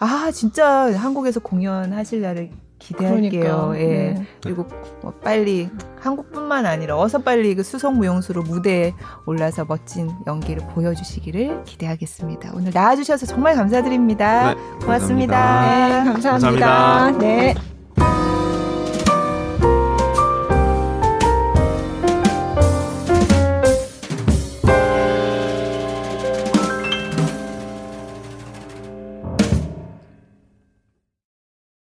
아 0.00 0.32
진짜 0.32 0.92
한국에서 0.98 1.38
공연하실 1.38 2.22
날을 2.22 2.50
기대할게요. 2.80 3.70
그러니까. 3.70 3.78
예. 3.78 3.86
네. 3.86 4.26
그리고 4.42 4.66
뭐 5.00 5.12
빨리 5.22 5.70
한국뿐만 6.00 6.66
아니라 6.66 6.98
어서 6.98 7.18
빨리 7.18 7.54
그 7.54 7.62
수석 7.62 7.98
무용수로 7.98 8.42
무대에 8.42 8.94
올라서 9.26 9.66
멋진 9.66 10.10
연기를 10.26 10.66
보여주시기를 10.74 11.62
기대하겠습니다. 11.62 12.50
오늘 12.56 12.72
나와주셔서 12.74 13.26
정말 13.26 13.54
감사드립니다. 13.54 14.54
네, 14.54 14.60
고맙습니다. 14.80 15.36
감사합니다. 15.36 16.02
네, 16.02 16.12
감사합니다. 16.12 16.66
감사합니다. 16.66 17.18
네. 17.18 17.71
Bye. 17.96 18.31